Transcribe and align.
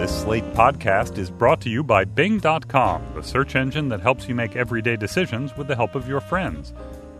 This 0.00 0.22
Slate 0.22 0.52
podcast 0.54 1.18
is 1.18 1.30
brought 1.30 1.60
to 1.60 1.68
you 1.68 1.84
by 1.84 2.04
Bing.com, 2.04 3.02
the 3.14 3.22
search 3.22 3.54
engine 3.54 3.88
that 3.90 4.00
helps 4.00 4.28
you 4.28 4.34
make 4.34 4.56
everyday 4.56 4.96
decisions 4.96 5.56
with 5.56 5.68
the 5.68 5.76
help 5.76 5.94
of 5.94 6.08
your 6.08 6.20
friends. 6.20 6.72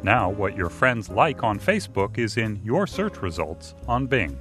Now, 0.03 0.31
what 0.31 0.57
your 0.57 0.71
friends 0.71 1.11
like 1.11 1.43
on 1.43 1.59
Facebook 1.59 2.17
is 2.17 2.39
in 2.39 2.61
your 2.65 2.87
search 2.87 3.21
results 3.21 3.75
on 3.87 4.07
Bing. 4.07 4.39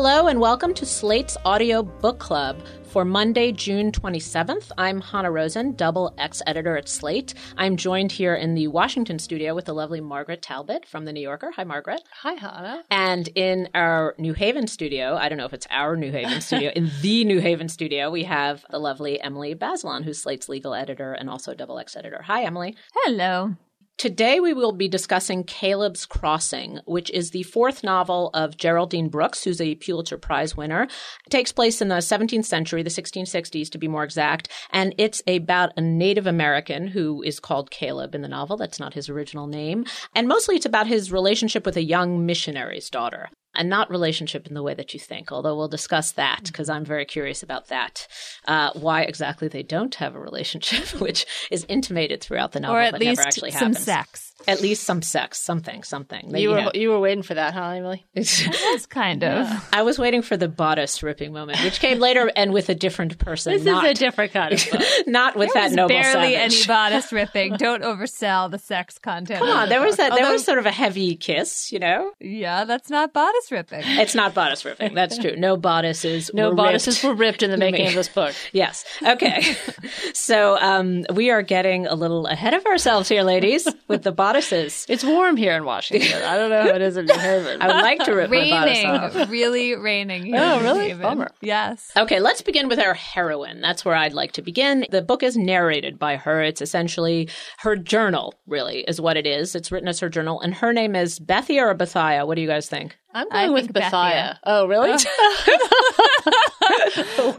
Hello, 0.00 0.28
and 0.28 0.38
welcome 0.38 0.74
to 0.74 0.86
Slate's 0.86 1.36
Audio 1.44 1.82
Book 1.82 2.20
Club 2.20 2.62
for 2.84 3.04
Monday, 3.04 3.50
June 3.50 3.90
27th. 3.90 4.70
I'm 4.78 5.00
Hanna 5.00 5.28
Rosin, 5.32 5.74
double 5.74 6.14
X 6.18 6.40
editor 6.46 6.76
at 6.76 6.88
Slate. 6.88 7.34
I'm 7.56 7.76
joined 7.76 8.12
here 8.12 8.36
in 8.36 8.54
the 8.54 8.68
Washington 8.68 9.18
studio 9.18 9.56
with 9.56 9.64
the 9.64 9.74
lovely 9.74 10.00
Margaret 10.00 10.40
Talbot 10.40 10.86
from 10.86 11.04
The 11.04 11.12
New 11.12 11.20
Yorker. 11.20 11.50
Hi, 11.56 11.64
Margaret. 11.64 12.00
Hi, 12.22 12.34
Hanna. 12.34 12.84
And 12.92 13.28
in 13.34 13.70
our 13.74 14.14
New 14.18 14.34
Haven 14.34 14.68
studio, 14.68 15.16
I 15.16 15.28
don't 15.28 15.36
know 15.36 15.46
if 15.46 15.52
it's 15.52 15.66
our 15.68 15.96
New 15.96 16.12
Haven 16.12 16.42
studio, 16.42 16.70
in 16.76 16.92
the 17.02 17.24
New 17.24 17.40
Haven 17.40 17.68
studio, 17.68 18.08
we 18.08 18.22
have 18.22 18.64
the 18.70 18.78
lovely 18.78 19.20
Emily 19.20 19.56
Bazelon, 19.56 20.04
who's 20.04 20.22
Slate's 20.22 20.48
legal 20.48 20.74
editor 20.74 21.12
and 21.12 21.28
also 21.28 21.54
double 21.54 21.80
X 21.80 21.96
editor. 21.96 22.22
Hi, 22.22 22.44
Emily. 22.44 22.76
Hello. 22.94 23.56
Today, 23.98 24.38
we 24.38 24.54
will 24.54 24.70
be 24.70 24.86
discussing 24.86 25.42
Caleb's 25.42 26.06
Crossing, 26.06 26.78
which 26.84 27.10
is 27.10 27.32
the 27.32 27.42
fourth 27.42 27.82
novel 27.82 28.30
of 28.32 28.56
Geraldine 28.56 29.08
Brooks, 29.08 29.42
who's 29.42 29.60
a 29.60 29.74
Pulitzer 29.74 30.16
Prize 30.16 30.56
winner. 30.56 30.84
It 30.84 31.30
takes 31.30 31.50
place 31.50 31.82
in 31.82 31.88
the 31.88 31.96
17th 31.96 32.44
century, 32.44 32.84
the 32.84 32.90
1660s 32.90 33.68
to 33.70 33.76
be 33.76 33.88
more 33.88 34.04
exact, 34.04 34.50
and 34.70 34.94
it's 34.98 35.20
about 35.26 35.72
a 35.76 35.80
Native 35.80 36.28
American 36.28 36.86
who 36.86 37.24
is 37.24 37.40
called 37.40 37.72
Caleb 37.72 38.14
in 38.14 38.22
the 38.22 38.28
novel. 38.28 38.56
That's 38.56 38.78
not 38.78 38.94
his 38.94 39.08
original 39.08 39.48
name. 39.48 39.84
And 40.14 40.28
mostly 40.28 40.54
it's 40.54 40.64
about 40.64 40.86
his 40.86 41.10
relationship 41.10 41.66
with 41.66 41.76
a 41.76 41.82
young 41.82 42.24
missionary's 42.24 42.90
daughter 42.90 43.30
and 43.54 43.68
not 43.68 43.90
relationship 43.90 44.46
in 44.46 44.54
the 44.54 44.62
way 44.62 44.74
that 44.74 44.94
you 44.94 45.00
think, 45.00 45.32
although 45.32 45.56
we'll 45.56 45.68
discuss 45.68 46.12
that 46.12 46.44
because 46.44 46.68
I'm 46.68 46.84
very 46.84 47.04
curious 47.04 47.42
about 47.42 47.68
that. 47.68 48.06
Uh, 48.46 48.70
why 48.74 49.02
exactly 49.02 49.48
they 49.48 49.62
don't 49.62 49.94
have 49.96 50.14
a 50.14 50.20
relationship, 50.20 51.00
which 51.00 51.26
is 51.50 51.64
intimated 51.68 52.20
throughout 52.20 52.52
the 52.52 52.60
novel, 52.60 52.76
or 52.76 52.80
at 52.80 52.92
but 52.92 53.00
least 53.00 53.18
never 53.18 53.26
actually 53.26 53.50
some 53.50 53.72
happens. 53.72 53.84
sex. 53.84 54.34
At 54.46 54.60
least 54.60 54.84
some 54.84 55.02
sex, 55.02 55.40
something, 55.40 55.82
something. 55.82 56.34
You 56.34 56.50
were 56.50 56.60
know. 56.62 56.70
you 56.74 56.90
were 56.90 57.00
waiting 57.00 57.22
for 57.22 57.34
that, 57.34 57.54
huh, 57.54 57.70
Emily? 57.70 58.06
That's 58.14 58.86
kind 58.86 59.24
of. 59.24 59.68
I 59.72 59.82
was 59.82 59.98
waiting 59.98 60.22
for 60.22 60.36
the 60.36 60.48
bodice 60.48 61.02
ripping 61.02 61.32
moment, 61.32 61.58
which 61.64 61.80
came 61.80 61.98
later 61.98 62.30
and 62.36 62.52
with 62.52 62.68
a 62.68 62.74
different 62.74 63.18
person. 63.18 63.52
This 63.52 63.64
not, 63.64 63.84
is 63.84 63.90
a 63.90 63.94
different 63.94 64.32
kind 64.32 64.54
of 64.54 64.70
book. 64.70 64.82
not 65.06 65.36
with 65.36 65.52
There 65.52 65.62
that 65.62 65.68
was 65.70 65.76
noble 65.76 65.88
barely 65.88 66.34
savage. 66.34 66.54
any 66.54 66.66
bodice 66.66 67.12
ripping. 67.12 67.56
Don't 67.56 67.82
oversell 67.82 68.50
the 68.50 68.58
sex 68.58 68.98
content. 68.98 69.40
Come 69.40 69.48
on, 69.48 69.68
the 69.68 69.74
there 69.74 69.80
was 69.80 69.96
book. 69.96 70.08
that. 70.08 70.14
There 70.14 70.24
Although, 70.24 70.32
was 70.34 70.44
sort 70.44 70.58
of 70.58 70.66
a 70.66 70.70
heavy 70.72 71.16
kiss, 71.16 71.72
you 71.72 71.80
know. 71.80 72.12
yeah, 72.20 72.64
that's 72.64 72.90
not 72.90 73.12
bodice 73.12 73.50
ripping. 73.50 73.82
It's 73.84 74.14
not 74.14 74.34
bodice 74.34 74.64
ripping. 74.64 74.94
That's 74.94 75.18
true. 75.18 75.34
No 75.36 75.56
bodices. 75.56 76.30
No 76.32 76.50
were 76.50 76.54
bodices 76.54 77.02
ripped. 77.02 77.04
were 77.04 77.14
ripped 77.14 77.42
in 77.42 77.50
the 77.50 77.56
making 77.58 77.88
of 77.88 77.94
this 77.94 78.08
book. 78.08 78.34
Yes. 78.52 78.84
Okay. 79.02 79.56
so 80.14 80.56
um, 80.60 81.04
we 81.12 81.30
are 81.30 81.42
getting 81.42 81.86
a 81.86 81.94
little 81.94 82.26
ahead 82.26 82.54
of 82.54 82.64
ourselves 82.66 83.08
here, 83.08 83.22
ladies, 83.22 83.66
with 83.88 84.02
the 84.02 84.12
bodices. 84.32 84.86
It's 84.88 85.02
warm 85.04 85.36
here 85.36 85.54
in 85.56 85.64
Washington. 85.64 86.22
I 86.22 86.36
don't 86.36 86.50
know 86.50 86.62
how 86.62 86.74
it 86.74 86.82
is 86.82 86.96
in 86.96 87.06
New 87.06 87.14
Haven. 87.14 87.62
I 87.62 87.66
would 87.68 87.82
like 87.82 87.98
to 88.04 88.12
rip 88.12 88.30
my 88.30 88.48
bodice 88.50 88.84
off. 88.84 89.30
really 89.30 89.74
raining. 89.74 90.26
Here 90.26 90.36
Oh, 90.38 90.58
in 90.58 90.64
really? 90.64 90.88
Haven. 90.88 91.02
Bummer. 91.02 91.30
Yes. 91.40 91.90
Okay, 91.96 92.20
let's 92.20 92.42
begin 92.42 92.68
with 92.68 92.78
our 92.78 92.94
heroine. 92.94 93.60
That's 93.60 93.84
where 93.84 93.94
I'd 93.94 94.12
like 94.12 94.32
to 94.32 94.42
begin. 94.42 94.86
The 94.90 95.02
book 95.02 95.22
is 95.22 95.36
narrated 95.36 95.98
by 95.98 96.16
her. 96.16 96.42
It's 96.42 96.60
essentially 96.60 97.28
her 97.58 97.74
journal, 97.76 98.34
really, 98.46 98.80
is 98.86 99.00
what 99.00 99.16
it 99.16 99.26
is. 99.26 99.54
It's 99.54 99.72
written 99.72 99.88
as 99.88 100.00
her 100.00 100.08
journal, 100.08 100.40
and 100.40 100.52
her 100.54 100.72
name 100.72 100.94
is 100.94 101.18
Bethia 101.18 101.62
or 101.62 101.74
Bethia. 101.74 102.26
What 102.26 102.34
do 102.34 102.40
you 102.42 102.48
guys 102.48 102.68
think? 102.68 102.96
I'm 103.14 103.26
I 103.30 103.44
going 103.46 103.54
with 103.54 103.72
think 103.72 103.76
Bethia. 103.86 103.90
Bethia. 103.90 104.38
Oh, 104.44 104.66
really? 104.66 104.90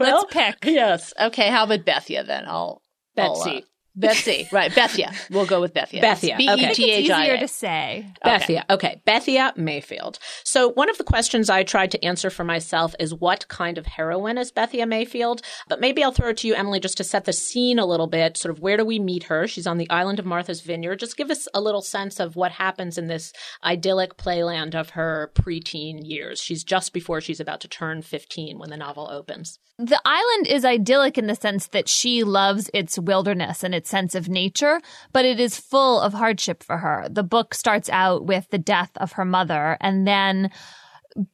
Let's 0.00 0.24
pick. 0.30 0.56
yes. 0.64 1.14
Okay. 1.20 1.48
How 1.48 1.64
about 1.64 1.84
Bethia 1.84 2.26
then? 2.26 2.44
I'll 2.46 2.82
I'll, 3.16 3.40
uh, 3.42 3.60
Betsy. 3.94 4.44
Betsy. 4.44 4.48
Right. 4.60 4.70
Bethia. 4.72 5.14
We'll 5.30 5.46
go 5.46 5.60
with 5.60 5.74
Bethia. 5.74 6.02
Bethia, 6.02 6.36
B 6.36 6.48
okay. 6.48 6.62
e 6.62 6.64
I 6.64 6.66
think 6.66 6.74
t 6.76 6.90
it's 6.90 7.10
easier 7.10 7.38
to 7.38 7.48
say. 7.48 8.06
Bethia. 8.24 8.64
Okay. 8.68 9.00
Bethia 9.06 9.56
Mayfield. 9.56 10.18
So 10.44 10.68
one 10.68 10.90
of 10.90 10.98
the 10.98 11.04
questions 11.04 11.48
I 11.48 11.62
tried 11.62 11.90
to 11.92 12.04
answer 12.04 12.30
for 12.30 12.44
myself 12.44 12.94
is 12.98 13.14
what 13.14 13.48
kind 13.48 13.78
of 13.78 13.86
heroine 13.86 14.38
is 14.38 14.52
Bethia 14.52 14.86
Mayfield? 14.86 15.42
But 15.68 15.80
maybe 15.80 16.02
I'll 16.02 16.12
throw 16.12 16.30
it 16.30 16.38
to 16.38 16.48
you, 16.48 16.54
Emily, 16.54 16.80
just 16.80 16.96
to 16.98 17.04
set 17.04 17.24
the 17.24 17.32
scene 17.32 17.78
a 17.78 17.86
little 17.86 18.06
bit. 18.06 18.36
Sort 18.36 18.54
of 18.54 18.60
where 18.60 18.76
do 18.76 18.84
we 18.84 18.98
meet 18.98 19.24
her? 19.24 19.46
She's 19.46 19.66
on 19.66 19.78
the 19.78 19.90
island 19.90 20.18
of 20.18 20.26
Martha's 20.26 20.60
Vineyard. 20.60 21.00
Just 21.00 21.16
give 21.16 21.30
us 21.30 21.48
a 21.54 21.60
little 21.60 21.82
sense 21.82 22.20
of 22.20 22.36
what 22.36 22.52
happens 22.52 22.98
in 22.98 23.06
this 23.06 23.32
idyllic 23.64 24.16
playland 24.16 24.74
of 24.74 24.90
her 24.90 25.32
preteen 25.34 26.00
years. 26.02 26.40
She's 26.40 26.64
just 26.64 26.92
before 26.92 27.20
she's 27.20 27.40
about 27.40 27.60
to 27.60 27.68
turn 27.68 28.02
15 28.02 28.58
when 28.58 28.70
the 28.70 28.76
novel 28.76 29.08
opens. 29.10 29.58
The 29.78 30.00
island 30.04 30.46
is 30.46 30.66
idyllic 30.66 31.16
in 31.16 31.26
the 31.26 31.34
sense 31.34 31.68
that 31.68 31.88
she 31.88 32.22
loves 32.22 32.68
its 32.74 32.98
wilderness 32.98 33.64
and 33.64 33.74
its 33.74 33.79
sense 33.86 34.14
of 34.14 34.28
nature, 34.28 34.80
but 35.12 35.24
it 35.24 35.40
is 35.40 35.58
full 35.58 36.00
of 36.00 36.12
hardship 36.12 36.62
for 36.62 36.78
her. 36.78 37.06
The 37.10 37.22
book 37.22 37.54
starts 37.54 37.88
out 37.90 38.26
with 38.26 38.48
the 38.50 38.58
death 38.58 38.90
of 38.96 39.12
her 39.12 39.24
mother, 39.24 39.76
and 39.80 40.06
then 40.06 40.50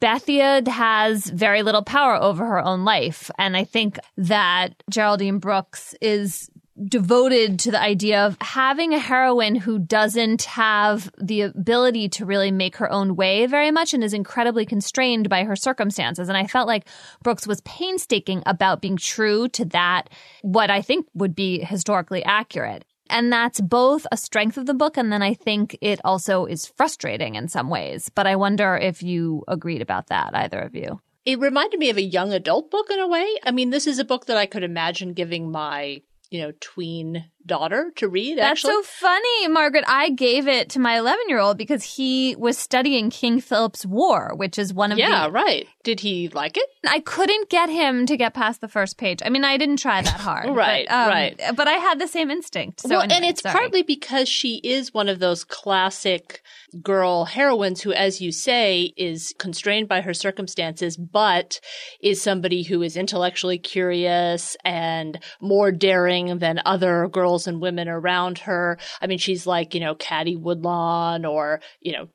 Bethia 0.00 0.66
has 0.66 1.26
very 1.26 1.62
little 1.62 1.82
power 1.82 2.16
over 2.16 2.44
her 2.46 2.60
own 2.60 2.84
life. 2.84 3.30
And 3.38 3.56
I 3.56 3.64
think 3.64 3.98
that 4.16 4.82
Geraldine 4.90 5.38
Brooks 5.38 5.94
is 6.00 6.50
devoted 6.84 7.58
to 7.60 7.70
the 7.70 7.80
idea 7.80 8.26
of 8.26 8.36
having 8.40 8.92
a 8.92 8.98
heroine 8.98 9.54
who 9.54 9.78
doesn't 9.78 10.42
have 10.42 11.10
the 11.18 11.42
ability 11.42 12.08
to 12.10 12.26
really 12.26 12.50
make 12.50 12.76
her 12.76 12.90
own 12.92 13.16
way 13.16 13.46
very 13.46 13.70
much 13.70 13.94
and 13.94 14.04
is 14.04 14.12
incredibly 14.12 14.66
constrained 14.66 15.28
by 15.28 15.44
her 15.44 15.56
circumstances. 15.56 16.28
And 16.28 16.36
I 16.36 16.46
felt 16.46 16.66
like 16.66 16.86
Brooks 17.22 17.46
was 17.46 17.60
painstaking 17.62 18.42
about 18.46 18.82
being 18.82 18.96
true 18.96 19.48
to 19.48 19.64
that, 19.66 20.10
what 20.42 20.70
I 20.70 20.82
think 20.82 21.06
would 21.14 21.34
be 21.34 21.60
historically 21.60 22.22
accurate. 22.24 22.84
And 23.08 23.32
that's 23.32 23.60
both 23.60 24.06
a 24.10 24.16
strength 24.16 24.56
of 24.58 24.66
the 24.66 24.74
book, 24.74 24.96
and 24.96 25.12
then 25.12 25.22
I 25.22 25.32
think 25.32 25.78
it 25.80 26.00
also 26.04 26.44
is 26.44 26.66
frustrating 26.66 27.36
in 27.36 27.48
some 27.48 27.70
ways. 27.70 28.10
But 28.12 28.26
I 28.26 28.34
wonder 28.34 28.76
if 28.76 29.02
you 29.02 29.44
agreed 29.46 29.80
about 29.80 30.08
that, 30.08 30.34
either 30.34 30.58
of 30.58 30.74
you. 30.74 31.00
It 31.24 31.38
reminded 31.40 31.78
me 31.78 31.90
of 31.90 31.96
a 31.96 32.02
young 32.02 32.32
adult 32.32 32.70
book 32.70 32.86
in 32.90 32.98
a 32.98 33.08
way. 33.08 33.26
I 33.44 33.50
mean, 33.50 33.70
this 33.70 33.86
is 33.86 33.98
a 33.98 34.04
book 34.04 34.26
that 34.26 34.36
I 34.36 34.46
could 34.46 34.62
imagine 34.62 35.12
giving 35.12 35.50
my, 35.50 36.02
you 36.30 36.40
know, 36.40 36.52
tween 36.60 37.24
daughter 37.46 37.92
to 37.96 38.08
read. 38.08 38.38
That's 38.38 38.64
actually. 38.64 38.74
so 38.74 38.82
funny, 38.82 39.48
Margaret. 39.48 39.84
I 39.86 40.10
gave 40.10 40.48
it 40.48 40.70
to 40.70 40.78
my 40.78 40.98
11 40.98 41.20
year 41.28 41.38
old 41.38 41.56
because 41.56 41.82
he 41.82 42.36
was 42.36 42.58
studying 42.58 43.10
King 43.10 43.40
Philip's 43.40 43.86
War, 43.86 44.32
which 44.34 44.58
is 44.58 44.74
one 44.74 44.92
of 44.92 44.98
yeah, 44.98 45.26
the. 45.26 45.32
right. 45.32 45.66
Did 45.84 46.00
he 46.00 46.28
like 46.28 46.56
it? 46.56 46.68
I 46.86 47.00
couldn't 47.00 47.48
get 47.48 47.68
him 47.68 48.06
to 48.06 48.16
get 48.16 48.34
past 48.34 48.60
the 48.60 48.68
first 48.68 48.98
page. 48.98 49.20
I 49.24 49.28
mean, 49.28 49.44
I 49.44 49.56
didn't 49.56 49.78
try 49.78 50.02
that 50.02 50.20
hard. 50.20 50.50
Right, 50.50 50.86
but, 50.88 50.94
um, 50.94 51.08
right. 51.08 51.40
But 51.54 51.68
I 51.68 51.74
had 51.74 52.00
the 52.00 52.08
same 52.08 52.30
instinct. 52.30 52.80
So 52.80 52.90
well, 52.90 53.02
and 53.02 53.24
it's 53.24 53.42
sorry. 53.42 53.52
partly 53.52 53.82
because 53.82 54.28
she 54.28 54.60
is 54.64 54.92
one 54.92 55.08
of 55.08 55.18
those 55.18 55.44
classic 55.44 56.42
girl 56.82 57.24
heroines 57.24 57.82
who, 57.82 57.92
as 57.92 58.20
you 58.20 58.32
say, 58.32 58.92
is 58.96 59.34
constrained 59.38 59.88
by 59.88 60.00
her 60.00 60.14
circumstances, 60.14 60.96
but 60.96 61.60
is 62.00 62.20
somebody 62.20 62.62
who 62.62 62.82
is 62.82 62.96
intellectually 62.96 63.58
curious 63.58 64.56
and 64.64 65.18
more 65.40 65.70
daring 65.72 66.38
than 66.38 66.60
other 66.64 67.08
girls 67.08 67.35
and 67.46 67.60
women 67.60 67.88
around 67.88 68.38
her. 68.38 68.78
I 69.02 69.06
mean, 69.06 69.18
she's 69.18 69.46
like, 69.46 69.74
you 69.74 69.80
know, 69.80 69.94
Caddie 69.94 70.36
Woodlawn 70.36 71.24
or, 71.26 71.60
you 71.80 71.92
know, 71.92 72.08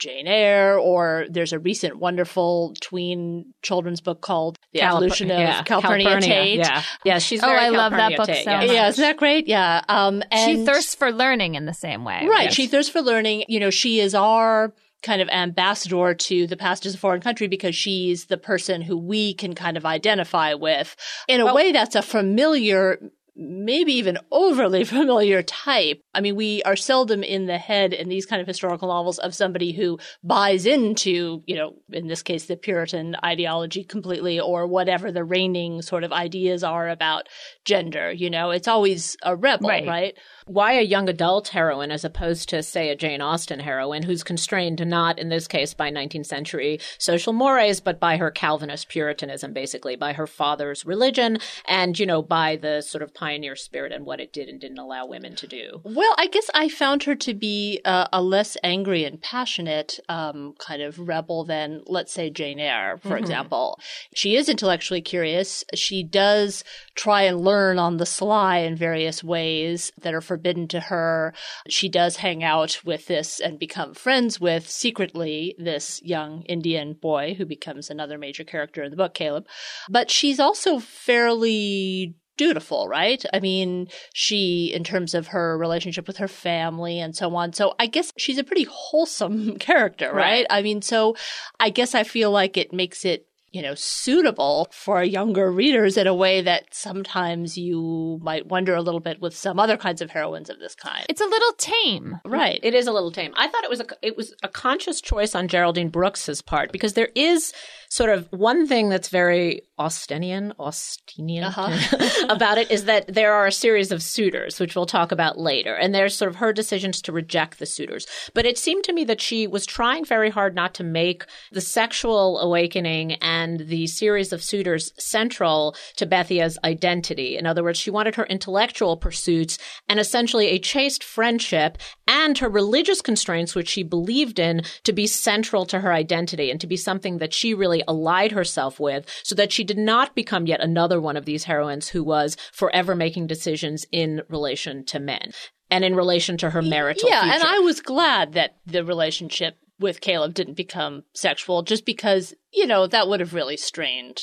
Jane 0.00 0.26
Eyre, 0.26 0.76
or 0.76 1.24
there's 1.30 1.52
a 1.52 1.58
recent 1.58 1.98
wonderful 1.98 2.74
tween 2.80 3.54
children's 3.62 4.00
book 4.00 4.20
called 4.20 4.58
The 4.72 4.80
Calip- 4.80 4.88
Evolution 4.88 5.30
of 5.30 5.38
yeah, 5.38 5.62
Calpurnia, 5.62 6.06
Calpurnia, 6.08 6.20
Tate. 6.34 6.58
Yeah, 6.58 6.82
yeah, 7.04 7.18
she's 7.18 7.42
Oh, 7.42 7.46
very 7.46 7.60
I 7.60 7.68
love 7.68 7.92
that 7.92 8.16
book 8.16 8.26
Tate, 8.26 8.44
so 8.44 8.50
yes. 8.50 8.66
much. 8.66 8.74
Yeah, 8.74 8.88
isn't 8.88 9.02
that 9.02 9.16
great? 9.16 9.46
Yeah. 9.46 9.82
Um, 9.88 10.22
and 10.32 10.58
she 10.58 10.64
thirsts 10.66 10.96
for 10.96 11.12
learning 11.12 11.54
in 11.54 11.66
the 11.66 11.72
same 11.72 12.04
way. 12.04 12.26
Right. 12.28 12.52
She 12.52 12.66
thirsts 12.66 12.90
for 12.90 13.02
learning. 13.02 13.44
You 13.48 13.60
know, 13.60 13.70
she 13.70 14.00
is 14.00 14.16
our 14.16 14.74
kind 15.04 15.22
of 15.22 15.28
ambassador 15.28 16.12
to 16.14 16.46
the 16.48 16.56
past 16.56 16.86
as 16.86 16.94
a 16.94 16.98
foreign 16.98 17.20
country 17.20 17.46
because 17.46 17.76
she's 17.76 18.26
the 18.26 18.36
person 18.38 18.82
who 18.82 18.98
we 18.98 19.32
can 19.34 19.54
kind 19.54 19.76
of 19.76 19.86
identify 19.86 20.54
with 20.54 20.96
in 21.28 21.40
a 21.40 21.44
Well- 21.44 21.54
way 21.54 21.72
that's 21.72 21.94
a 21.94 22.02
familiar 22.02 22.98
maybe 23.36 23.92
even 23.94 24.18
overly 24.30 24.84
familiar 24.84 25.42
type. 25.42 26.03
I 26.14 26.20
mean, 26.20 26.36
we 26.36 26.62
are 26.62 26.76
seldom 26.76 27.22
in 27.22 27.46
the 27.46 27.58
head 27.58 27.92
in 27.92 28.08
these 28.08 28.26
kind 28.26 28.40
of 28.40 28.46
historical 28.48 28.88
novels 28.88 29.18
of 29.18 29.34
somebody 29.34 29.72
who 29.72 29.98
buys 30.22 30.66
into, 30.66 31.42
you 31.46 31.56
know, 31.56 31.74
in 31.92 32.06
this 32.06 32.22
case, 32.22 32.46
the 32.46 32.56
Puritan 32.56 33.16
ideology 33.24 33.84
completely 33.84 34.38
or 34.38 34.66
whatever 34.66 35.10
the 35.10 35.24
reigning 35.24 35.82
sort 35.82 36.04
of 36.04 36.12
ideas 36.12 36.62
are 36.62 36.88
about 36.88 37.28
gender. 37.64 38.12
You 38.12 38.30
know, 38.30 38.50
it's 38.50 38.68
always 38.68 39.16
a 39.22 39.34
rebel, 39.34 39.68
Right. 39.68 39.86
right? 39.86 40.14
Why 40.46 40.74
a 40.74 40.82
young 40.82 41.08
adult 41.08 41.48
heroine 41.48 41.90
as 41.90 42.04
opposed 42.04 42.48
to, 42.50 42.62
say, 42.62 42.90
a 42.90 42.96
Jane 42.96 43.20
Austen 43.20 43.60
heroine 43.60 44.02
who's 44.02 44.22
constrained 44.22 44.84
not, 44.86 45.18
in 45.18 45.28
this 45.30 45.48
case, 45.48 45.74
by 45.74 45.90
19th 45.90 46.26
century 46.26 46.78
social 46.98 47.32
mores, 47.32 47.80
but 47.80 47.98
by 47.98 48.18
her 48.18 48.30
Calvinist 48.30 48.88
Puritanism, 48.88 49.52
basically, 49.52 49.96
by 49.96 50.12
her 50.12 50.26
father's 50.26 50.84
religion 50.84 51.38
and, 51.66 51.98
you 51.98 52.06
know, 52.06 52.22
by 52.22 52.56
the 52.56 52.82
sort 52.82 53.02
of 53.02 53.14
pioneer 53.14 53.56
spirit 53.56 53.92
and 53.92 54.04
what 54.04 54.20
it 54.20 54.32
did 54.32 54.48
and 54.48 54.60
didn't 54.60 54.78
allow 54.78 55.06
women 55.06 55.34
to 55.36 55.46
do. 55.46 55.80
Well, 55.82 56.03
I 56.16 56.26
guess 56.26 56.50
I 56.54 56.68
found 56.68 57.04
her 57.04 57.14
to 57.14 57.34
be 57.34 57.80
uh, 57.84 58.08
a 58.12 58.22
less 58.22 58.56
angry 58.62 59.04
and 59.04 59.20
passionate 59.20 60.00
um, 60.08 60.54
kind 60.58 60.82
of 60.82 60.98
rebel 60.98 61.44
than, 61.44 61.82
let's 61.86 62.12
say, 62.12 62.30
Jane 62.30 62.58
Eyre, 62.58 62.98
for 62.98 63.16
example. 63.16 63.78
She 64.14 64.36
is 64.36 64.48
intellectually 64.48 65.02
curious. 65.02 65.64
She 65.74 66.02
does 66.02 66.64
try 66.94 67.22
and 67.22 67.40
learn 67.40 67.78
on 67.78 67.98
the 67.98 68.06
sly 68.06 68.58
in 68.58 68.76
various 68.76 69.22
ways 69.22 69.92
that 70.00 70.14
are 70.14 70.20
forbidden 70.20 70.68
to 70.68 70.80
her. 70.80 71.34
She 71.68 71.88
does 71.88 72.16
hang 72.16 72.42
out 72.42 72.80
with 72.84 73.06
this 73.06 73.40
and 73.40 73.58
become 73.58 73.94
friends 73.94 74.40
with 74.40 74.68
secretly 74.68 75.54
this 75.58 76.02
young 76.02 76.42
Indian 76.42 76.94
boy 76.94 77.34
who 77.34 77.44
becomes 77.46 77.90
another 77.90 78.18
major 78.18 78.44
character 78.44 78.82
in 78.82 78.90
the 78.90 78.96
book, 78.96 79.14
Caleb. 79.14 79.46
But 79.88 80.10
she's 80.10 80.40
also 80.40 80.78
fairly 80.78 82.16
dutiful, 82.36 82.88
right? 82.88 83.24
I 83.32 83.40
mean, 83.40 83.88
she, 84.12 84.72
in 84.74 84.84
terms 84.84 85.14
of 85.14 85.28
her 85.28 85.56
relationship 85.58 86.06
with 86.06 86.18
her 86.18 86.28
family 86.28 87.00
and 87.00 87.14
so 87.16 87.34
on. 87.34 87.52
So 87.52 87.74
I 87.78 87.86
guess 87.86 88.12
she's 88.16 88.38
a 88.38 88.44
pretty 88.44 88.66
wholesome 88.70 89.56
character, 89.58 90.06
right? 90.12 90.24
Right. 90.24 90.46
I 90.50 90.62
mean, 90.62 90.82
so 90.82 91.16
I 91.60 91.70
guess 91.70 91.94
I 91.94 92.02
feel 92.04 92.30
like 92.30 92.56
it 92.56 92.72
makes 92.72 93.04
it 93.04 93.26
you 93.54 93.62
know, 93.62 93.76
suitable 93.76 94.66
for 94.72 95.04
younger 95.04 95.50
readers 95.50 95.96
in 95.96 96.08
a 96.08 96.14
way 96.14 96.42
that 96.42 96.64
sometimes 96.74 97.56
you 97.56 98.18
might 98.20 98.48
wonder 98.48 98.74
a 98.74 98.82
little 98.82 98.98
bit 98.98 99.20
with 99.20 99.34
some 99.34 99.60
other 99.60 99.76
kinds 99.76 100.02
of 100.02 100.10
heroines 100.10 100.50
of 100.50 100.58
this 100.58 100.74
kind. 100.74 101.06
It's 101.08 101.20
a 101.20 101.26
little 101.26 101.52
tame. 101.56 102.18
right. 102.24 102.58
It 102.64 102.74
is 102.74 102.88
a 102.88 102.92
little 102.92 103.12
tame. 103.12 103.32
I 103.36 103.46
thought 103.46 103.62
it 103.62 103.70
was 103.70 103.78
a 103.78 103.86
it 104.02 104.16
was 104.16 104.34
a 104.42 104.48
conscious 104.48 105.00
choice 105.00 105.36
on 105.36 105.46
Geraldine 105.46 105.88
Brooks's 105.88 106.42
part 106.42 106.72
because 106.72 106.94
there 106.94 107.10
is 107.14 107.52
sort 107.94 108.10
of 108.10 108.26
one 108.32 108.66
thing 108.66 108.88
that's 108.88 109.08
very 109.08 109.62
Austenian, 109.78 110.52
Austenian 110.58 111.44
Uh-huh. 111.44 112.26
about 112.28 112.58
it 112.58 112.68
is 112.68 112.86
that 112.86 113.06
there 113.06 113.32
are 113.32 113.46
a 113.46 113.52
series 113.52 113.92
of 113.92 114.02
suitors, 114.02 114.58
which 114.58 114.74
we'll 114.74 114.84
talk 114.84 115.12
about 115.12 115.38
later, 115.38 115.74
and 115.74 115.94
there's 115.94 116.16
sort 116.16 116.28
of 116.28 116.36
her 116.36 116.52
decisions 116.52 117.00
to 117.02 117.12
reject 117.12 117.60
the 117.60 117.66
suitors. 117.66 118.06
But 118.34 118.46
it 118.46 118.58
seemed 118.58 118.82
to 118.84 118.92
me 118.92 119.04
that 119.04 119.20
she 119.20 119.46
was 119.46 119.64
trying 119.64 120.04
very 120.04 120.28
hard 120.28 120.56
not 120.56 120.74
to 120.74 120.84
make 120.84 121.24
the 121.52 121.60
sexual 121.60 122.40
awakening 122.40 123.12
and 123.14 123.60
the 123.60 123.86
series 123.86 124.32
of 124.32 124.42
suitors 124.42 124.92
central 124.98 125.76
to 125.94 126.06
Bethia's 126.06 126.58
identity. 126.64 127.36
In 127.36 127.46
other 127.46 127.62
words, 127.62 127.78
she 127.78 127.90
wanted 127.92 128.16
her 128.16 128.26
intellectual 128.26 128.96
pursuits 128.96 129.56
and 129.88 130.00
essentially 130.00 130.48
a 130.48 130.58
chaste 130.58 131.04
friendship 131.04 131.78
and 132.08 132.38
her 132.38 132.48
religious 132.48 133.00
constraints, 133.00 133.54
which 133.54 133.68
she 133.68 133.84
believed 133.84 134.40
in, 134.40 134.62
to 134.82 134.92
be 134.92 135.06
central 135.06 135.64
to 135.66 135.80
her 135.80 135.92
identity 135.92 136.50
and 136.50 136.60
to 136.60 136.66
be 136.66 136.76
something 136.76 137.18
that 137.18 137.32
she 137.32 137.54
really 137.54 137.83
allied 137.86 138.32
herself 138.32 138.80
with 138.80 139.06
so 139.22 139.34
that 139.34 139.52
she 139.52 139.64
did 139.64 139.78
not 139.78 140.14
become 140.14 140.46
yet 140.46 140.60
another 140.60 141.00
one 141.00 141.16
of 141.16 141.24
these 141.24 141.44
heroines 141.44 141.88
who 141.88 142.02
was 142.02 142.36
forever 142.52 142.94
making 142.94 143.26
decisions 143.26 143.86
in 143.92 144.22
relation 144.28 144.84
to 144.84 144.98
men 144.98 145.32
and 145.70 145.84
in 145.84 145.94
relation 145.94 146.36
to 146.38 146.50
her 146.50 146.62
marital 146.62 147.08
yeah, 147.08 147.22
future. 147.22 147.34
and 147.34 147.44
I 147.44 147.58
was 147.60 147.80
glad 147.80 148.34
that 148.34 148.56
the 148.66 148.84
relationship 148.84 149.56
with 149.80 150.00
Caleb 150.00 150.34
didn't 150.34 150.54
become 150.54 151.04
sexual 151.14 151.62
just 151.62 151.84
because, 151.84 152.34
you 152.52 152.66
know, 152.66 152.86
that 152.86 153.08
would 153.08 153.20
have 153.20 153.34
really 153.34 153.56
strained 153.56 154.20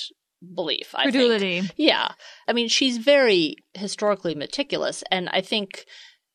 belief, 0.56 0.94
I 0.96 1.04
think. 1.04 1.16
Credulity. 1.16 1.70
Yeah. 1.76 2.14
I 2.48 2.54
mean, 2.54 2.68
she's 2.68 2.98
very 2.98 3.58
historically 3.74 4.36
meticulous, 4.36 5.04
and 5.12 5.30
I 5.30 5.42
think, 5.42 5.86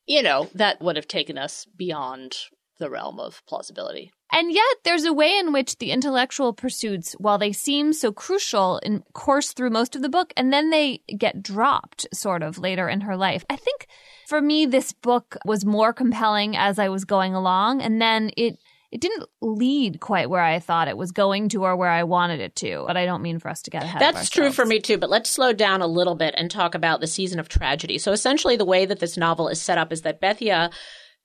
you 0.06 0.22
know, 0.22 0.50
that 0.54 0.80
would 0.80 0.96
have 0.96 1.08
taken 1.08 1.38
us 1.38 1.66
beyond 1.76 2.36
the 2.78 2.90
realm 2.90 3.18
of 3.18 3.42
plausibility. 3.46 4.12
And 4.32 4.52
yet, 4.52 4.76
there's 4.84 5.04
a 5.04 5.12
way 5.12 5.38
in 5.38 5.52
which 5.52 5.78
the 5.78 5.92
intellectual 5.92 6.52
pursuits, 6.52 7.12
while 7.14 7.38
they 7.38 7.52
seem 7.52 7.92
so 7.92 8.12
crucial, 8.12 8.78
in 8.78 9.02
course 9.12 9.52
through 9.52 9.70
most 9.70 9.94
of 9.94 10.02
the 10.02 10.08
book, 10.08 10.32
and 10.36 10.52
then 10.52 10.70
they 10.70 11.02
get 11.16 11.42
dropped 11.42 12.06
sort 12.12 12.42
of 12.42 12.58
later 12.58 12.88
in 12.88 13.02
her 13.02 13.16
life. 13.16 13.44
I 13.48 13.56
think 13.56 13.86
for 14.26 14.40
me, 14.40 14.66
this 14.66 14.92
book 14.92 15.36
was 15.44 15.64
more 15.64 15.92
compelling 15.92 16.56
as 16.56 16.78
I 16.78 16.88
was 16.88 17.04
going 17.04 17.34
along, 17.34 17.82
and 17.82 18.02
then 18.02 18.30
it 18.36 18.58
it 18.92 19.00
didn't 19.00 19.28
lead 19.40 20.00
quite 20.00 20.30
where 20.30 20.42
I 20.42 20.58
thought 20.58 20.88
it 20.88 20.96
was 20.96 21.12
going 21.12 21.48
to 21.50 21.64
or 21.64 21.76
where 21.76 21.90
I 21.90 22.04
wanted 22.04 22.40
it 22.40 22.56
to. 22.56 22.84
But 22.86 22.96
I 22.96 23.04
don't 23.04 23.22
mean 23.22 23.38
for 23.38 23.48
us 23.48 23.62
to 23.62 23.70
get 23.70 23.82
ahead. 23.82 24.00
of 24.00 24.14
That's 24.14 24.30
true 24.30 24.52
for 24.52 24.64
me 24.64 24.80
too, 24.80 24.96
but 24.96 25.10
let's 25.10 25.28
slow 25.28 25.52
down 25.52 25.82
a 25.82 25.86
little 25.86 26.14
bit 26.14 26.34
and 26.36 26.50
talk 26.50 26.74
about 26.74 27.00
the 27.00 27.06
season 27.06 27.38
of 27.38 27.48
tragedy. 27.48 27.98
So 27.98 28.12
essentially 28.12 28.56
the 28.56 28.64
way 28.64 28.86
that 28.86 29.00
this 29.00 29.16
novel 29.16 29.48
is 29.48 29.60
set 29.60 29.78
up 29.78 29.92
is 29.92 30.02
that 30.02 30.20
Bethia 30.20 30.70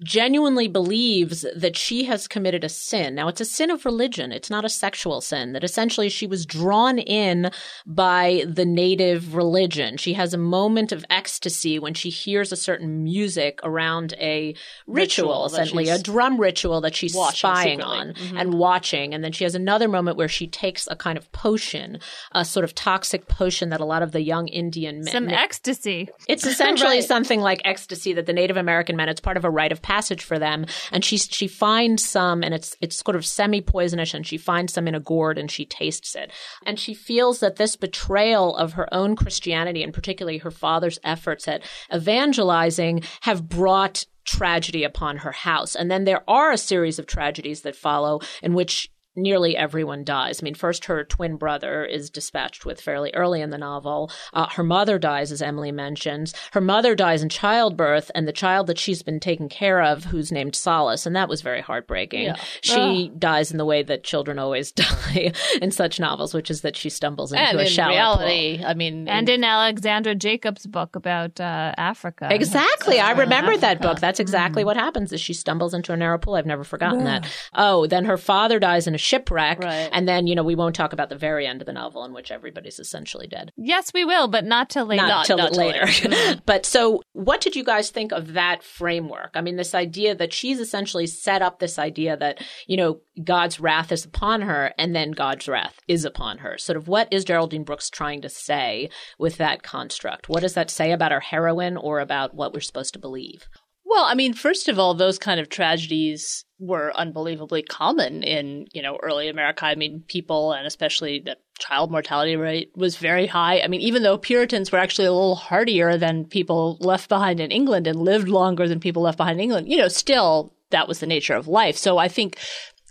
genuinely 0.04 0.68
believes 0.68 1.46
that 1.56 1.78
she 1.78 2.06
has 2.06 2.28
committed 2.28 2.64
a 2.64 2.70
sin. 2.70 3.14
Now, 3.16 3.28
it's 3.28 3.42
a 3.42 3.46
sin 3.46 3.70
of 3.70 3.86
religion. 3.86 4.32
It's 4.32 4.50
not 4.50 4.66
a 4.66 4.70
sexual 4.70 5.22
sin. 5.22 5.54
That 5.54 5.64
essentially 5.64 6.10
she 6.10 6.26
was 6.28 6.46
drawn 6.46 6.98
in 6.98 7.52
by 7.86 8.44
the 8.48 8.66
native 8.66 9.36
religion. 9.36 9.98
She 9.98 10.14
has 10.14 10.34
a 10.34 10.38
moment 10.38 10.92
of 10.92 11.06
ecstasy 11.10 11.78
when 11.78 11.94
she 11.94 12.10
hears 12.10 12.52
a 12.52 12.56
certain 12.56 13.04
music 13.04 13.60
around 13.64 14.14
a 14.20 14.56
ritual, 14.88 15.44
Ritual 15.44 15.46
essentially 15.46 15.90
a 15.90 16.00
drum 16.00 16.40
ritual 16.40 16.82
that 16.82 16.96
she's 16.96 17.14
watching 17.14 17.38
spying 17.52 17.80
secretly. 17.80 17.98
on 17.98 18.14
Mhm. 18.14 18.42
and 18.42 18.54
watching. 18.56 19.14
And 19.14 19.24
then 19.24 19.32
she 19.32 19.44
has 19.44 19.54
another 19.56 19.88
moment 19.88 20.18
where 20.18 20.28
she 20.28 20.48
takes 20.48 20.88
a 20.90 20.96
kind 20.96 21.18
of 21.18 21.32
potion, 21.32 22.00
a 22.32 22.44
sort 22.44 22.64
of 22.64 22.74
toxic 22.74 23.28
potion 23.28 23.70
that 23.70 23.80
a 23.82 23.86
lot 23.86 24.02
of 24.02 24.12
the 24.14 24.22
young 24.22 24.48
Indian 24.48 25.00
men. 25.04 25.12
some 25.12 25.30
ecstasy. 25.30 26.10
It's 26.28 26.46
essentially 26.46 26.96
Right. 26.96 27.04
something 27.04 27.40
like 27.40 27.62
ecstasy 27.66 28.14
that 28.14 28.26
the 28.26 28.34
Native 28.34 28.58
American 28.58 28.96
men. 28.96 29.08
It's 29.08 29.22
part 29.22 29.38
of 29.38 29.46
a 29.46 29.50
rite 29.50 29.72
of 29.72 29.82
passage 29.82 29.91
for 30.24 30.40
them, 30.40 30.66
and 30.92 31.04
she 31.04 31.18
she 31.18 31.48
finds 31.48 32.04
some, 32.08 32.44
and 32.44 32.54
it's 32.54 32.76
it's 32.82 32.98
sort 32.98 33.16
of 33.16 33.26
semi 33.26 33.62
poisonous, 33.62 34.14
and 34.14 34.26
she 34.26 34.38
finds 34.38 34.74
some 34.74 34.88
in 34.88 34.96
a 34.96 35.00
gourd, 35.00 35.38
and 35.38 35.52
she 35.52 35.66
tastes 35.66 36.16
it, 36.16 36.32
and 36.66 36.80
she 36.80 36.94
feels 36.94 37.40
that 37.40 37.58
this 37.58 37.76
betrayal 37.76 38.56
of 38.56 38.74
her 38.74 38.92
own 38.94 39.16
Christianity, 39.16 39.84
and 39.84 39.94
particularly 39.94 40.40
her 40.40 40.52
father's 40.52 41.00
efforts 41.04 41.48
at 41.48 41.64
evangelizing, 41.94 43.04
have 43.22 43.50
brought 43.50 44.06
tragedy 44.24 44.84
upon 44.84 45.18
her 45.18 45.32
house, 45.32 45.76
and 45.76 45.92
then 45.92 46.06
there 46.06 46.24
are 46.30 46.52
a 46.52 46.58
series 46.58 47.00
of 47.00 47.06
tragedies 47.06 47.62
that 47.62 47.76
follow 47.76 48.20
in 48.42 48.54
which 48.54 48.90
nearly 49.16 49.58
everyone 49.58 50.04
dies. 50.04 50.42
I 50.42 50.46
mean, 50.46 50.56
first 50.56 50.86
her 50.86 51.04
twin 51.04 51.36
brother 51.36 51.84
is 51.84 52.10
dispatched 52.10 52.66
with 52.66 52.80
fairly 52.82 53.12
early 53.14 53.42
in 53.42 53.50
the 53.50 53.58
novel. 53.58 54.12
Uh, 54.34 54.48
her 54.50 54.64
mother 54.64 54.98
dies, 54.98 55.32
as 55.32 55.42
Emily 55.42 55.72
mentions. 55.72 56.34
Her 56.54 56.62
mother 56.62 56.96
dies 56.96 57.22
in 57.22 57.30
childbirth, 57.30 58.10
and 58.16 58.28
the 58.28 58.34
child 58.34 58.68
that 58.68 58.80
she's 58.80 59.04
been 59.04 59.20
taking 59.20 59.50
care 59.50 59.82
of, 59.82 60.06
who's 60.06 60.32
named 60.32 60.56
Solace, 60.56 61.06
and 61.06 61.16
that 61.16 61.30
was 61.30 61.42
very 61.42 61.62
heartbreaking. 61.62 62.24
Yeah. 62.24 62.36
She 62.62 63.12
dies 63.18 63.52
in 63.52 63.58
the 63.58 63.66
way 63.66 63.84
that 63.84 64.04
children 64.04 64.40
always 64.40 64.72
die 64.72 65.34
in 65.62 65.72
such 65.72 66.00
novels, 66.00 66.34
which 66.34 66.50
is 66.50 66.62
that 66.62 66.76
she 66.76 66.90
stumbles 66.90 67.32
into 67.32 67.44
and 67.44 67.60
a 67.60 67.62
in 67.62 67.68
shallow 67.68 67.92
pool. 68.18 68.26
reality, 68.28 68.64
I 68.64 68.74
mean, 68.74 69.08
And 69.08 69.28
in 69.28 69.44
Alexandra 69.44 70.16
Jacobs' 70.16 70.66
book 70.66 70.96
about 70.96 71.40
uh, 71.40 71.74
Africa. 71.78 72.30
Exactly. 72.32 73.00
I 73.00 73.12
remember 73.12 73.58
that 73.58 73.82
book. 73.82 74.00
That's 74.00 74.20
exactly 74.20 74.64
what 74.64 74.78
happens 74.78 75.12
is 75.12 75.20
she 75.20 75.34
stumbles 75.34 75.74
into 75.74 75.92
a 75.94 75.98
narrow 75.98 76.18
pool. 76.18 76.36
I've 76.36 76.46
never 76.46 76.64
forgotten 76.64 77.04
that. 77.06 77.28
Oh, 77.54 77.88
then 77.88 78.06
her 78.06 78.18
father 78.18 78.60
dies 78.60 78.88
in 78.88 78.96
a 78.96 79.01
shipwreck. 79.02 79.60
Right. 79.60 79.90
And 79.92 80.08
then, 80.08 80.28
you 80.28 80.36
know, 80.36 80.44
we 80.44 80.56
won't 80.56 80.76
talk 80.76 80.94
about 80.94 81.10
the 81.10 81.16
very 81.18 81.46
end 81.48 81.62
of 81.62 81.66
the 81.66 81.74
novel 81.74 82.06
in 82.06 82.14
which 82.14 82.32
everybody's 82.32 82.80
essentially 82.80 83.28
dead. 83.28 83.52
Yes, 83.58 83.92
we 83.94 84.06
will, 84.06 84.28
but 84.28 84.46
not 84.46 84.70
till 84.70 84.86
later. 84.86 85.02
Not, 85.04 85.08
Not- 85.08 85.26
till 85.26 85.38
not 85.38 85.54
till 85.54 85.66
later. 85.66 85.82
Mm-hmm. 86.12 86.40
but 86.46 86.66
so 86.66 87.02
what 87.14 87.42
did 87.42 87.56
you 87.56 87.64
guys 87.64 87.90
think 87.90 88.12
of 88.12 88.34
that 88.34 88.64
framework? 88.64 89.32
I 89.36 89.42
mean, 89.42 89.56
this 89.56 89.74
idea 89.76 90.16
that 90.16 90.34
she's 90.34 90.60
essentially 90.60 91.08
set 91.08 91.42
up 91.42 91.60
this 91.60 91.78
idea 91.80 92.18
that, 92.18 92.42
you 92.68 92.76
know, 92.78 93.02
God's 93.24 93.60
wrath 93.60 93.92
is 93.92 94.06
upon 94.06 94.42
her 94.42 94.74
and 94.78 94.96
then 94.96 95.12
God's 95.12 95.48
wrath 95.48 95.80
is 95.88 96.06
upon 96.06 96.40
her. 96.40 96.58
Sort 96.58 96.78
of 96.78 96.88
what 96.88 97.08
is 97.12 97.24
Geraldine 97.26 97.64
Brooks 97.64 97.90
trying 97.90 98.22
to 98.22 98.30
say 98.30 98.90
with 99.20 99.38
that 99.38 99.64
construct? 99.64 100.30
What 100.30 100.42
does 100.42 100.54
that 100.54 100.70
say 100.70 100.92
about 100.92 101.12
our 101.12 101.20
heroine 101.20 101.78
or 101.78 102.00
about 102.00 102.34
what 102.34 102.54
we're 102.54 102.60
supposed 102.62 102.94
to 102.94 103.00
believe? 103.00 103.48
Well, 103.92 104.06
I 104.06 104.16
mean, 104.16 104.34
first 104.34 104.70
of 104.70 104.80
all, 104.80 104.94
those 104.94 105.20
kind 105.20 105.38
of 105.42 105.50
tragedies 105.50 106.46
were 106.60 106.94
unbelievably 106.96 107.64
common 107.64 108.24
in, 108.24 108.68
you 108.72 108.82
know, 108.82 108.98
early 109.04 109.28
America. 109.28 109.66
I 109.66 109.76
mean, 109.76 110.06
people 110.08 110.54
and 110.54 110.66
especially 110.66 111.20
the 111.20 111.36
child 111.60 111.92
mortality 111.92 112.38
rate 112.38 112.72
was 112.74 112.96
very 112.96 113.28
high. 113.28 113.60
I 113.60 113.68
mean, 113.68 113.82
even 113.82 114.04
though 114.04 114.18
Puritans 114.18 114.72
were 114.72 114.78
actually 114.78 115.08
a 115.08 115.12
little 115.12 115.36
hardier 115.36 115.98
than 115.98 116.24
people 116.24 116.78
left 116.80 117.10
behind 117.10 117.42
in 117.42 117.52
England 117.52 117.86
and 117.86 118.00
lived 118.00 118.30
longer 118.30 118.66
than 118.66 118.80
people 118.80 119.04
left 119.04 119.18
behind 119.18 119.40
in 119.40 119.44
England, 119.44 119.70
you 119.70 119.76
know, 119.76 119.90
still 119.90 120.54
that 120.70 120.88
was 120.88 121.02
the 121.02 121.06
nature 121.06 121.36
of 121.36 121.50
life. 121.50 121.76
So 121.76 121.98
I 121.98 122.08
think, 122.08 122.40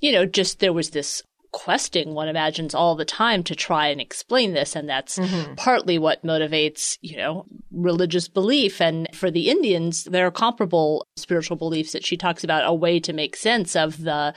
you 0.03 0.13
know, 0.13 0.27
just 0.27 0.59
there 0.59 0.75
was 0.75 0.91
this 0.91 1.23
questing 1.53 2.15
one 2.15 2.29
imagines 2.29 2.75
all 2.75 2.95
the 2.95 3.05
time 3.05 3.43
to 3.43 3.55
try 3.55 3.89
and 3.89 4.01
explain 4.01 4.53
this 4.53 4.77
and 4.77 4.89
that's 4.89 5.19
mm-hmm. 5.19 5.55
partly 5.55 5.99
what 5.99 6.25
motivates 6.25 6.97
you 7.01 7.17
know 7.17 7.45
religious 7.73 8.29
belief 8.29 8.81
and 8.81 9.09
for 9.15 9.31
the 9.31 9.49
indians 9.49 10.05
there 10.05 10.27
are 10.27 10.31
comparable 10.31 11.07
spiritual 11.17 11.57
beliefs 11.57 11.93
that 11.93 12.05
she 12.05 12.17
talks 12.17 12.45
about 12.45 12.63
a 12.65 12.73
way 12.73 13.01
to 13.01 13.13
make 13.13 13.35
sense 13.35 13.75
of 13.75 14.03
the 14.03 14.33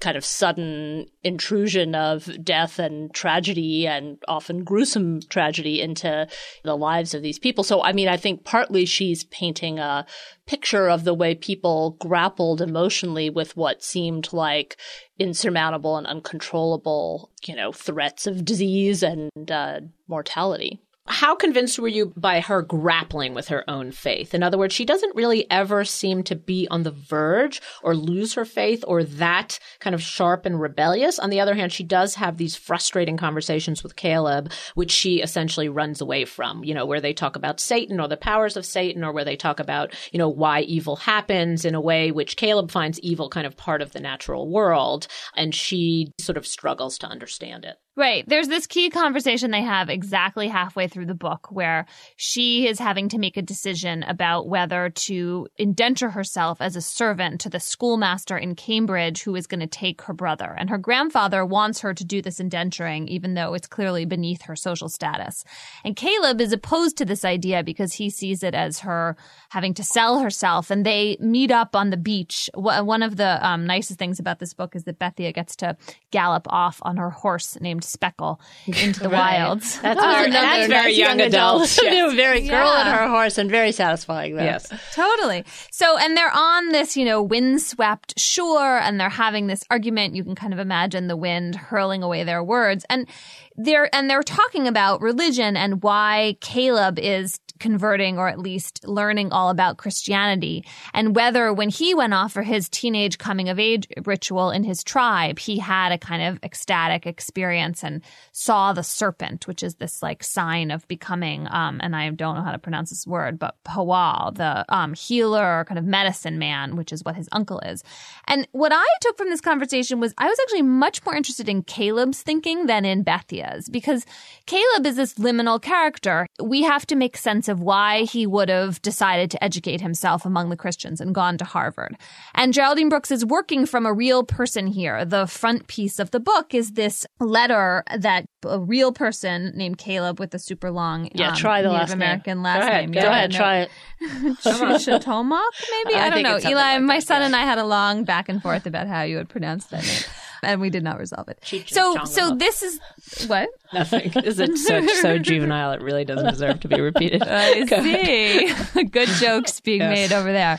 kind 0.00 0.16
of 0.16 0.24
sudden 0.24 1.06
intrusion 1.22 1.94
of 1.94 2.30
death 2.44 2.78
and 2.78 3.12
tragedy 3.12 3.86
and 3.86 4.18
often 4.28 4.64
gruesome 4.64 5.20
tragedy 5.28 5.80
into 5.80 6.26
the 6.64 6.76
lives 6.76 7.14
of 7.14 7.22
these 7.22 7.38
people. 7.38 7.64
So, 7.64 7.82
I 7.82 7.92
mean, 7.92 8.08
I 8.08 8.16
think 8.16 8.44
partly 8.44 8.84
she's 8.84 9.24
painting 9.24 9.78
a 9.78 10.06
picture 10.46 10.88
of 10.88 11.04
the 11.04 11.14
way 11.14 11.34
people 11.34 11.96
grappled 12.00 12.60
emotionally 12.60 13.30
with 13.30 13.56
what 13.56 13.82
seemed 13.82 14.32
like 14.32 14.76
insurmountable 15.18 15.96
and 15.96 16.06
uncontrollable, 16.06 17.30
you 17.44 17.54
know, 17.54 17.72
threats 17.72 18.26
of 18.26 18.44
disease 18.44 19.02
and 19.02 19.50
uh, 19.50 19.80
mortality. 20.06 20.80
How 21.10 21.34
convinced 21.34 21.78
were 21.78 21.88
you 21.88 22.12
by 22.16 22.40
her 22.40 22.60
grappling 22.60 23.32
with 23.32 23.48
her 23.48 23.68
own 23.68 23.92
faith? 23.92 24.34
In 24.34 24.42
other 24.42 24.58
words, 24.58 24.74
she 24.74 24.84
doesn't 24.84 25.16
really 25.16 25.50
ever 25.50 25.82
seem 25.84 26.22
to 26.24 26.36
be 26.36 26.68
on 26.70 26.82
the 26.82 26.90
verge 26.90 27.62
or 27.82 27.96
lose 27.96 28.34
her 28.34 28.44
faith 28.44 28.84
or 28.86 29.02
that 29.02 29.58
kind 29.80 29.94
of 29.94 30.02
sharp 30.02 30.44
and 30.44 30.60
rebellious. 30.60 31.18
On 31.18 31.30
the 31.30 31.40
other 31.40 31.54
hand, 31.54 31.72
she 31.72 31.82
does 31.82 32.16
have 32.16 32.36
these 32.36 32.56
frustrating 32.56 33.16
conversations 33.16 33.82
with 33.82 33.96
Caleb, 33.96 34.52
which 34.74 34.90
she 34.90 35.22
essentially 35.22 35.68
runs 35.68 36.02
away 36.02 36.26
from, 36.26 36.62
you 36.62 36.74
know, 36.74 36.84
where 36.84 37.00
they 37.00 37.14
talk 37.14 37.36
about 37.36 37.58
Satan 37.58 38.00
or 38.00 38.06
the 38.08 38.18
powers 38.18 38.56
of 38.56 38.66
Satan 38.66 39.02
or 39.02 39.12
where 39.12 39.24
they 39.24 39.36
talk 39.36 39.60
about, 39.60 39.94
you 40.12 40.18
know, 40.18 40.28
why 40.28 40.60
evil 40.60 40.96
happens 40.96 41.64
in 41.64 41.74
a 41.74 41.80
way 41.80 42.10
which 42.10 42.36
Caleb 42.36 42.70
finds 42.70 43.00
evil 43.00 43.30
kind 43.30 43.46
of 43.46 43.56
part 43.56 43.80
of 43.80 43.92
the 43.92 44.00
natural 44.00 44.46
world. 44.46 45.06
And 45.34 45.54
she 45.54 46.12
sort 46.20 46.36
of 46.36 46.46
struggles 46.46 46.98
to 46.98 47.06
understand 47.06 47.64
it. 47.64 47.76
Right. 47.98 48.22
There's 48.28 48.46
this 48.46 48.68
key 48.68 48.90
conversation 48.90 49.50
they 49.50 49.62
have 49.62 49.90
exactly 49.90 50.46
halfway 50.46 50.86
through 50.86 51.06
the 51.06 51.16
book 51.16 51.50
where 51.50 51.84
she 52.14 52.68
is 52.68 52.78
having 52.78 53.08
to 53.08 53.18
make 53.18 53.36
a 53.36 53.42
decision 53.42 54.04
about 54.04 54.46
whether 54.46 54.90
to 54.90 55.48
indenture 55.56 56.10
herself 56.10 56.60
as 56.60 56.76
a 56.76 56.80
servant 56.80 57.40
to 57.40 57.48
the 57.48 57.58
schoolmaster 57.58 58.38
in 58.38 58.54
Cambridge 58.54 59.24
who 59.24 59.34
is 59.34 59.48
going 59.48 59.58
to 59.58 59.66
take 59.66 60.02
her 60.02 60.12
brother. 60.12 60.54
And 60.56 60.70
her 60.70 60.78
grandfather 60.78 61.44
wants 61.44 61.80
her 61.80 61.92
to 61.92 62.04
do 62.04 62.22
this 62.22 62.38
indenturing, 62.38 63.08
even 63.08 63.34
though 63.34 63.54
it's 63.54 63.66
clearly 63.66 64.04
beneath 64.04 64.42
her 64.42 64.54
social 64.54 64.88
status. 64.88 65.42
And 65.82 65.96
Caleb 65.96 66.40
is 66.40 66.52
opposed 66.52 66.98
to 66.98 67.04
this 67.04 67.24
idea 67.24 67.64
because 67.64 67.94
he 67.94 68.10
sees 68.10 68.44
it 68.44 68.54
as 68.54 68.78
her 68.78 69.16
having 69.48 69.74
to 69.74 69.82
sell 69.82 70.20
herself. 70.20 70.70
And 70.70 70.86
they 70.86 71.16
meet 71.18 71.50
up 71.50 71.74
on 71.74 71.90
the 71.90 71.96
beach. 71.96 72.48
One 72.54 73.02
of 73.02 73.16
the 73.16 73.44
um, 73.44 73.66
nicest 73.66 73.98
things 73.98 74.20
about 74.20 74.38
this 74.38 74.54
book 74.54 74.76
is 74.76 74.84
that 74.84 75.00
Bethia 75.00 75.34
gets 75.34 75.56
to 75.56 75.76
gallop 76.12 76.46
off 76.48 76.78
on 76.82 76.96
her 76.96 77.10
horse 77.10 77.60
named 77.60 77.87
Speckle 77.88 78.40
into 78.66 79.00
the 79.00 79.08
right. 79.08 79.38
wilds. 79.38 79.80
That's, 79.80 80.00
oh, 80.02 80.12
very, 80.12 80.30
that's 80.30 80.68
very 80.68 80.92
young, 80.92 81.18
young 81.18 81.28
adult. 81.28 81.78
yes. 81.82 82.14
very 82.14 82.42
girl 82.42 82.66
yeah. 82.66 82.80
and 82.80 82.96
her 82.96 83.08
horse 83.08 83.38
and 83.38 83.50
very 83.50 83.72
satisfying. 83.72 84.36
Though. 84.36 84.44
Yes, 84.44 84.72
totally. 84.94 85.44
So, 85.70 85.98
and 85.98 86.16
they're 86.16 86.34
on 86.34 86.68
this, 86.68 86.96
you 86.96 87.04
know, 87.04 87.22
windswept 87.22 88.18
shore 88.18 88.78
and 88.78 89.00
they're 89.00 89.08
having 89.08 89.46
this 89.46 89.64
argument. 89.70 90.14
You 90.14 90.24
can 90.24 90.34
kind 90.34 90.52
of 90.52 90.58
imagine 90.58 91.08
the 91.08 91.16
wind 91.16 91.56
hurling 91.56 92.02
away 92.02 92.24
their 92.24 92.42
words. 92.42 92.84
And 92.90 93.08
they're, 93.56 93.92
and 93.94 94.08
they're 94.08 94.22
talking 94.22 94.68
about 94.68 95.00
religion 95.00 95.56
and 95.56 95.82
why 95.82 96.36
Caleb 96.40 96.98
is 96.98 97.40
converting 97.58 98.18
or 98.18 98.28
at 98.28 98.38
least 98.38 98.86
learning 98.86 99.32
all 99.32 99.50
about 99.50 99.78
Christianity 99.78 100.64
and 100.94 101.14
whether 101.14 101.52
when 101.52 101.68
he 101.68 101.94
went 101.94 102.14
off 102.14 102.32
for 102.32 102.42
his 102.42 102.68
teenage 102.68 103.18
coming 103.18 103.48
of 103.48 103.58
age 103.58 103.86
ritual 104.04 104.50
in 104.50 104.64
his 104.64 104.82
tribe, 104.82 105.38
he 105.38 105.58
had 105.58 105.92
a 105.92 105.98
kind 105.98 106.22
of 106.22 106.42
ecstatic 106.42 107.06
experience 107.06 107.82
and 107.82 108.02
saw 108.32 108.72
the 108.72 108.82
serpent, 108.82 109.46
which 109.46 109.62
is 109.62 109.76
this 109.76 110.02
like 110.02 110.22
sign 110.22 110.70
of 110.70 110.86
becoming, 110.88 111.46
um, 111.50 111.80
and 111.82 111.94
I 111.94 112.10
don't 112.10 112.36
know 112.36 112.42
how 112.42 112.52
to 112.52 112.58
pronounce 112.58 112.90
this 112.90 113.06
word, 113.06 113.38
but 113.38 113.56
Powal, 113.64 114.34
the 114.34 114.64
um, 114.74 114.94
healer, 114.94 115.64
kind 115.68 115.78
of 115.78 115.84
medicine 115.84 116.38
man, 116.38 116.76
which 116.76 116.92
is 116.92 117.04
what 117.04 117.16
his 117.16 117.28
uncle 117.32 117.60
is. 117.60 117.82
And 118.26 118.46
what 118.52 118.72
I 118.72 118.86
took 119.00 119.16
from 119.16 119.30
this 119.30 119.40
conversation 119.40 120.00
was 120.00 120.14
I 120.18 120.28
was 120.28 120.38
actually 120.40 120.62
much 120.62 121.04
more 121.04 121.14
interested 121.14 121.48
in 121.48 121.62
Caleb's 121.62 122.22
thinking 122.22 122.66
than 122.66 122.84
in 122.84 123.02
Bethia's 123.02 123.68
because 123.68 124.04
Caleb 124.46 124.86
is 124.86 124.96
this 124.96 125.14
liminal 125.14 125.60
character. 125.60 126.26
We 126.42 126.62
have 126.62 126.86
to 126.86 126.96
make 126.96 127.16
sense 127.16 127.47
of 127.48 127.60
why 127.60 128.02
he 128.02 128.26
would 128.26 128.48
have 128.48 128.80
decided 128.82 129.30
to 129.30 129.42
educate 129.42 129.80
himself 129.80 130.24
among 130.24 130.50
the 130.50 130.56
Christians 130.56 131.00
and 131.00 131.14
gone 131.14 131.38
to 131.38 131.44
Harvard. 131.44 131.96
And 132.34 132.52
Geraldine 132.52 132.88
Brooks 132.88 133.10
is 133.10 133.24
working 133.24 133.66
from 133.66 133.86
a 133.86 133.92
real 133.92 134.24
person 134.24 134.66
here. 134.66 135.04
The 135.04 135.26
front 135.26 135.66
piece 135.66 135.98
of 135.98 136.10
the 136.10 136.20
book 136.20 136.54
is 136.54 136.72
this 136.72 137.06
letter 137.20 137.84
that 137.96 138.26
a 138.44 138.58
real 138.58 138.92
person 138.92 139.52
named 139.54 139.78
Caleb 139.78 140.20
with 140.20 140.34
a 140.34 140.38
super 140.38 140.70
long 140.70 141.10
yeah, 141.14 141.30
um, 141.30 141.36
try 141.36 141.62
the 141.62 141.68
Native 141.68 141.80
last 141.80 141.92
American 141.92 142.38
name. 142.38 142.42
last 142.42 142.60
go 142.60 142.66
ahead, 142.66 142.80
name. 142.82 142.90
Go 142.92 143.00
yeah, 143.00 143.10
ahead, 143.10 143.32
no. 143.32 143.36
try 143.36 143.56
it. 143.58 143.70
Shatomak, 144.02 145.40
maybe? 145.84 145.96
I, 145.96 146.06
I 146.06 146.10
don't 146.10 146.22
know. 146.22 146.38
Eli, 146.48 146.74
like 146.74 146.82
my 146.82 146.98
son 146.98 147.20
yeah. 147.20 147.26
and 147.26 147.36
I 147.36 147.42
had 147.42 147.58
a 147.58 147.64
long 147.64 148.04
back 148.04 148.28
and 148.28 148.40
forth 148.42 148.66
about 148.66 148.86
how 148.86 149.02
you 149.02 149.16
would 149.16 149.28
pronounce 149.28 149.66
that 149.66 149.82
name. 149.82 150.02
and 150.42 150.60
we 150.60 150.70
did 150.70 150.82
not 150.82 150.98
resolve 150.98 151.28
it. 151.28 151.38
So, 151.68 152.04
so 152.04 152.34
this 152.34 152.62
is 152.62 152.80
what? 153.26 153.48
Nothing. 153.72 154.12
Is 154.24 154.38
it 154.40 154.56
so, 154.56 154.86
so 154.86 155.18
juvenile? 155.18 155.72
It 155.72 155.82
really 155.82 156.04
doesn't 156.04 156.30
deserve 156.30 156.60
to 156.60 156.68
be 156.68 156.80
repeated. 156.80 157.22
I 157.26 157.64
see. 158.74 158.84
Good 158.84 159.08
jokes 159.08 159.60
being 159.60 159.80
yes. 159.80 160.10
made 160.10 160.16
over 160.16 160.32
there. 160.32 160.58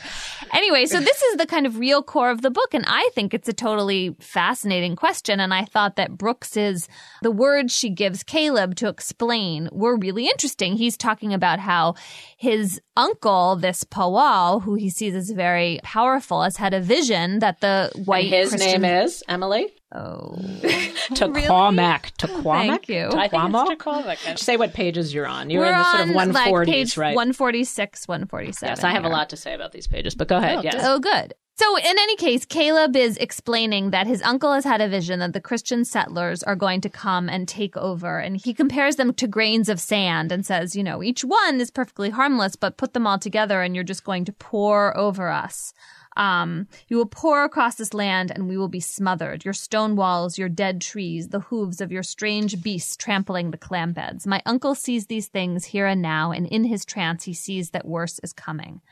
Anyway, 0.52 0.86
so 0.86 1.00
this 1.00 1.20
is 1.22 1.36
the 1.36 1.46
kind 1.46 1.66
of 1.66 1.78
real 1.78 2.02
core 2.02 2.30
of 2.30 2.42
the 2.42 2.50
book, 2.50 2.72
and 2.72 2.84
I 2.86 3.10
think 3.14 3.34
it's 3.34 3.48
a 3.48 3.52
totally 3.52 4.16
fascinating 4.20 4.96
question. 4.96 5.40
And 5.40 5.52
I 5.52 5.64
thought 5.64 5.96
that 5.96 6.16
Brooks's 6.16 6.88
the 7.22 7.30
words 7.30 7.74
she 7.74 7.90
gives 7.90 8.22
Caleb 8.22 8.74
to 8.76 8.88
explain 8.88 9.68
were 9.72 9.96
really 9.96 10.26
interesting. 10.26 10.76
He's 10.76 10.96
talking 10.96 11.34
about 11.34 11.58
how 11.58 11.94
his 12.36 12.80
uncle, 12.96 13.56
this 13.56 13.84
Powal, 13.84 14.62
who 14.62 14.74
he 14.74 14.90
sees 14.90 15.14
as 15.14 15.30
very 15.30 15.80
powerful, 15.82 16.42
has 16.42 16.56
had 16.56 16.74
a 16.74 16.80
vision 16.80 17.40
that 17.40 17.60
the 17.60 17.90
white 18.04 18.26
and 18.26 18.34
his 18.34 18.50
Christian- 18.50 18.82
name 18.82 19.02
is 19.04 19.22
Emily. 19.28 19.68
Oh, 19.92 20.36
Taquamak. 21.10 22.16
Taquamak. 22.16 22.66
Thank 22.66 22.88
you. 22.88 23.08
I 23.08 23.28
think 23.28 23.42
it's 23.44 23.84
Taquamak. 23.84 24.38
Say 24.38 24.56
what 24.56 24.72
pages 24.72 25.12
you're 25.12 25.26
on. 25.26 25.50
You're 25.50 25.62
We're 25.62 25.72
in 25.72 25.78
the 25.78 25.84
sort 25.84 26.08
of 26.08 26.34
140s, 26.34 26.52
like 26.52 26.66
page 26.66 26.96
right? 26.96 27.16
146, 27.16 28.06
147. 28.06 28.70
Yes, 28.70 28.84
I 28.84 28.90
have 28.90 29.02
here. 29.02 29.10
a 29.10 29.14
lot 29.14 29.30
to 29.30 29.36
say 29.36 29.52
about 29.54 29.72
these 29.72 29.88
pages, 29.88 30.14
but 30.14 30.28
go 30.28 30.38
ahead. 30.38 30.58
Oh, 30.58 30.62
yes. 30.62 30.76
Oh, 30.78 31.00
good. 31.00 31.34
So, 31.56 31.76
in 31.76 31.84
any 31.84 32.16
case, 32.16 32.46
Caleb 32.46 32.96
is 32.96 33.18
explaining 33.18 33.90
that 33.90 34.06
his 34.06 34.22
uncle 34.22 34.54
has 34.54 34.64
had 34.64 34.80
a 34.80 34.88
vision 34.88 35.18
that 35.18 35.34
the 35.34 35.42
Christian 35.42 35.84
settlers 35.84 36.42
are 36.42 36.56
going 36.56 36.80
to 36.80 36.88
come 36.88 37.28
and 37.28 37.46
take 37.46 37.76
over. 37.76 38.18
And 38.18 38.36
he 38.36 38.54
compares 38.54 38.96
them 38.96 39.12
to 39.14 39.26
grains 39.26 39.68
of 39.68 39.78
sand 39.78 40.32
and 40.32 40.46
says, 40.46 40.74
you 40.74 40.82
know, 40.82 41.02
each 41.02 41.22
one 41.22 41.60
is 41.60 41.70
perfectly 41.70 42.08
harmless, 42.08 42.56
but 42.56 42.78
put 42.78 42.94
them 42.94 43.06
all 43.06 43.18
together 43.18 43.60
and 43.60 43.74
you're 43.74 43.84
just 43.84 44.04
going 44.04 44.24
to 44.24 44.32
pour 44.32 44.96
over 44.96 45.28
us. 45.28 45.74
Um, 46.20 46.68
you 46.88 46.98
will 46.98 47.06
pour 47.06 47.44
across 47.44 47.76
this 47.76 47.94
land 47.94 48.30
and 48.30 48.46
we 48.46 48.58
will 48.58 48.68
be 48.68 48.78
smothered. 48.78 49.42
Your 49.42 49.54
stone 49.54 49.96
walls, 49.96 50.36
your 50.36 50.50
dead 50.50 50.82
trees, 50.82 51.28
the 51.28 51.40
hooves 51.40 51.80
of 51.80 51.90
your 51.90 52.02
strange 52.02 52.62
beasts 52.62 52.94
trampling 52.94 53.50
the 53.50 53.56
clam 53.56 53.94
beds. 53.94 54.26
My 54.26 54.42
uncle 54.44 54.74
sees 54.74 55.06
these 55.06 55.28
things 55.28 55.64
here 55.64 55.86
and 55.86 56.02
now, 56.02 56.30
and 56.30 56.46
in 56.46 56.64
his 56.64 56.84
trance, 56.84 57.24
he 57.24 57.32
sees 57.32 57.70
that 57.70 57.86
worse 57.86 58.20
is 58.22 58.34
coming. 58.34 58.82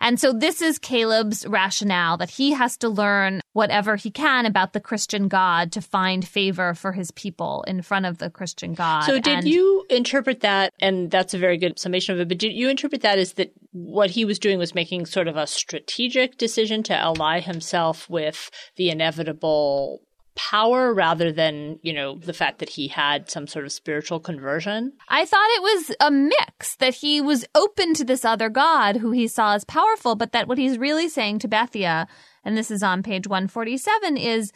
And 0.00 0.20
so 0.20 0.32
this 0.32 0.62
is 0.62 0.78
Caleb's 0.78 1.46
rationale 1.46 2.16
that 2.18 2.30
he 2.30 2.52
has 2.52 2.76
to 2.78 2.88
learn 2.88 3.40
whatever 3.52 3.96
he 3.96 4.10
can 4.10 4.46
about 4.46 4.72
the 4.72 4.80
Christian 4.80 5.28
God 5.28 5.72
to 5.72 5.80
find 5.80 6.26
favor 6.26 6.74
for 6.74 6.92
his 6.92 7.10
people 7.10 7.64
in 7.66 7.82
front 7.82 8.06
of 8.06 8.18
the 8.18 8.30
Christian 8.30 8.74
God. 8.74 9.04
So 9.04 9.18
did 9.18 9.38
and- 9.38 9.48
you 9.48 9.84
interpret 9.88 10.40
that, 10.40 10.72
and 10.80 11.10
that's 11.10 11.34
a 11.34 11.38
very 11.38 11.56
good 11.56 11.78
summation 11.78 12.14
of 12.14 12.20
it, 12.20 12.28
but 12.28 12.38
did 12.38 12.52
you 12.52 12.68
interpret 12.68 13.02
that 13.02 13.18
as 13.18 13.34
that 13.34 13.52
what 13.72 14.10
he 14.10 14.24
was 14.24 14.38
doing 14.38 14.58
was 14.58 14.74
making 14.74 15.06
sort 15.06 15.28
of 15.28 15.36
a 15.36 15.46
strategic 15.46 16.38
decision 16.38 16.82
to 16.84 16.94
ally 16.94 17.40
himself 17.40 18.08
with 18.08 18.50
the 18.76 18.90
inevitable 18.90 20.00
power 20.36 20.94
rather 20.94 21.32
than, 21.32 21.78
you 21.82 21.92
know, 21.92 22.16
the 22.16 22.32
fact 22.32 22.60
that 22.60 22.68
he 22.68 22.88
had 22.88 23.28
some 23.30 23.46
sort 23.46 23.64
of 23.64 23.72
spiritual 23.72 24.20
conversion? 24.20 24.92
I 25.08 25.24
thought 25.24 25.48
it 25.50 25.62
was 25.62 25.96
a 26.00 26.10
mix 26.10 26.76
that 26.76 26.94
he 26.94 27.20
was 27.20 27.44
open 27.54 27.94
to 27.94 28.04
this 28.04 28.24
other 28.24 28.48
God 28.48 28.96
who 28.96 29.10
he 29.10 29.26
saw 29.26 29.54
as 29.54 29.64
powerful, 29.64 30.14
but 30.14 30.32
that 30.32 30.46
what 30.46 30.58
he's 30.58 30.78
really 30.78 31.08
saying 31.08 31.40
to 31.40 31.48
Bethia, 31.48 32.06
and 32.44 32.56
this 32.56 32.70
is 32.70 32.82
on 32.82 33.02
page 33.02 33.26
147, 33.26 34.16
is 34.16 34.52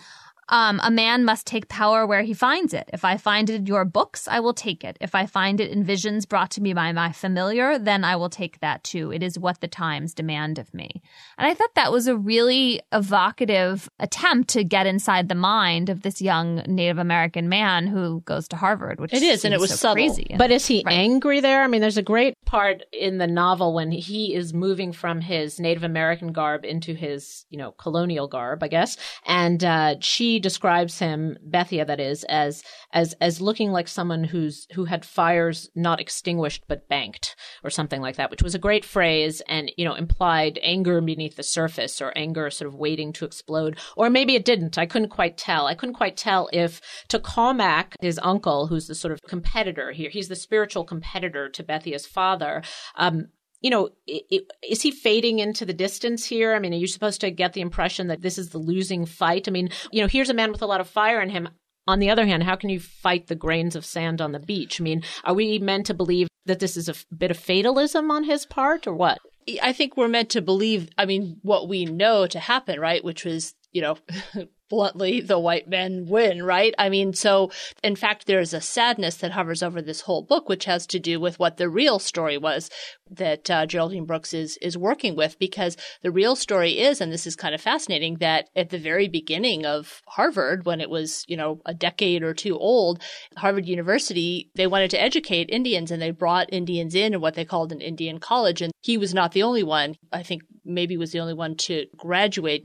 Um, 0.50 0.80
a 0.83 0.90
man 0.90 1.25
must 1.25 1.47
take 1.47 1.69
power 1.69 2.07
where 2.07 2.23
he 2.23 2.35
finds 2.35 2.75
it. 2.75 2.90
If 2.92 3.04
I 3.04 3.16
find 3.16 3.49
it 3.49 3.54
in 3.54 3.66
your 3.66 3.85
books, 3.85 4.26
I 4.28 4.40
will 4.40 4.52
take 4.52 4.85
it. 4.85 4.99
If 5.00 5.14
I 5.14 5.26
find 5.26 5.61
it 5.61 5.71
in 5.71 5.85
visions 5.85 6.26
brought 6.26 6.50
to 6.52 6.61
me 6.61 6.75
by 6.75 6.92
my 6.92 7.12
familiar, 7.12 7.78
then 7.78 8.04
I 8.04 8.16
will 8.16 8.28
take 8.30 8.61
that 8.61 8.83
too. 8.85 9.12
It 9.12 9.23
is 9.23 9.38
what 9.38 9.61
the 9.61 9.69
times 9.69 10.12
demand 10.12 10.59
of 10.59 10.75
me. 10.75 10.90
And 11.38 11.47
I 11.47 11.54
thought 11.54 11.75
that 11.76 11.92
was 11.92 12.09
a 12.09 12.16
really 12.16 12.80
evocative 12.92 13.88
attempt 14.00 14.49
to 14.50 14.64
get 14.64 14.87
inside 14.87 15.28
the 15.28 15.35
mind 15.35 15.88
of 15.88 16.02
this 16.02 16.21
young 16.21 16.57
Native 16.66 16.99
American 16.99 17.49
man 17.49 17.87
who 17.87 18.23
goes 18.23 18.49
to 18.49 18.57
Harvard, 18.57 18.99
which 18.99 19.12
it 19.12 19.23
is, 19.23 19.45
and 19.45 19.54
it 19.54 19.61
was 19.61 19.71
so 19.71 19.76
subtle. 19.76 19.95
crazy. 19.95 20.35
But 20.37 20.50
is 20.50 20.66
he 20.66 20.83
Right. 20.85 20.95
angry 20.99 21.40
there? 21.40 21.62
I 21.62 21.69
mean, 21.69 21.80
there's 21.80 21.97
a 21.97 22.02
great 22.02 22.35
part 22.45 22.83
in 22.92 23.19
the 23.19 23.26
novel 23.28 23.73
when 23.75 23.92
he 23.92 24.35
is 24.35 24.52
moving 24.52 24.92
from 24.92 25.21
his 25.21 25.61
Native 25.61 25.85
American 25.85 26.33
garb 26.33 26.64
into 26.64 26.95
his, 26.95 27.45
you 27.50 27.59
know, 27.59 27.71
colonial 27.73 28.26
garb, 28.26 28.62
I 28.62 28.69
guess. 28.69 28.97
And 29.26 29.62
uh, 29.62 29.95
she 30.00 30.39
describes 30.40 30.99
him, 30.99 31.37
Bethia, 31.49 31.87
that 31.87 32.00
is, 32.00 32.25
as 32.25 32.62
as 32.92 33.14
as 33.20 33.40
looking 33.40 33.73
like 33.73 33.88
someone 33.88 34.25
who's 34.25 34.66
who 34.75 34.85
had 34.85 35.04
fires 35.04 35.70
not 35.75 36.00
extinguished 36.00 36.64
but 36.68 36.88
banked, 36.88 37.37
or 37.62 37.70
something 37.70 38.00
like 38.00 38.16
that, 38.16 38.30
which 38.30 38.42
was 38.42 38.54
a 38.54 38.59
great 38.59 38.85
phrase 38.85 39.42
and 39.49 39.70
you 39.76 39.85
know 39.85 39.94
implied 39.94 40.59
anger 40.62 41.00
beneath 41.00 41.37
the 41.37 41.42
surface 41.42 42.00
or 42.00 42.12
anger 42.16 42.50
sort 42.50 42.68
of 42.68 42.75
waiting 42.75 43.12
to 43.12 43.25
explode, 43.25 43.78
or 43.97 44.11
maybe 44.11 44.35
it 44.35 44.44
didn't. 44.44 44.78
I 44.78 44.87
couldn't 44.87 45.11
quite 45.11 45.37
tell. 45.37 45.66
I 45.66 45.75
couldn't 45.75 45.94
quite 45.94 46.16
tell 46.16 46.49
if 46.52 46.80
Tokamak, 47.09 47.94
his 48.00 48.18
uncle, 48.23 48.66
who's 48.66 48.87
the 48.87 48.94
sort 48.94 49.12
of 49.12 49.20
competitor 49.28 49.92
here, 49.92 50.11
he's 50.11 50.28
the 50.28 50.37
spiritual 50.37 50.85
competitor 50.85 51.49
to 51.49 51.62
Bethia's 51.62 52.06
father. 52.06 52.62
Um, 52.97 53.28
you 53.60 53.70
know, 53.70 53.90
is 54.06 54.82
he 54.82 54.90
fading 54.90 55.38
into 55.38 55.66
the 55.66 55.72
distance 55.72 56.24
here? 56.24 56.54
I 56.54 56.58
mean, 56.58 56.72
are 56.72 56.76
you 56.76 56.86
supposed 56.86 57.20
to 57.20 57.30
get 57.30 57.52
the 57.52 57.60
impression 57.60 58.06
that 58.06 58.22
this 58.22 58.38
is 58.38 58.50
the 58.50 58.58
losing 58.58 59.04
fight? 59.06 59.48
I 59.48 59.50
mean, 59.50 59.70
you 59.92 60.00
know, 60.00 60.08
here's 60.08 60.30
a 60.30 60.34
man 60.34 60.50
with 60.50 60.62
a 60.62 60.66
lot 60.66 60.80
of 60.80 60.88
fire 60.88 61.20
in 61.20 61.30
him. 61.30 61.48
On 61.86 61.98
the 61.98 62.10
other 62.10 62.26
hand, 62.26 62.42
how 62.42 62.56
can 62.56 62.70
you 62.70 62.80
fight 62.80 63.26
the 63.26 63.34
grains 63.34 63.74
of 63.74 63.84
sand 63.84 64.20
on 64.20 64.32
the 64.32 64.38
beach? 64.38 64.80
I 64.80 64.84
mean, 64.84 65.02
are 65.24 65.34
we 65.34 65.58
meant 65.58 65.86
to 65.86 65.94
believe 65.94 66.28
that 66.46 66.60
this 66.60 66.76
is 66.76 66.88
a 66.88 66.94
bit 67.14 67.30
of 67.30 67.38
fatalism 67.38 68.10
on 68.10 68.24
his 68.24 68.46
part 68.46 68.86
or 68.86 68.94
what? 68.94 69.18
I 69.62 69.72
think 69.72 69.96
we're 69.96 70.08
meant 70.08 70.30
to 70.30 70.42
believe, 70.42 70.88
I 70.96 71.06
mean, 71.06 71.38
what 71.42 71.68
we 71.68 71.84
know 71.84 72.26
to 72.26 72.38
happen, 72.38 72.78
right? 72.78 73.02
Which 73.02 73.24
was, 73.24 73.54
you 73.72 73.82
know, 73.82 73.96
bluntly, 74.70 75.20
the 75.20 75.38
white 75.38 75.68
men 75.68 76.06
win, 76.08 76.42
right? 76.42 76.74
I 76.78 76.88
mean, 76.88 77.12
so 77.12 77.50
in 77.84 77.96
fact, 77.96 78.26
there's 78.26 78.54
a 78.54 78.60
sadness 78.60 79.16
that 79.16 79.32
hovers 79.32 79.62
over 79.62 79.82
this 79.82 80.02
whole 80.02 80.22
book, 80.22 80.48
which 80.48 80.64
has 80.64 80.86
to 80.86 80.98
do 80.98 81.20
with 81.20 81.38
what 81.38 81.58
the 81.58 81.68
real 81.68 81.98
story 81.98 82.38
was 82.38 82.70
that 83.10 83.50
uh, 83.50 83.66
Geraldine 83.66 84.06
Brooks 84.06 84.32
is 84.32 84.56
is 84.62 84.78
working 84.78 85.16
with, 85.16 85.38
because 85.38 85.76
the 86.02 86.12
real 86.12 86.36
story 86.36 86.78
is, 86.78 87.00
and 87.00 87.12
this 87.12 87.26
is 87.26 87.34
kind 87.36 87.54
of 87.54 87.60
fascinating, 87.60 88.18
that 88.20 88.48
at 88.54 88.70
the 88.70 88.78
very 88.78 89.08
beginning 89.08 89.66
of 89.66 90.00
Harvard, 90.06 90.64
when 90.64 90.80
it 90.80 90.88
was, 90.88 91.24
you 91.26 91.36
know, 91.36 91.60
a 91.66 91.74
decade 91.74 92.22
or 92.22 92.32
two 92.32 92.56
old, 92.56 93.02
Harvard 93.36 93.66
University, 93.66 94.50
they 94.54 94.68
wanted 94.68 94.90
to 94.92 95.02
educate 95.02 95.50
Indians 95.50 95.90
and 95.90 96.00
they 96.00 96.12
brought 96.12 96.52
Indians 96.52 96.94
in 96.94 97.12
in 97.14 97.20
what 97.20 97.34
they 97.34 97.44
called 97.44 97.72
an 97.72 97.80
Indian 97.80 98.20
college. 98.20 98.62
And 98.62 98.72
he 98.80 98.96
was 98.96 99.12
not 99.12 99.32
the 99.32 99.42
only 99.42 99.64
one. 99.64 99.96
I 100.12 100.22
think 100.22 100.42
maybe 100.64 100.96
was 100.96 101.10
the 101.10 101.18
only 101.20 101.34
one 101.34 101.56
to 101.56 101.86
graduate, 101.96 102.62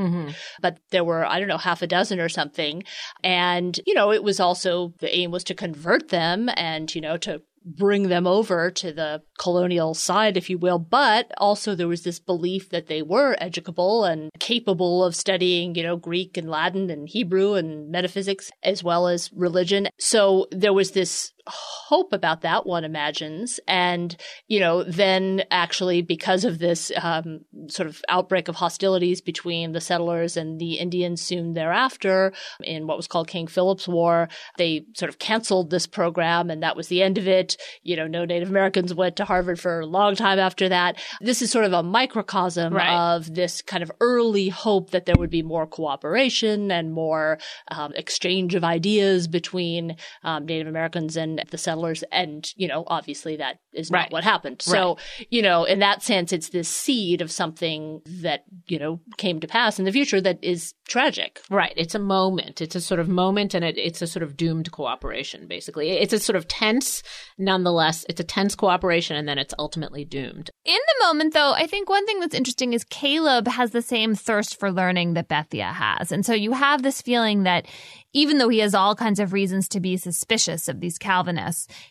but 0.61 0.77
there 0.91 1.03
were, 1.03 1.25
I 1.25 1.39
don't 1.39 1.47
know, 1.47 1.57
half 1.57 1.81
a 1.81 1.87
dozen 1.87 1.94
or 1.95 2.29
something. 2.29 2.83
And, 3.23 3.79
you 3.85 3.93
know, 3.93 4.11
it 4.11 4.23
was 4.23 4.39
also 4.39 4.93
the 4.99 5.15
aim 5.15 5.31
was 5.31 5.43
to 5.45 5.53
convert 5.53 6.09
them 6.09 6.49
and, 6.55 6.93
you 6.93 7.01
know, 7.01 7.17
to 7.17 7.41
bring 7.65 8.09
them 8.09 8.27
over 8.27 8.69
to 8.69 8.93
the 8.93 9.23
colonial 9.39 9.93
side, 9.95 10.37
if 10.37 10.49
you 10.49 10.57
will. 10.57 10.77
But 10.77 11.31
also 11.37 11.73
there 11.73 11.87
was 11.87 12.03
this 12.03 12.19
belief 12.19 12.69
that 12.69 12.87
they 12.87 13.01
were 13.01 13.35
educable 13.39 14.03
and 14.05 14.29
capable 14.39 15.03
of 15.03 15.15
studying, 15.15 15.73
you 15.73 15.83
know, 15.83 15.97
Greek 15.97 16.37
and 16.37 16.49
Latin 16.49 16.89
and 16.89 17.09
Hebrew 17.09 17.55
and 17.55 17.89
metaphysics 17.89 18.51
as 18.61 18.83
well 18.83 19.07
as 19.07 19.31
religion. 19.33 19.87
So 19.97 20.47
there 20.51 20.73
was 20.73 20.91
this 20.91 21.33
hope 21.47 22.13
about 22.13 22.41
that, 22.41 22.65
one 22.65 22.83
imagines. 22.83 23.59
And, 23.67 24.15
you 24.47 24.59
know, 24.59 24.83
then 24.83 25.43
actually 25.51 26.01
because 26.01 26.43
of 26.43 26.59
this 26.59 26.91
um, 27.01 27.41
sort 27.67 27.87
of 27.87 28.01
outbreak 28.09 28.47
of 28.47 28.55
hostilities 28.55 29.21
between 29.21 29.71
the 29.71 29.81
settlers 29.81 30.37
and 30.37 30.59
the 30.59 30.73
Indians 30.79 31.21
soon 31.21 31.53
thereafter 31.53 32.33
in 32.63 32.87
what 32.87 32.97
was 32.97 33.07
called 33.07 33.27
King 33.27 33.47
Philip's 33.47 33.87
War, 33.87 34.27
they 34.57 34.85
sort 34.95 35.09
of 35.09 35.19
canceled 35.19 35.69
this 35.69 35.87
program 35.87 36.49
and 36.49 36.63
that 36.63 36.75
was 36.75 36.87
the 36.87 37.01
end 37.03 37.17
of 37.17 37.27
it. 37.27 37.57
You 37.83 37.95
know, 37.95 38.07
no 38.07 38.25
Native 38.25 38.49
Americans 38.49 38.93
went 38.93 39.15
to 39.17 39.25
Harvard 39.25 39.59
for 39.59 39.79
a 39.79 39.85
long 39.85 40.15
time 40.15 40.39
after 40.39 40.69
that. 40.69 40.97
This 41.21 41.41
is 41.41 41.51
sort 41.51 41.65
of 41.65 41.73
a 41.73 41.83
microcosm 41.83 42.73
Right. 42.73 43.15
of 43.15 43.33
this 43.35 43.61
kind 43.61 43.83
of 43.83 43.91
early 44.01 44.49
hope 44.49 44.91
that 44.91 45.05
there 45.05 45.15
would 45.17 45.29
be 45.29 45.43
more 45.43 45.67
cooperation 45.67 46.71
and 46.71 46.91
more 46.93 47.37
um, 47.69 47.93
exchange 47.95 48.55
of 48.55 48.63
ideas 48.63 49.27
between 49.27 49.95
um, 50.23 50.45
Native 50.45 50.67
Americans 50.67 51.15
and 51.17 51.34
the 51.49 51.57
settlers. 51.57 52.03
And, 52.11 52.51
you 52.55 52.67
know, 52.67 52.83
obviously 52.87 53.37
that 53.37 53.59
is 53.73 53.91
not 53.91 54.11
what 54.11 54.23
happened. 54.23 54.61
So, 54.61 54.97
you 55.29 55.41
know, 55.41 55.63
in 55.63 55.79
that 55.79 56.03
sense, 56.03 56.33
it's 56.33 56.49
this 56.49 56.69
seed 56.69 57.21
of 57.21 57.31
something 57.31 58.01
that, 58.05 58.43
you 58.67 58.79
know, 58.79 58.99
came 59.17 59.39
to 59.39 59.47
pass 59.47 59.79
in 59.79 59.85
the 59.85 59.91
future 59.91 60.21
that 60.21 60.39
is 60.41 60.73
tragic. 60.87 61.41
Right. 61.49 61.73
It's 61.75 61.95
a 61.95 61.99
moment. 61.99 62.61
It's 62.61 62.75
a 62.75 62.81
sort 62.81 62.99
of 62.99 63.09
moment 63.09 63.53
and 63.53 63.65
it, 63.65 63.77
it's 63.77 64.01
a 64.01 64.07
sort 64.07 64.23
of 64.23 64.37
doomed 64.37 64.71
cooperation, 64.71 65.47
basically. 65.47 65.91
It's 65.91 66.13
a 66.13 66.19
sort 66.19 66.35
of 66.35 66.47
tense, 66.47 67.03
nonetheless, 67.37 68.05
it's 68.09 68.19
a 68.19 68.23
tense 68.23 68.55
cooperation 68.55 69.15
and 69.15 69.27
then 69.27 69.37
it's 69.37 69.53
ultimately 69.57 70.05
doomed. 70.05 70.49
In 70.63 70.73
the 70.75 71.05
moment, 71.05 71.33
though, 71.33 71.53
I 71.53 71.67
think 71.67 71.89
one 71.89 72.05
thing 72.05 72.19
that's 72.19 72.35
interesting 72.35 72.73
is 72.73 72.83
Caleb 72.85 73.47
has 73.47 73.71
the 73.71 73.81
same 73.81 74.15
thirst 74.15 74.59
for 74.59 74.71
learning 74.71 75.13
that 75.13 75.29
Bethia 75.29 75.73
has. 75.73 76.11
And 76.11 76.25
so 76.25 76.33
you 76.33 76.53
have 76.53 76.83
this 76.83 77.01
feeling 77.01 77.43
that 77.43 77.65
even 78.13 78.37
though 78.37 78.49
he 78.49 78.59
has 78.59 78.73
all 78.73 78.95
kinds 78.95 79.19
of 79.19 79.33
reasons 79.33 79.67
to 79.67 79.81
be 79.81 79.97
suspicious 79.97 80.69
of 80.69 80.79
these 80.79 80.97
Calvinists, 80.97 81.15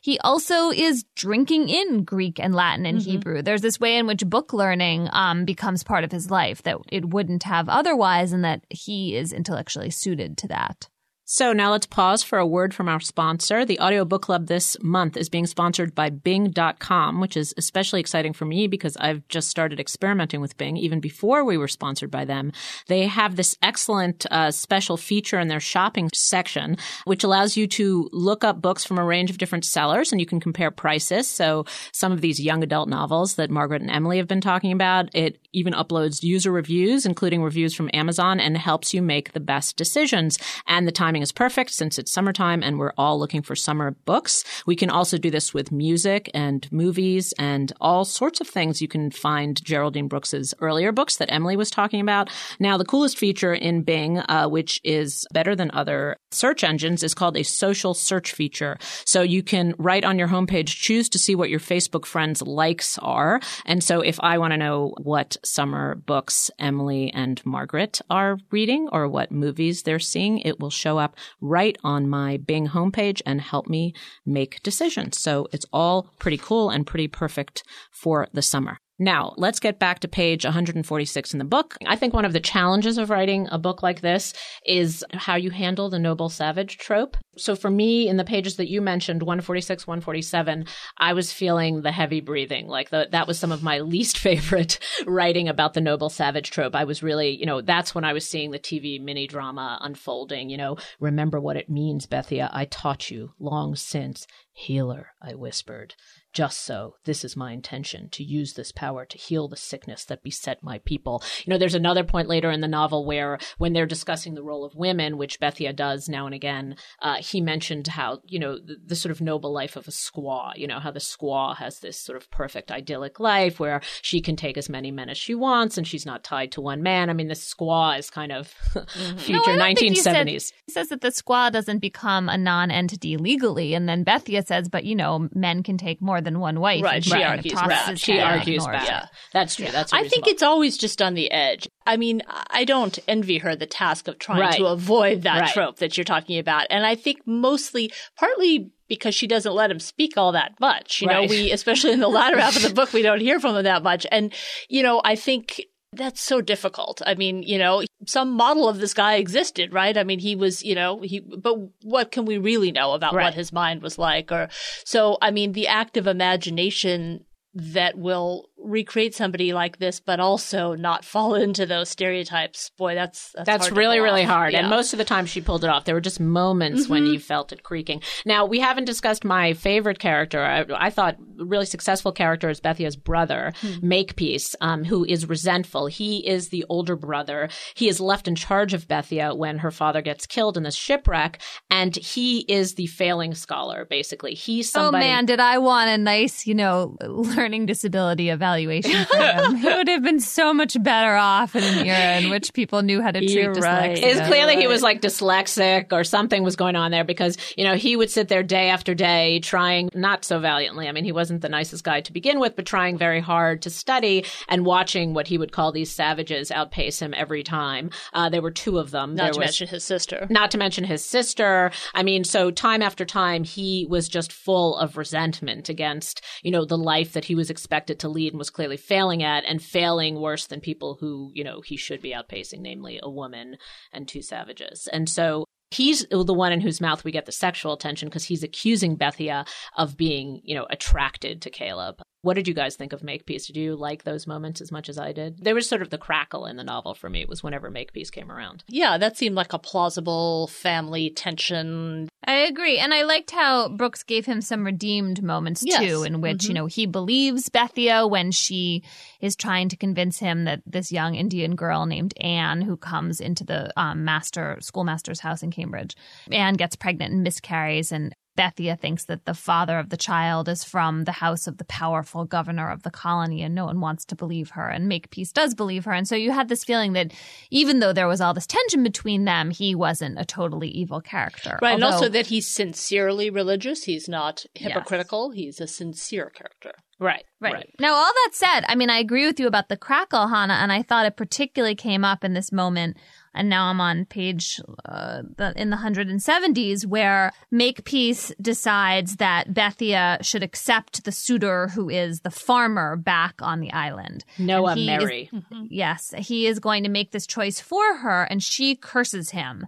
he 0.01 0.19
also 0.21 0.71
is 0.71 1.05
drinking 1.15 1.69
in 1.69 2.05
Greek 2.05 2.39
and 2.41 2.55
Latin 2.55 2.87
and 2.87 3.01
Hebrew. 3.01 3.43
There's 3.43 3.63
this 3.63 3.81
way 3.81 3.97
in 3.97 4.07
which 4.07 4.25
book 4.27 4.53
learning 4.53 5.09
um, 5.13 5.45
becomes 5.45 5.83
part 5.83 6.05
of 6.05 6.13
his 6.13 6.31
life 6.31 6.63
that 6.63 6.79
it 6.91 7.05
wouldn't 7.05 7.45
have 7.45 7.69
otherwise, 7.69 8.33
and 8.33 8.45
that 8.45 8.65
he 8.71 9.17
is 9.17 9.33
intellectually 9.33 9.91
suited 9.91 10.37
to 10.39 10.49
that. 10.49 10.89
So 11.27 11.55
now 11.55 11.71
let's 11.71 11.87
pause 11.87 12.23
for 12.23 12.39
a 12.39 12.47
word 12.47 12.75
from 12.75 12.87
our 12.87 13.01
sponsor. 13.01 13.65
The 13.65 13.81
audiobook 13.81 14.21
Club 14.23 14.47
this 14.47 14.77
month 14.83 15.17
is 15.17 15.31
being 15.31 15.47
sponsored 15.47 15.95
by 15.95 16.11
Bing.com, 16.11 17.19
which 17.19 17.35
is 17.35 17.55
especially 17.57 18.01
exciting 18.01 18.35
for 18.35 18.45
me 18.45 18.67
because 18.67 18.95
I've 18.99 19.27
just 19.29 19.49
started 19.49 19.81
experimenting 19.81 20.43
with 20.43 20.59
Bing 20.59 20.77
even 20.77 21.01
before 21.01 21.43
we 21.43 21.57
were 21.57 21.67
sponsored 21.69 22.11
by 22.11 22.27
them. 22.27 22.53
They 22.89 23.07
have 23.07 23.37
this 23.37 23.57
excellent 23.63 24.27
uh, 24.31 24.51
special 24.51 24.99
feature 24.99 25.41
in 25.41 25.49
their 25.49 25.61
shopping 25.61 26.11
section, 26.13 26.77
which 27.05 27.25
allows 27.25 27.57
you 27.57 27.67
to 27.69 28.11
look 28.13 28.45
up 28.45 28.61
books 28.61 28.85
from 28.85 28.99
a 28.99 29.05
range 29.05 29.31
of 29.31 29.39
different 29.39 29.65
sellers 29.65 30.13
and 30.13 30.21
you 30.21 30.27
can 30.27 30.41
compare 30.41 30.71
prices. 30.71 31.27
So 31.27 31.65
some 31.93 32.13
of 32.13 32.21
these 32.21 32.39
young 32.39 32.63
adult 32.63 32.91
novels 32.91 33.37
that 33.37 33.51
Margaret 33.51 33.81
and 33.81 33.91
Emily 33.91 34.19
have 34.19 34.29
been 34.29 34.43
talking 34.43 34.73
about, 34.73 35.09
it 35.15 35.39
even 35.55 35.73
uploads 35.73 36.23
user 36.23 36.53
reviews, 36.53 37.07
including 37.07 37.43
reviews 37.43 37.75
from 37.75 37.91
Amazon, 37.95 38.41
and 38.41 38.57
helps 38.57 38.93
you 38.93 39.03
make 39.03 39.33
the 39.33 39.41
best 39.41 39.77
decisions. 39.77 40.39
And 40.67 40.87
the 40.87 40.93
timing 40.93 41.23
is 41.23 41.33
perfect 41.33 41.71
since 41.71 41.99
it's 41.99 42.13
summertime 42.13 42.63
and 42.63 42.79
we're 42.79 42.93
all 42.99 43.19
looking 43.19 43.43
for 43.43 43.55
summer 43.55 43.93
books. 44.05 44.45
We 44.67 44.77
can 44.77 44.91
also 44.91 45.19
do 45.19 45.31
this 45.31 45.55
with 45.55 45.73
music 45.73 46.31
and 46.35 46.71
movies 46.73 47.33
and 47.39 47.73
all 47.81 48.05
sorts 48.05 48.41
of 48.41 48.49
things. 48.49 48.83
You 48.83 48.89
can 48.89 49.11
find 49.11 49.63
Geraldine 49.65 50.09
Brooks's 50.09 50.55
earlier 50.61 50.93
books 50.93 51.17
that 51.17 51.33
Emily 51.33 51.57
was 51.57 51.71
talking 51.71 52.01
about. 52.01 52.31
Now, 52.59 52.77
the 52.77 52.85
coolest 52.85 53.19
feature 53.19 53.55
in 53.55 53.83
Bing, 53.83 54.19
uh, 54.19 54.49
which 54.49 54.81
is 54.85 55.27
better 55.33 55.55
than 55.55 55.71
other 55.73 56.17
search 56.31 56.65
engines, 56.65 57.03
is 57.03 57.15
called 57.15 57.37
a 57.37 57.43
social 57.43 57.95
search 57.95 58.33
feature. 58.33 58.79
So 59.05 59.23
you 59.23 59.43
can 59.43 59.75
write 59.79 60.05
on 60.05 60.19
your 60.19 60.29
homepage, 60.29 60.69
choose 60.69 61.09
to 61.11 61.19
see 61.19 61.35
what 61.35 61.51
your 61.51 61.61
Facebook 61.61 62.07
friends' 62.07 62.43
likes 62.43 62.99
are. 62.99 63.41
And 63.65 63.83
so 63.83 64.01
if 64.01 64.19
I 64.21 64.39
want 64.39 64.53
to 64.53 64.57
know 64.59 64.95
what 65.03 65.37
summer 65.45 65.95
books 65.95 66.51
Emily 66.59 67.13
and 67.13 67.45
Margaret 67.45 68.01
are 68.11 68.39
reading 68.51 68.89
or 68.93 69.09
what 69.09 69.31
movies 69.31 69.83
they're 69.83 69.99
seeing, 69.99 70.39
it 70.39 70.61
will 70.61 70.71
show 70.71 70.99
up 70.99 71.17
right 71.41 71.77
on 71.85 72.09
my 72.09 72.37
Bing 72.37 72.69
homepage 72.69 73.23
and 73.27 73.41
help 73.41 73.69
me 73.69 73.95
make 74.27 74.63
decisions. 74.63 75.21
So 75.21 75.49
it's 75.53 75.67
all 75.73 76.11
pretty 76.19 76.39
cool 76.39 76.71
and 76.71 76.87
pretty 76.87 77.09
perfect 77.09 77.65
for 77.91 78.29
the 78.33 78.43
summer. 78.43 78.79
Now, 78.99 79.35
let's 79.37 79.59
get 79.59 79.81
back 79.81 79.99
to 80.01 80.09
page 80.09 80.45
146 80.45 81.33
in 81.33 81.39
the 81.39 81.45
book. 81.45 81.77
I 81.85 81.97
think 81.97 82.15
one 82.15 82.25
of 82.25 82.33
the 82.33 82.39
challenges 82.39 82.97
of 82.97 83.11
writing 83.11 83.49
a 83.51 83.59
book 83.59 83.83
like 83.83 84.03
this 84.03 84.33
is 84.65 85.05
how 85.13 85.35
you 85.35 85.51
handle 85.51 85.91
the 85.91 85.99
noble 85.99 86.29
savage 86.29 86.79
trope. 86.79 87.17
So 87.37 87.57
for 87.57 87.71
me, 87.71 88.09
in 88.09 88.19
the 88.19 88.25
pages 88.25 88.55
that 88.57 88.71
you 88.71 88.81
mentioned, 88.81 89.23
146, 89.23 89.87
147, 89.87 90.67
I 90.97 91.13
was 91.13 91.33
feeling 91.33 91.83
the 91.83 91.91
heavy 91.91 92.21
breathing. 92.21 92.69
Like 92.69 92.91
the, 92.91 93.09
that 93.11 93.27
was 93.27 93.37
some 93.37 93.51
of 93.51 93.65
my 93.65 93.79
least 93.81 94.17
favorite 94.17 94.79
writing 95.07 95.49
about 95.49 95.75
the 95.75 95.81
noble 95.81 96.09
savage 96.09 96.53
trope. 96.53 96.77
I 96.77 96.85
was 96.85 97.03
really, 97.03 97.31
you 97.31 97.47
know, 97.47 97.61
that's 97.61 97.97
when 97.97 98.05
I 98.05 98.13
was 98.13 98.29
seeing 98.29 98.53
the 98.53 98.61
TV 98.61 99.03
mini 99.03 99.27
drama 99.27 99.79
unfolding. 99.81 100.51
You 100.51 100.57
know, 100.57 100.77
remember 101.01 101.41
what 101.41 101.57
it 101.57 101.69
means, 101.69 102.07
Bethia. 102.07 102.49
I 102.53 102.67
taught 102.67 103.11
you 103.11 103.33
long 103.41 103.75
since. 103.75 104.29
Healer, 104.57 105.09
I 105.21 105.35
whispered. 105.35 105.97
Just 106.33 106.65
so, 106.65 106.95
this 107.05 107.25
is 107.25 107.37
my 107.37 107.53
intention 107.53 108.09
to 108.11 108.25
use 108.25 108.55
this 108.55 108.73
power 108.73 109.05
to 109.05 109.19
heal 109.19 109.47
the 109.47 109.57
sickness 109.57 110.05
that 110.07 110.23
beset 110.23 110.63
my 110.63 110.79
people. 110.79 111.23
You 111.45 111.51
know, 111.53 111.59
there's 111.59 111.77
another 111.77 112.03
point 112.03 112.29
later 112.29 112.51
in 112.51 112.61
the 112.61 112.69
novel 112.69 113.05
where, 113.05 113.39
when 113.59 113.73
they're 113.73 113.87
discussing 113.87 114.35
the 114.35 114.43
role 114.43 114.65
of 114.65 114.75
women, 114.75 115.17
which 115.17 115.39
Bethia 115.41 115.75
does 115.75 116.09
now 116.09 116.27
and 116.27 116.35
again, 116.35 116.77
uh, 117.03 117.17
he 117.21 117.41
mentioned 117.41 117.87
how, 117.87 118.21
you 118.25 118.39
know, 118.39 118.59
the, 118.59 118.77
the, 118.85 118.97
sort 118.97 119.11
of 119.11 119.21
noble 119.21 119.53
life 119.53 119.77
of 119.77 119.87
a 119.87 119.93
squaw, 119.93 120.53
you 120.57 120.67
know, 120.67 120.81
how 120.81 120.91
the 120.91 120.99
squaw 120.99 121.57
has 121.57 121.81
this 121.81 122.01
sort 122.01 122.17
of 122.17 122.31
perfect 122.31 122.71
idyllic 122.71 123.21
life 123.21 123.61
where 123.61 123.81
she 124.03 124.21
can 124.21 124.35
take 124.35 124.57
as 124.57 124.69
many 124.69 124.91
men 124.91 125.09
as 125.09 125.19
she 125.19 125.35
wants 125.35 125.79
and 125.79 125.87
she's 125.87 126.07
not 126.07 126.25
tied 126.25 126.51
to 126.53 126.61
one 126.61 126.83
man. 126.83 127.11
I 127.11 127.13
mean, 127.13 127.29
the 127.29 127.35
squaw 127.35 127.99
is 127.99 128.11
kind 128.11 128.33
of 128.33 128.53
mm-hmm. 128.75 129.19
future 129.19 129.57
no, 129.57 129.65
1970s. 129.65 129.89
He, 129.89 129.95
said, 129.97 130.29
he 130.29 130.73
says 130.73 130.89
that 130.89 131.01
the 131.01 131.09
squaw 131.09 131.53
doesn't 131.53 131.79
become 131.79 132.29
a 132.29 132.39
non 132.39 132.71
entity 132.71 133.17
legally. 133.17 133.75
And 133.75 133.89
then 133.89 134.05
Bethia 134.05 134.44
says, 134.47 134.69
but, 134.69 134.85
you 134.85 134.95
know, 134.95 135.29
men 135.35 135.63
can 135.63 135.79
take 135.79 136.01
more 136.01 136.21
than 136.21 136.41
one 136.41 136.61
wife. 136.61 136.83
Right. 136.83 137.05
She 137.05 137.23
argues 137.23 137.55
back. 137.55 137.97
She 137.97 138.21
argues 138.21 138.67
back. 138.67 138.87
Yeah. 138.87 139.07
That's 139.33 139.57
true. 139.57 139.67
Yeah. 139.67 139.73
That's 139.73 139.93
I 139.93 140.09
think 140.09 140.27
it's 140.27 140.43
always 140.43 140.77
just 140.77 141.03
on 141.03 141.15
the 141.15 141.31
edge. 141.31 141.69
I 141.87 141.97
mean, 141.97 142.23
I 142.51 142.65
don't 142.65 142.99
envy 143.07 143.39
her 143.39 143.57
the 143.57 143.67
task 143.67 144.09
of 144.09 144.19
trying 144.19 144.41
right. 144.41 144.57
to 144.57 144.67
avoid 144.67 145.23
that 145.23 145.41
right. 145.41 145.53
trope 145.53 145.79
that 145.79 145.97
you're 145.97 146.05
talking 146.05 146.39
about. 146.39 146.67
And 146.71 146.87
I 146.87 146.95
think 146.95 147.21
mostly, 147.27 147.93
partly 148.19 148.71
because 148.89 149.15
she 149.15 149.27
doesn't 149.27 149.55
let 149.55 149.71
him 149.71 149.81
speak 149.81 150.17
all 150.17 150.33
that 150.33 150.53
much. 150.61 151.01
You 151.01 151.09
right. 151.09 151.29
know, 151.29 151.35
we, 151.35 151.53
especially 151.53 151.93
in 151.93 152.01
the 152.01 152.09
latter 152.09 152.39
half 152.39 152.57
of 152.57 152.63
the 152.63 152.75
book, 152.75 152.93
we 152.93 153.03
don't 153.03 153.21
hear 153.21 153.41
from 153.41 153.57
him 153.57 153.65
that 153.65 153.83
much. 153.83 154.07
And, 154.11 154.33
you 154.69 154.83
know, 154.83 155.01
I 155.05 155.17
think 155.17 155.63
that's 155.97 156.21
so 156.21 156.41
difficult. 156.41 157.01
I 157.07 157.15
mean, 157.15 157.43
you 157.43 157.59
know, 157.59 157.83
some 158.07 158.33
model 158.33 158.69
of 158.69 158.79
this 158.79 158.95
guy 158.95 159.17
existed, 159.17 159.73
right? 159.73 159.97
I 159.97 160.05
mean, 160.05 160.19
he 160.19 160.37
was, 160.37 160.63
you 160.63 160.75
know, 160.75 161.01
he, 161.01 161.21
but 161.21 161.57
what 161.83 162.11
can 162.11 162.25
we 162.25 162.39
really 162.39 162.73
know 162.73 162.93
about 162.93 163.15
right. 163.15 163.25
what 163.25 163.35
his 163.35 163.53
mind 163.53 163.83
was 163.83 163.99
like? 163.99 164.31
Or, 164.31 164.49
so, 164.85 165.19
I 165.23 165.31
mean, 165.31 165.53
the 165.53 165.69
active 165.69 166.07
imagination 166.07 167.25
that 167.55 167.97
will 167.97 168.49
recreate 168.59 169.15
somebody 169.15 169.53
like 169.53 169.79
this, 169.79 170.01
but 170.01 170.21
also 170.21 170.75
not 170.75 171.05
fall 171.05 171.35
into 171.45 171.67
those 171.67 171.89
stereotypes. 171.89 172.71
Boy, 172.77 172.95
that's 172.95 173.33
that's, 173.35 173.47
that's 173.47 173.71
really 173.71 174.01
really 174.01 174.25
hard. 174.25 174.53
Yeah. 174.53 174.61
And 174.61 174.71
most 174.71 174.93
of 174.93 174.99
the 174.99 175.05
time, 175.05 175.27
she 175.27 175.41
pulled 175.41 175.65
it 175.65 175.71
off. 175.71 175.85
There 175.85 175.95
were 175.95 176.01
just 176.01 176.21
moments 176.21 176.85
mm-hmm. 176.85 176.93
when 176.93 177.07
you 177.07 177.19
felt 177.19 177.53
it 177.53 177.63
creaking. 177.63 178.03
Now 178.27 178.47
we 178.47 178.61
haven't 178.61 178.85
discussed 178.85 179.25
my 179.25 179.55
favorite 179.55 179.99
character. 179.99 180.45
I, 180.45 180.65
I 180.87 180.91
thought 180.91 181.17
really 181.37 181.67
successful 181.67 182.13
character 182.13 182.49
is 182.49 182.61
Bethia's 182.61 182.97
brother, 182.97 183.53
mm-hmm. 183.61 183.87
Makepeace, 183.87 184.57
um, 184.61 184.85
who 184.85 185.05
is 185.05 185.29
resentful. 185.29 185.87
He 185.87 186.27
is 186.27 186.49
the 186.49 186.65
older 186.69 186.97
brother. 186.97 187.49
He 187.75 187.89
is 187.89 188.01
left 188.01 188.29
in 188.29 188.35
charge 188.35 188.75
of 188.75 188.89
Bethia 188.89 189.37
when 189.37 189.59
her 189.59 189.71
father 189.71 190.03
gets 190.03 190.27
killed 190.27 190.57
in 190.57 190.63
this 190.63 190.75
shipwreck, 190.75 191.41
and 191.71 191.95
he 191.95 192.41
is 192.41 192.75
the 192.75 192.87
failing 192.87 193.35
scholar. 193.35 193.85
Basically, 193.85 194.35
he's 194.35 194.75
oh, 194.75 194.85
somebody. 194.85 195.05
Oh 195.05 195.09
man, 195.09 195.27
did 195.27 195.41
I 195.41 195.59
want 195.59 195.91
a 195.91 195.99
nice, 195.99 196.47
you 196.47 196.55
know, 196.55 196.97
learning 197.45 197.67
disability 197.67 198.31
evaluation? 198.31 198.55
evaluation 198.55 199.07
for 199.07 199.17
him. 199.17 199.57
he 199.57 199.67
would 199.67 199.89
have 199.89 200.03
been 200.03 200.21
so 200.21 200.53
much 200.55 200.81
better 200.83 201.15
off 201.15 201.55
in 201.57 201.65
an 201.65 201.87
era 201.87 202.21
in 202.21 202.31
which 202.31 202.53
people 202.53 202.83
knew 202.83 203.03
how 203.03 203.11
to 203.11 203.21
treat 203.21 203.33
You're 203.33 203.55
dyslexia. 203.55 204.03
It's 204.03 204.27
clearly 204.27 204.57
he 204.57 204.67
was 204.67 204.83
like 204.83 205.01
dyslexic 205.01 205.93
or 205.93 206.05
something 206.05 206.43
was 206.43 206.57
going 206.57 206.77
on 206.77 206.91
there 206.91 207.05
because, 207.05 207.37
you 207.57 207.65
know, 207.65 207.75
he 207.75 207.97
would 207.97 208.11
sit 208.11 208.29
there 208.29 208.43
day 208.43 208.69
after 208.69 208.95
day 208.95 209.41
trying 209.41 209.91
not 209.95 210.25
so 210.25 210.39
valiantly. 210.39 210.89
I 210.89 210.93
mean, 210.93 211.05
he 211.05 211.13
wasn't 211.13 211.43
the 211.43 211.49
nicest 211.49 211.85
guy 211.85 212.01
to 212.03 212.13
begin 212.13 212.41
with, 212.41 212.57
but 212.57 212.67
trying 212.67 212.99
very 212.99 213.21
hard 213.21 213.63
to 213.63 213.71
study 213.71 214.25
and 214.49 214.65
watching 214.65 215.15
what 215.15 215.27
he 215.27 215.39
would 215.39 215.53
call 215.53 215.73
these 215.73 215.91
savages 215.91 216.51
outpace 216.51 217.01
him 217.01 217.15
every 217.17 217.43
time. 217.43 217.91
Uh, 218.13 218.29
there 218.29 218.43
were 218.43 218.51
two 218.51 218.79
of 218.79 218.91
them. 218.91 219.15
Not 219.15 219.25
there 219.25 219.33
to 219.33 219.39
was, 219.39 219.47
mention 219.47 219.69
his 219.69 219.85
sister. 219.85 220.27
Not 220.31 220.51
to 220.53 220.59
mention 220.59 220.85
his 220.85 221.05
sister. 221.05 221.71
I 221.95 222.03
mean, 222.03 222.25
so 222.25 222.51
time 222.51 222.83
after 222.83 223.05
time, 223.05 223.45
he 223.45 223.87
was 223.89 224.09
just 224.09 224.33
full 224.33 224.77
of 224.77 224.97
resentment 224.97 225.69
against, 225.69 226.23
you 226.43 226.51
know, 226.51 226.65
the 226.65 226.79
life 226.79 227.13
that 227.13 227.25
he 227.25 227.34
was 227.35 227.51
expected 227.51 227.99
to 228.01 228.09
lead 228.09 228.33
and 228.33 228.39
was 228.39 228.51
clearly 228.51 228.77
failing 228.77 229.23
at 229.23 229.45
and 229.45 229.63
failing 229.63 230.21
worse 230.21 230.47
than 230.47 230.61
people 230.61 230.97
who, 231.01 231.31
you 231.35 231.45
know, 231.45 231.61
he 231.61 231.77
should 231.77 232.01
be 232.01 232.13
outpacing, 232.13 232.61
namely 232.61 233.01
a 233.03 233.11
woman 233.11 233.57
and 233.93 234.07
two 234.07 234.23
savages. 234.23 234.89
And 234.93 235.09
so 235.09 235.45
he's 235.71 236.07
the 236.11 236.35
one 236.35 236.53
in 236.53 236.61
whose 236.61 236.81
mouth 236.81 237.05
we 237.05 237.13
get 237.13 237.27
the 237.27 237.33
sexual 237.33 237.73
attention 237.73 238.09
because 238.09 238.25
he's 238.25 238.43
accusing 238.43 238.97
Bethia 238.97 239.47
of 239.77 239.97
being, 239.97 240.41
you 240.45 240.55
know, 240.55 240.67
attracted 240.71 241.43
to 241.43 241.51
Caleb. 241.51 242.01
What 242.25 242.37
did 242.37 242.49
you 242.49 242.55
guys 242.55 242.75
think 242.75 242.95
of 242.95 243.03
Makepeace? 243.03 243.47
Did 243.49 243.57
you 243.59 243.77
like 243.77 244.05
those 244.05 244.27
moments 244.27 244.63
as 244.63 244.73
much 244.73 244.89
as 244.89 244.99
I 244.99 245.13
did? 245.13 245.45
There 245.45 245.55
was 245.55 245.69
sort 245.69 245.83
of 245.83 245.91
the 245.91 245.99
crackle 245.99 246.47
in 246.47 246.57
the 246.57 246.65
novel 246.65 246.95
for 246.95 247.11
me. 247.11 247.21
It 247.21 247.29
was 247.29 247.43
whenever 247.43 247.71
Makepeace 247.71 248.09
came 248.09 248.33
around. 248.33 248.65
Yeah, 248.67 248.97
that 248.97 249.19
seemed 249.19 249.35
like 249.35 249.53
a 249.53 249.59
plausible 249.59 250.47
family 250.47 251.11
tension. 251.11 252.09
I 252.27 252.37
agree. 252.37 252.79
And 252.79 252.95
I 252.95 253.03
liked 253.03 253.31
how 253.31 253.69
Brooks 253.69 254.03
gave 254.03 254.25
him 254.25 254.41
some 254.41 254.65
redeemed 254.65 255.23
moments 255.23 255.63
yes. 255.67 255.81
too, 255.81 256.05
in 256.05 256.23
which, 256.23 256.39
mm-hmm. 256.39 256.49
you 256.49 256.55
know, 256.55 256.67
he 256.67 256.87
believes 256.87 257.51
Bethia 257.51 258.09
when 258.09 258.31
she 258.31 258.83
is 259.21 259.37
trying 259.37 259.69
to 259.69 259.77
convince 259.77 260.19
him 260.19 260.45
that 260.45 260.63
this 260.65 260.91
young 260.91 261.17
Indian 261.17 261.55
girl 261.55 261.85
named 261.85 262.15
Anne, 262.19 262.63
who 262.63 262.79
comes 262.79 263.21
into 263.21 263.45
the 263.45 263.71
um, 263.79 264.03
master 264.03 264.57
schoolmaster's 264.63 265.21
house 265.21 265.43
in 265.43 265.51
Cambridge, 265.51 265.95
Anne 266.33 266.55
gets 266.55 266.75
pregnant 266.75 267.13
and 267.13 267.23
miscarries, 267.23 267.93
and 267.93 268.15
Bethia 268.37 268.79
thinks 268.79 269.05
that 269.05 269.25
the 269.25 269.35
father 269.35 269.79
of 269.79 269.91
the 269.91 269.97
child 269.97 270.49
is 270.49 270.65
from 270.65 271.05
the 271.05 271.13
house 271.13 271.47
of 271.47 271.59
the 271.59 271.65
powerful 271.65 272.25
governor 272.25 272.71
of 272.71 272.83
the 272.83 272.91
colony, 272.91 273.43
and 273.43 273.55
no 273.55 273.65
one 273.67 273.81
wants 273.81 274.05
to 274.07 274.17
believe 274.17 274.51
her. 274.51 274.69
And 274.69 274.89
Makepeace 274.89 275.33
does 275.33 275.55
believe 275.55 275.85
her. 275.85 275.93
And 275.93 276.07
so 276.07 276.17
you 276.17 276.33
had 276.33 276.49
this 276.49 276.65
feeling 276.65 276.95
that 276.95 277.13
even 277.51 277.81
though 277.81 277.93
there 277.93 278.09
was 278.09 278.21
all 278.21 278.35
this 278.35 278.47
tension 278.47 278.83
between 278.83 279.25
them, 279.25 279.51
he 279.51 279.75
wasn't 279.75 280.19
a 280.19 280.25
totally 280.25 280.69
evil 280.69 281.01
character. 281.01 281.59
Right. 281.63 281.73
Although, 281.73 281.87
and 281.87 281.95
also 281.95 282.09
that 282.09 282.27
he's 282.27 282.49
sincerely 282.49 283.31
religious. 283.31 283.85
He's 283.85 284.09
not 284.09 284.45
hypocritical. 284.55 285.35
Yes. 285.35 285.45
He's 285.45 285.61
a 285.61 285.67
sincere 285.67 286.31
character. 286.31 286.73
Right, 287.01 287.25
right, 287.41 287.55
right. 287.55 287.75
Now, 287.81 287.95
all 287.95 288.13
that 288.13 288.31
said, 288.33 288.61
I 288.69 288.75
mean, 288.75 288.91
I 288.91 288.99
agree 288.99 289.27
with 289.27 289.41
you 289.41 289.47
about 289.47 289.69
the 289.69 289.77
crackle, 289.77 290.29
Hanna, 290.29 290.55
and 290.55 290.71
I 290.73 290.83
thought 290.83 291.07
it 291.07 291.17
particularly 291.17 291.75
came 291.75 292.05
up 292.05 292.25
in 292.25 292.35
this 292.35 292.53
moment 292.53 292.97
and 293.35 293.49
now 293.49 293.67
I'm 293.67 293.81
on 293.81 294.05
page 294.05 294.61
uh, 294.85 295.23
the, 295.37 295.53
in 295.57 295.71
the 295.71 295.77
170s 295.77 296.87
where 296.87 297.33
Makepeace 297.51 298.33
decides 298.41 299.17
that 299.17 299.53
Bethia 299.53 300.19
should 300.23 300.43
accept 300.43 301.05
the 301.05 301.13
suitor 301.13 301.69
who 301.69 301.91
is 301.91 302.21
the 302.21 302.31
farmer 302.31 302.97
back 302.97 303.35
on 303.43 303.61
the 303.61 303.73
island. 303.73 304.25
Noah 304.39 304.77
Merry. 304.77 305.31
Is, 305.33 305.43
yes, 305.69 306.15
he 306.17 306.47
is 306.47 306.61
going 306.61 306.85
to 306.85 306.89
make 306.89 307.11
this 307.11 307.27
choice 307.27 307.59
for 307.61 307.97
her, 307.97 308.23
and 308.25 308.43
she 308.43 308.77
curses 308.77 309.31
him 309.31 309.67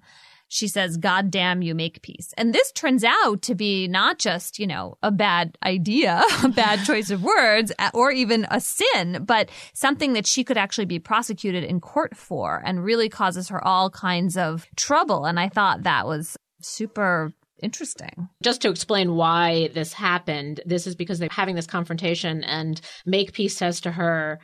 she 0.49 0.69
says, 0.69 0.97
God 0.97 1.31
damn 1.31 1.63
you, 1.63 1.75
Makepeace. 1.75 2.33
And 2.37 2.55
this 2.55 2.73
turns 2.73 3.05
out 3.05 3.43
to 3.43 3.55
be 3.55 3.89
not 3.89 4.19
just, 4.19 4.59
you 4.59 4.67
know, 4.67 4.97
a 5.03 5.11
bad 5.11 5.57
idea, 5.65 6.23
a 6.45 6.49
bad 6.49 6.85
choice 6.87 7.11
of 7.11 7.23
words, 7.23 7.73
or 7.95 8.11
even 8.11 8.47
a 8.51 8.61
sin, 8.61 9.25
but 9.25 9.49
something 9.73 10.13
that 10.13 10.27
she 10.27 10.45
could 10.45 10.59
actually 10.59 10.85
be 10.85 10.99
prosecuted 10.99 11.65
in 11.65 11.81
court 11.81 12.17
for 12.17 12.63
and 12.65 12.85
really 12.85 13.09
causes 13.09 13.49
her 13.49 13.65
all 13.67 13.91
kinds 13.91 14.37
of 14.37 14.67
trouble. 14.77 15.25
And 15.25 15.41
I 15.41 15.49
thought 15.49 15.83
that 15.83 16.07
was 16.07 16.37
super 16.61 17.33
interesting. 17.63 18.29
Just 18.43 18.63
to 18.63 18.71
explain 18.71 19.15
why 19.15 19.69
this 19.69 19.93
happened, 19.93 20.61
this 20.67 20.87
is 20.87 20.95
because 20.95 21.19
they're 21.19 21.29
having 21.31 21.57
this 21.57 21.67
confrontation 21.67 22.45
and 22.45 22.81
Makepeace 23.07 23.57
says 23.57 23.81
to 23.83 23.93
her, 23.93 24.41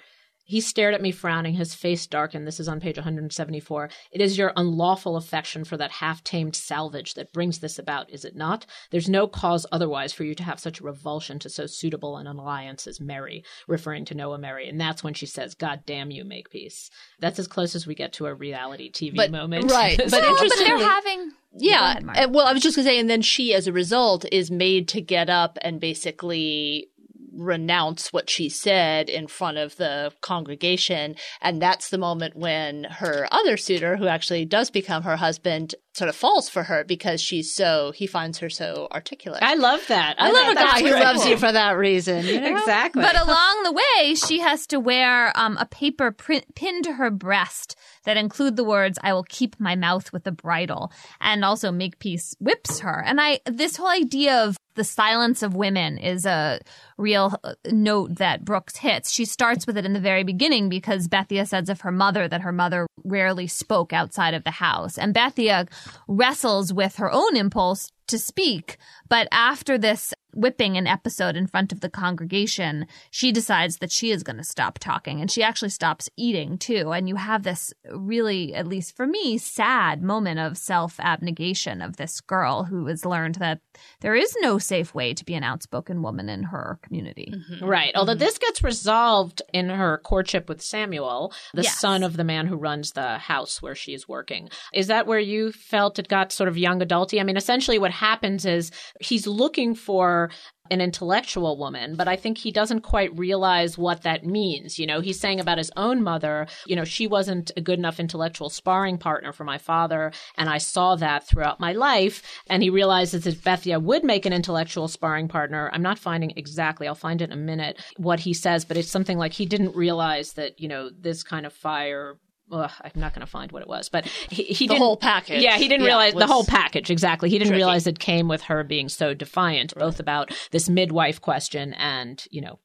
he 0.52 0.60
stared 0.60 0.92
at 0.92 1.00
me 1.00 1.10
frowning, 1.10 1.54
his 1.54 1.74
face 1.74 2.06
darkened. 2.06 2.46
This 2.46 2.60
is 2.60 2.68
on 2.68 2.78
page 2.78 2.98
174. 2.98 3.88
It 4.10 4.20
is 4.20 4.36
your 4.36 4.52
unlawful 4.54 5.16
affection 5.16 5.64
for 5.64 5.78
that 5.78 5.92
half 5.92 6.22
tamed 6.22 6.54
salvage 6.54 7.14
that 7.14 7.32
brings 7.32 7.60
this 7.60 7.78
about, 7.78 8.10
is 8.10 8.26
it 8.26 8.36
not? 8.36 8.66
There's 8.90 9.08
no 9.08 9.26
cause 9.26 9.64
otherwise 9.72 10.12
for 10.12 10.24
you 10.24 10.34
to 10.34 10.42
have 10.42 10.60
such 10.60 10.78
a 10.78 10.84
revulsion 10.84 11.38
to 11.38 11.48
so 11.48 11.64
suitable 11.64 12.18
an 12.18 12.26
alliance 12.26 12.86
as 12.86 13.00
Merry, 13.00 13.42
referring 13.66 14.04
to 14.04 14.14
Noah 14.14 14.36
Merry. 14.36 14.68
And 14.68 14.78
that's 14.78 15.02
when 15.02 15.14
she 15.14 15.24
says, 15.24 15.54
God 15.54 15.84
damn 15.86 16.10
you, 16.10 16.22
Makepeace. 16.22 16.90
That's 17.18 17.38
as 17.38 17.48
close 17.48 17.74
as 17.74 17.86
we 17.86 17.94
get 17.94 18.12
to 18.14 18.26
a 18.26 18.34
reality 18.34 18.92
TV 18.92 19.16
but, 19.16 19.30
moment. 19.30 19.70
Right. 19.70 19.96
but, 20.10 20.10
but 20.10 20.52
they're 20.58 20.76
having. 20.76 21.32
Yeah. 21.54 21.98
Eh, 22.14 22.26
well, 22.26 22.46
I 22.46 22.52
was 22.52 22.62
just 22.62 22.76
going 22.76 22.84
to 22.84 22.92
say, 22.92 22.98
and 22.98 23.08
then 23.08 23.22
she, 23.22 23.54
as 23.54 23.66
a 23.66 23.72
result, 23.72 24.26
is 24.30 24.50
made 24.50 24.86
to 24.88 25.00
get 25.00 25.30
up 25.30 25.56
and 25.62 25.80
basically 25.80 26.90
renounce 27.34 28.12
what 28.12 28.30
she 28.30 28.48
said 28.48 29.08
in 29.08 29.26
front 29.26 29.58
of 29.58 29.76
the 29.76 30.12
congregation. 30.20 31.16
And 31.40 31.60
that's 31.60 31.90
the 31.90 31.98
moment 31.98 32.36
when 32.36 32.84
her 32.84 33.26
other 33.30 33.56
suitor, 33.56 33.96
who 33.96 34.06
actually 34.06 34.44
does 34.44 34.70
become 34.70 35.02
her 35.02 35.16
husband, 35.16 35.74
sort 35.94 36.08
of 36.08 36.16
falls 36.16 36.48
for 36.48 36.62
her 36.64 36.84
because 36.84 37.20
she's 37.20 37.52
so 37.52 37.92
he 37.92 38.06
finds 38.06 38.38
her 38.38 38.48
so 38.48 38.88
articulate. 38.92 39.42
I 39.42 39.54
love 39.54 39.86
that. 39.88 40.16
I, 40.18 40.28
I 40.28 40.30
love 40.30 40.48
a 40.48 40.54
guy 40.54 40.80
who 40.80 40.90
loves 40.90 41.26
you 41.26 41.36
for 41.36 41.52
that 41.52 41.72
reason. 41.72 42.24
You 42.24 42.40
know? 42.40 42.56
Exactly. 42.56 43.02
But 43.02 43.20
along 43.20 43.62
the 43.64 43.72
way, 43.72 44.14
she 44.14 44.40
has 44.40 44.66
to 44.68 44.80
wear 44.80 45.32
um, 45.36 45.56
a 45.58 45.66
paper 45.66 46.10
print, 46.10 46.54
pinned 46.54 46.84
to 46.84 46.94
her 46.94 47.10
breast 47.10 47.76
that 48.04 48.16
include 48.16 48.56
the 48.56 48.64
words 48.64 48.98
"I 49.02 49.12
will 49.12 49.24
keep 49.24 49.60
my 49.60 49.76
mouth 49.76 50.12
with 50.12 50.26
a 50.26 50.32
bridle," 50.32 50.92
and 51.20 51.44
also 51.44 51.70
Makepeace 51.70 52.34
whips 52.40 52.80
her. 52.80 53.02
And 53.04 53.20
I 53.20 53.40
this 53.46 53.76
whole 53.76 53.88
idea 53.88 54.44
of 54.44 54.56
the 54.74 54.84
silence 54.84 55.42
of 55.42 55.54
women 55.54 55.98
is 55.98 56.24
a 56.24 56.60
real 56.96 57.38
uh, 57.44 57.54
note 57.70 58.16
that 58.16 58.44
Brooks 58.44 58.76
hits. 58.76 59.10
She 59.12 59.24
starts 59.24 59.66
with 59.66 59.76
it 59.76 59.84
in 59.84 59.92
the 59.92 60.00
very 60.00 60.24
beginning 60.24 60.68
because 60.68 61.08
Bethia 61.08 61.46
says 61.46 61.68
of 61.68 61.82
her 61.82 61.92
mother 61.92 62.28
that 62.28 62.40
her 62.40 62.52
mother 62.52 62.86
rarely 63.04 63.46
spoke 63.46 63.92
outside 63.92 64.34
of 64.34 64.44
the 64.44 64.50
house. 64.50 64.96
And 64.96 65.14
Bethia 65.14 65.68
wrestles 66.08 66.72
with 66.72 66.96
her 66.96 67.10
own 67.10 67.36
impulse 67.36 67.90
to 68.08 68.18
speak. 68.18 68.78
But 69.08 69.28
after 69.30 69.76
this 69.78 70.14
whipping 70.34 70.78
an 70.78 70.86
episode 70.86 71.36
in 71.36 71.46
front 71.46 71.72
of 71.72 71.80
the 71.80 71.90
congregation, 71.90 72.86
she 73.10 73.30
decides 73.32 73.76
that 73.78 73.92
she 73.92 74.10
is 74.10 74.22
going 74.22 74.38
to 74.38 74.44
stop 74.44 74.78
talking 74.78 75.20
and 75.20 75.30
she 75.30 75.42
actually 75.42 75.68
stops 75.68 76.08
eating 76.16 76.56
too. 76.56 76.90
And 76.92 77.06
you 77.06 77.16
have 77.16 77.42
this 77.42 77.74
really, 77.90 78.54
at 78.54 78.66
least 78.66 78.96
for 78.96 79.06
me, 79.06 79.36
sad 79.36 80.02
moment 80.02 80.40
of 80.40 80.56
self 80.56 80.98
abnegation 81.00 81.82
of 81.82 81.96
this 81.96 82.20
girl 82.22 82.64
who 82.64 82.86
has 82.86 83.04
learned 83.04 83.34
that 83.36 83.60
there 84.00 84.14
is 84.14 84.34
no 84.40 84.56
safe 84.58 84.94
way 84.94 85.12
to 85.12 85.24
be 85.24 85.34
an 85.34 85.44
outspoken 85.44 86.00
woman 86.02 86.30
in 86.30 86.44
her 86.44 86.78
community. 86.82 87.32
Mm-hmm. 87.34 87.64
Right. 87.66 87.92
Although 87.94 88.14
this 88.14 88.38
gets 88.38 88.64
resolved 88.64 89.42
in 89.52 89.68
her 89.68 89.98
courtship 89.98 90.48
with 90.48 90.62
Samuel, 90.62 91.32
the 91.52 91.62
Yes. 91.62 91.78
son 91.78 92.02
of 92.02 92.16
the 92.16 92.24
man 92.24 92.46
who 92.46 92.56
runs 92.56 92.92
the 92.92 93.18
house 93.18 93.60
where 93.60 93.74
she 93.74 93.92
is 93.92 94.08
working. 94.08 94.48
Is 94.72 94.86
that 94.86 95.06
where 95.06 95.18
you 95.20 95.52
felt 95.52 95.98
it 95.98 96.08
got 96.08 96.32
sort 96.32 96.48
of 96.48 96.56
young 96.56 96.80
adulty? 96.80 97.20
I 97.20 97.24
mean, 97.24 97.36
essentially 97.36 97.78
what 97.78 97.90
happens 97.92 98.44
is 98.44 98.70
he's 99.00 99.26
looking 99.26 99.74
for 99.74 100.30
an 100.70 100.80
intellectual 100.80 101.58
woman, 101.58 101.96
but 101.96 102.08
I 102.08 102.16
think 102.16 102.38
he 102.38 102.50
doesn't 102.50 102.80
quite 102.80 103.16
realize 103.18 103.76
what 103.76 104.02
that 104.02 104.24
means. 104.24 104.78
You 104.78 104.86
know, 104.86 105.00
he's 105.00 105.20
saying 105.20 105.38
about 105.38 105.58
his 105.58 105.70
own 105.76 106.02
mother, 106.02 106.46
you 106.66 106.76
know, 106.76 106.84
she 106.84 107.06
wasn't 107.06 107.50
a 107.56 107.60
good 107.60 107.78
enough 107.78 108.00
intellectual 108.00 108.48
sparring 108.48 108.96
partner 108.96 109.32
for 109.32 109.44
my 109.44 109.58
father, 109.58 110.12
and 110.38 110.48
I 110.48 110.58
saw 110.58 110.96
that 110.96 111.26
throughout 111.26 111.60
my 111.60 111.72
life. 111.72 112.22
And 112.48 112.62
he 112.62 112.70
realizes 112.70 113.24
that 113.24 113.42
Bethia 113.42 113.82
would 113.82 114.02
make 114.02 114.24
an 114.24 114.32
intellectual 114.32 114.88
sparring 114.88 115.28
partner. 115.28 115.70
I'm 115.72 115.82
not 115.82 115.98
finding 115.98 116.32
exactly, 116.36 116.88
I'll 116.88 116.94
find 116.94 117.20
it 117.20 117.30
in 117.30 117.32
a 117.32 117.36
minute, 117.36 117.82
what 117.98 118.20
he 118.20 118.32
says, 118.32 118.64
but 118.64 118.76
it's 118.76 118.88
something 118.88 119.18
like 119.18 119.34
he 119.34 119.46
didn't 119.46 119.76
realize 119.76 120.32
that, 120.34 120.58
you 120.58 120.68
know, 120.68 120.88
this 120.88 121.22
kind 121.22 121.44
of 121.44 121.52
fire. 121.52 122.16
Ugh, 122.50 122.70
I'm 122.82 122.90
not 122.96 123.14
going 123.14 123.24
to 123.24 123.30
find 123.30 123.50
what 123.52 123.62
it 123.62 123.68
was, 123.68 123.88
but 123.88 124.04
he, 124.06 124.42
he 124.42 124.66
The 124.66 124.74
didn't, 124.74 124.82
whole 124.82 124.96
package. 124.96 125.42
Yeah, 125.42 125.56
he 125.56 125.68
didn't 125.68 125.82
Yeah, 125.84 125.90
realize 125.92 126.12
the 126.14 126.26
whole 126.26 126.44
package 126.44 126.90
exactly. 126.90 127.30
He 127.30 127.38
didn't 127.38 127.48
tricky. 127.50 127.58
realize 127.58 127.86
it 127.86 127.98
came 127.98 128.28
with 128.28 128.42
her 128.42 128.62
being 128.64 128.88
so 128.88 129.14
defiant, 129.14 129.74
both 129.76 130.00
about 130.00 130.32
this 130.50 130.68
midwife 130.68 131.20
question 131.20 131.72
and 131.74 132.24
you 132.30 132.40
know 132.42 132.58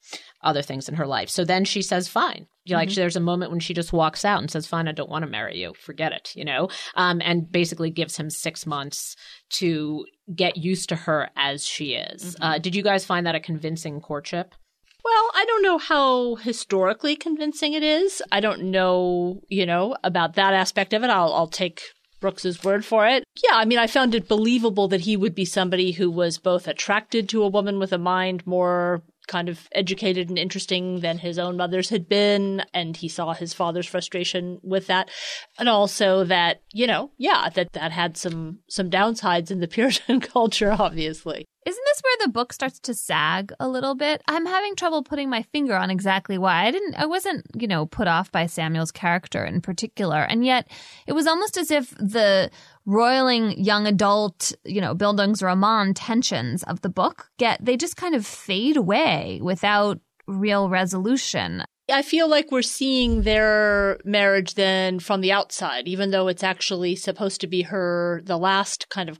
other 0.43 0.61
things 0.61 0.89
in 0.89 0.95
her 0.95 1.07
life. 1.07 1.29
So 1.29 1.45
then 1.45 1.63
she 1.63 1.81
says, 1.81 2.07
"Fine." 2.07 2.47
You 2.65 2.73
know, 2.73 2.79
Like 2.79 2.93
there's 2.95 3.15
a 3.15 3.21
moment 3.21 3.51
when 3.51 3.61
she 3.61 3.73
just 3.73 3.93
walks 3.93 4.25
out 4.25 4.41
and 4.41 4.51
says, 4.51 4.67
"Fine, 4.67 4.89
I 4.89 4.91
don't 4.91 5.09
want 5.09 5.23
to 5.23 5.31
marry 5.31 5.57
you. 5.57 5.73
Forget 5.79 6.11
it." 6.11 6.33
You 6.35 6.43
know, 6.43 6.67
um, 6.95 7.21
and 7.23 7.49
basically 7.49 7.89
gives 7.89 8.17
him 8.17 8.29
six 8.29 8.65
months 8.65 9.15
to 9.51 10.05
get 10.35 10.57
used 10.57 10.89
to 10.89 10.95
her 10.97 11.29
as 11.37 11.65
she 11.65 11.93
is. 11.93 12.35
Uh, 12.41 12.57
did 12.59 12.75
you 12.75 12.83
guys 12.83 13.05
find 13.05 13.25
that 13.25 13.35
a 13.35 13.39
convincing 13.39 14.01
courtship? 14.01 14.53
Well, 15.07 15.31
I 15.35 15.45
don't 15.45 15.63
know 15.63 15.77
how 15.77 16.35
historically 16.35 17.15
convincing 17.15 17.71
it 17.71 17.81
is. 17.81 18.21
I 18.29 18.41
don't 18.41 18.63
know, 18.63 19.41
you 19.47 19.65
know, 19.65 19.95
about 20.03 20.33
that 20.33 20.53
aspect 20.53 20.91
of 20.91 21.01
it. 21.01 21.09
I'll, 21.09 21.33
I'll 21.33 21.47
take 21.47 21.81
Brooks's 22.19 22.61
word 22.61 22.83
for 22.83 23.07
it. 23.07 23.23
Yeah, 23.41 23.55
I 23.55 23.63
mean, 23.63 23.77
I 23.77 23.87
found 23.87 24.13
it 24.13 24.27
believable 24.27 24.89
that 24.89 25.01
he 25.01 25.15
would 25.15 25.33
be 25.33 25.45
somebody 25.45 25.93
who 25.93 26.11
was 26.11 26.37
both 26.37 26.67
attracted 26.67 27.29
to 27.29 27.41
a 27.41 27.47
woman 27.47 27.79
with 27.79 27.93
a 27.93 27.97
mind 27.97 28.45
more 28.45 29.01
kind 29.27 29.49
of 29.49 29.67
educated 29.71 30.29
and 30.29 30.39
interesting 30.39 31.01
than 31.01 31.17
his 31.17 31.37
own 31.37 31.57
mother's 31.57 31.89
had 31.89 32.07
been, 32.09 32.63
and 32.73 32.97
he 32.97 33.07
saw 33.07 33.33
his 33.33 33.53
father's 33.53 33.87
frustration 33.87 34.59
with 34.63 34.87
that, 34.87 35.09
and 35.59 35.69
also 35.69 36.23
that 36.25 36.61
you 36.73 36.87
know, 36.87 37.11
yeah, 37.17 37.49
that 37.53 37.73
that 37.73 37.91
had 37.91 38.17
some 38.17 38.59
some 38.69 38.89
downsides 38.89 39.51
in 39.51 39.59
the 39.59 39.67
Puritan 39.77 40.19
culture, 40.21 40.75
obviously. 40.77 41.45
Isn't 41.67 41.83
this 41.85 42.01
where 42.01 42.25
the 42.25 42.31
book 42.31 42.53
starts 42.53 42.79
to 42.79 42.93
sag 42.93 43.51
a 43.59 43.67
little 43.67 43.93
bit? 43.93 44.21
I'm 44.25 44.45
having 44.45 44.77
trouble 44.77 45.03
putting 45.03 45.29
my 45.29 45.41
finger 45.41 45.75
on 45.75 45.89
exactly 45.89 46.37
why. 46.37 46.65
I 46.65 46.71
didn't 46.71 46.95
I 46.95 47.05
wasn't, 47.05 47.45
you 47.59 47.67
know, 47.67 47.85
put 47.85 48.07
off 48.07 48.31
by 48.31 48.45
Samuel's 48.45 48.91
character 48.91 49.43
in 49.43 49.59
particular. 49.59 50.21
And 50.21 50.45
yet 50.45 50.71
it 51.07 51.11
was 51.11 51.27
almost 51.27 51.57
as 51.57 51.69
if 51.69 51.89
the 51.97 52.49
roiling 52.87 53.61
young 53.63 53.85
adult, 53.85 54.53
you 54.63 54.81
know, 54.81 54.95
Bildungsroman 54.95 55.91
tensions 55.93 56.63
of 56.63 56.81
the 56.81 56.89
book 56.89 57.29
get 57.37 57.63
they 57.63 57.77
just 57.77 57.97
kind 57.97 58.15
of 58.15 58.25
fade 58.25 58.77
away 58.77 59.39
without 59.43 59.99
real 60.27 60.69
resolution. 60.69 61.63
I 61.91 62.01
feel 62.01 62.29
like 62.29 62.51
we're 62.51 62.63
seeing 62.63 63.21
their 63.21 63.99
marriage 64.03 64.55
then 64.55 64.99
from 64.99 65.21
the 65.21 65.31
outside, 65.31 65.87
even 65.87 66.11
though 66.11 66.27
it's 66.27 66.43
actually 66.43 66.95
supposed 66.97 67.39
to 67.41 67.47
be 67.47 67.61
her, 67.61 68.21
the 68.25 68.37
last 68.37 68.89
kind 68.89 69.09
of, 69.09 69.19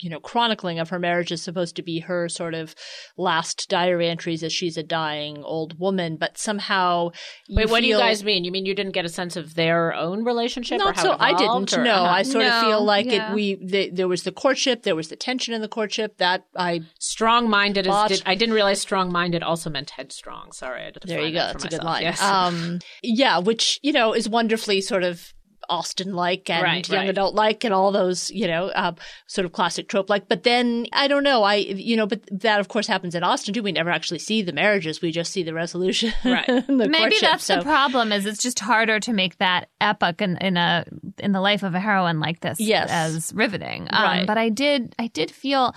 you 0.00 0.08
know, 0.10 0.20
chronicling 0.20 0.78
of 0.78 0.90
her 0.90 0.98
marriage 0.98 1.32
is 1.32 1.42
supposed 1.42 1.76
to 1.76 1.82
be 1.82 2.00
her 2.00 2.28
sort 2.28 2.54
of 2.54 2.74
last 3.16 3.68
diary 3.68 4.08
entries 4.08 4.42
as 4.42 4.52
she's 4.52 4.76
a 4.76 4.82
dying 4.82 5.42
old 5.42 5.78
woman. 5.78 6.16
But 6.16 6.38
somehow, 6.38 7.10
you 7.46 7.56
Wait, 7.56 7.70
what 7.70 7.80
do 7.80 7.86
you 7.86 7.96
guys 7.98 8.22
mean? 8.22 8.44
You 8.44 8.52
mean 8.52 8.66
you 8.66 8.74
didn't 8.74 8.92
get 8.92 9.04
a 9.04 9.08
sense 9.08 9.36
of 9.36 9.54
their 9.54 9.92
own 9.94 10.24
relationship? 10.24 10.76
or 10.80 10.84
Not 10.84 10.96
how 10.96 11.02
so. 11.02 11.12
it 11.12 11.20
I 11.20 11.36
didn't. 11.36 11.72
or- 11.76 11.82
No, 11.84 11.94
uh-huh. 11.94 12.14
I 12.14 12.22
sort 12.22 12.44
of 12.46 12.62
feel 12.62 12.84
like 12.84 13.06
yeah. 13.06 13.32
it. 13.32 13.34
We 13.34 13.54
the, 13.56 13.90
there 13.90 14.08
was 14.08 14.22
the 14.22 14.32
courtship, 14.32 14.82
there 14.84 14.96
was 14.96 15.08
the 15.08 15.16
tension 15.16 15.54
in 15.54 15.60
the 15.62 15.68
courtship. 15.68 16.18
That 16.18 16.44
I 16.56 16.82
Strong-minded 16.98 17.86
is. 17.86 17.90
Botched. 17.90 18.08
Did, 18.18 18.22
I 18.26 18.34
didn't 18.34 18.54
realize 18.54 18.80
strong-minded 18.80 19.42
also 19.42 19.70
meant 19.70 19.90
headstrong. 19.90 20.52
Sorry, 20.52 20.82
I 20.82 20.84
had 20.86 20.94
to 20.94 21.00
There 21.06 21.20
you 21.26 21.32
go. 21.32 21.38
that 21.38 21.52
for 21.60 21.66
It's 21.66 21.74
a 21.74 21.78
good 21.78 21.84
line. 21.84 22.02
Yes. 22.02 22.22
Um, 22.22 22.78
yeah, 23.02 23.38
which 23.38 23.80
you 23.82 23.92
know 23.92 24.12
is 24.14 24.28
wonderfully 24.28 24.80
sort 24.80 25.02
of 25.02 25.32
Austen-like 25.68 26.48
and 26.50 26.62
Right, 26.62 26.88
young 26.88 27.00
right. 27.02 27.10
adult-like, 27.10 27.64
and 27.64 27.72
all 27.74 27.92
those 27.92 28.30
you 28.30 28.46
know 28.46 28.70
um, 28.74 28.96
sort 29.26 29.44
of 29.44 29.52
classic 29.52 29.88
trope-like. 29.88 30.28
But 30.28 30.42
then 30.42 30.86
I 30.92 31.08
don't 31.08 31.22
know. 31.22 31.42
I 31.42 31.56
you 31.56 31.96
know, 31.96 32.06
but 32.06 32.22
that 32.40 32.60
of 32.60 32.68
course 32.68 32.86
happens 32.86 33.14
in 33.14 33.22
Austen 33.22 33.54
too. 33.54 33.62
We 33.62 33.72
never 33.72 33.90
actually 33.90 34.18
see 34.20 34.42
the 34.42 34.52
marriages. 34.52 35.00
We 35.02 35.12
just 35.12 35.32
see 35.32 35.42
the 35.42 35.54
resolution. 35.54 36.12
Right. 36.24 36.46
the 36.46 36.62
Maybe 36.88 36.98
courtship. 36.98 37.20
that's 37.20 37.44
So- 37.44 37.56
the 37.56 37.62
problem 37.62 38.12
is 38.12 38.26
it's 38.26 38.42
just 38.42 38.60
harder 38.60 39.00
to 39.00 39.12
make 39.12 39.38
that 39.38 39.68
epic 39.80 40.20
in, 40.22 40.36
in 40.38 40.56
a 40.56 40.84
in 41.18 41.32
the 41.32 41.40
life 41.40 41.62
of 41.62 41.74
a 41.74 41.80
heroine 41.80 42.20
like 42.20 42.40
this 42.40 42.60
Yes. 42.60 42.88
as 42.90 43.32
riveting. 43.34 43.88
Um, 43.90 44.02
Right. 44.02 44.26
But 44.26 44.38
I 44.38 44.48
did 44.50 44.94
I 44.98 45.06
did 45.08 45.30
feel 45.30 45.74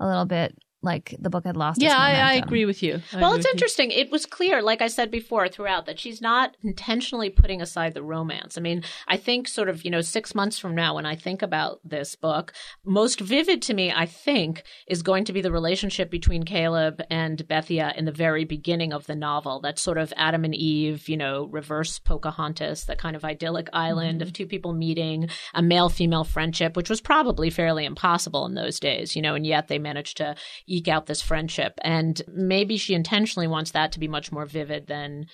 a 0.00 0.06
little 0.06 0.24
bit 0.26 0.56
like 0.88 1.14
the 1.18 1.30
book 1.30 1.44
had 1.44 1.56
lost. 1.56 1.78
its 1.78 1.84
Yeah, 1.84 1.98
I, 1.98 2.12
I 2.12 2.32
agree 2.34 2.64
with 2.64 2.82
you. 2.82 3.00
I 3.12 3.20
Well, 3.20 3.34
it's 3.34 3.38
with 3.38 3.46
you. 3.46 3.50
interesting. 3.52 3.90
It 3.90 4.10
was 4.10 4.24
clear, 4.24 4.62
like 4.62 4.80
I 4.80 4.88
said 4.88 5.10
before, 5.10 5.46
throughout, 5.48 5.86
that 5.86 6.00
she's 6.00 6.20
not 6.22 6.56
intentionally 6.62 7.28
putting 7.28 7.60
aside 7.60 7.92
the 7.92 8.02
romance. 8.02 8.56
I 8.56 8.62
mean, 8.62 8.82
I 9.06 9.18
think 9.18 9.46
sort 9.46 9.68
of, 9.68 9.84
you 9.84 9.90
know, 9.90 10.00
six 10.00 10.34
months 10.34 10.58
from 10.58 10.74
now, 10.74 10.94
when 10.94 11.04
I 11.04 11.14
think 11.14 11.42
about 11.42 11.80
this 11.84 12.16
book, 12.16 12.52
most 12.84 13.20
vivid 13.20 13.60
to 13.62 13.74
me, 13.74 13.92
I 13.94 14.06
think, 14.06 14.62
is 14.86 15.02
going 15.02 15.24
to 15.26 15.32
be 15.32 15.42
the 15.42 15.52
relationship 15.52 16.10
between 16.10 16.44
Caleb 16.44 17.02
and 17.10 17.46
Bethia 17.46 17.94
in 17.96 18.06
the 18.06 18.12
very 18.12 18.44
beginning 18.44 18.92
of 18.92 19.06
the 19.06 19.14
novel. 19.14 19.60
That 19.60 19.78
sort 19.78 19.98
of 19.98 20.12
Adam 20.16 20.44
and 20.44 20.54
Eve, 20.54 21.08
you 21.08 21.16
know, 21.16 21.46
reverse 21.46 21.98
Pocahontas, 21.98 22.86
that 22.86 22.98
kind 22.98 23.14
of 23.14 23.24
idyllic 23.24 23.68
island 23.72 24.22
of 24.22 24.28
mm-hmm. 24.28 24.32
two 24.32 24.46
people 24.46 24.72
meeting, 24.72 25.28
a 25.52 25.62
male 25.62 25.90
female 25.90 26.24
friendship, 26.24 26.76
which 26.76 26.88
was 26.88 27.02
probably 27.02 27.50
fairly 27.50 27.84
impossible 27.84 28.46
in 28.46 28.54
those 28.54 28.80
days, 28.80 29.14
you 29.14 29.20
know, 29.20 29.34
and 29.34 29.46
yet 29.46 29.68
they 29.68 29.78
managed 29.78 30.16
to 30.16 30.34
eke 30.78 30.88
out 30.88 31.06
this 31.06 31.22
friendship. 31.22 31.78
And 31.82 32.20
maybe 32.28 32.76
she 32.76 32.94
intentionally 32.94 33.46
wants 33.46 33.70
that 33.72 33.92
to 33.92 34.00
be 34.00 34.08
much 34.08 34.32
more 34.32 34.46
vivid 34.46 34.86
than 34.86 35.26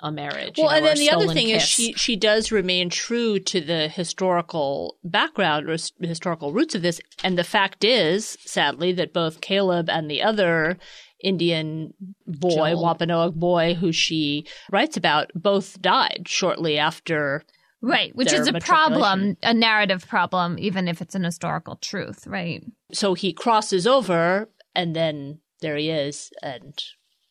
a 0.00 0.12
marriage. 0.12 0.58
you 0.58 0.64
Well, 0.64 0.70
know, 0.70 0.76
and 0.76 0.86
then 0.86 0.98
the 0.98 1.10
other 1.10 1.22
stolen 1.22 1.34
thing 1.36 1.48
is 1.48 1.62
she 1.62 1.92
she 1.94 2.14
does 2.14 2.52
remain 2.52 2.88
true 2.88 3.40
to 3.40 3.60
the 3.60 3.88
historical 3.88 4.96
background 5.02 5.68
or 5.68 5.72
s- 5.72 5.90
historical 6.00 6.52
roots 6.52 6.76
of 6.76 6.82
this, 6.82 7.00
and 7.24 7.36
the 7.36 7.42
fact 7.42 7.82
is, 7.82 8.38
sadly, 8.46 8.92
that 8.92 9.12
both 9.12 9.40
Caleb 9.40 9.90
and 9.90 10.08
the 10.08 10.22
other 10.22 10.78
Indian 11.20 11.94
boy, 12.26 12.70
Joel. 12.70 12.82
Wampanoag 12.84 13.34
boy, 13.34 13.74
who 13.74 13.90
she 13.90 14.46
writes 14.70 14.96
about, 14.96 15.32
both 15.34 15.82
died 15.82 16.26
shortly 16.28 16.78
after. 16.78 17.42
Right, 17.80 18.14
which 18.14 18.32
is 18.32 18.48
a 18.48 18.52
problem, 18.54 19.36
a 19.42 19.54
narrative 19.54 20.06
problem, 20.08 20.58
even 20.58 20.88
if 20.88 21.00
it's 21.00 21.14
an 21.14 21.22
historical 21.22 21.76
truth, 21.76 22.26
right? 22.26 22.64
So 22.92 23.14
he 23.14 23.32
crosses 23.32 23.86
over, 23.86 24.48
and 24.78 24.96
then 24.96 25.40
there 25.60 25.76
he 25.76 25.90
is, 25.90 26.30
and 26.42 26.80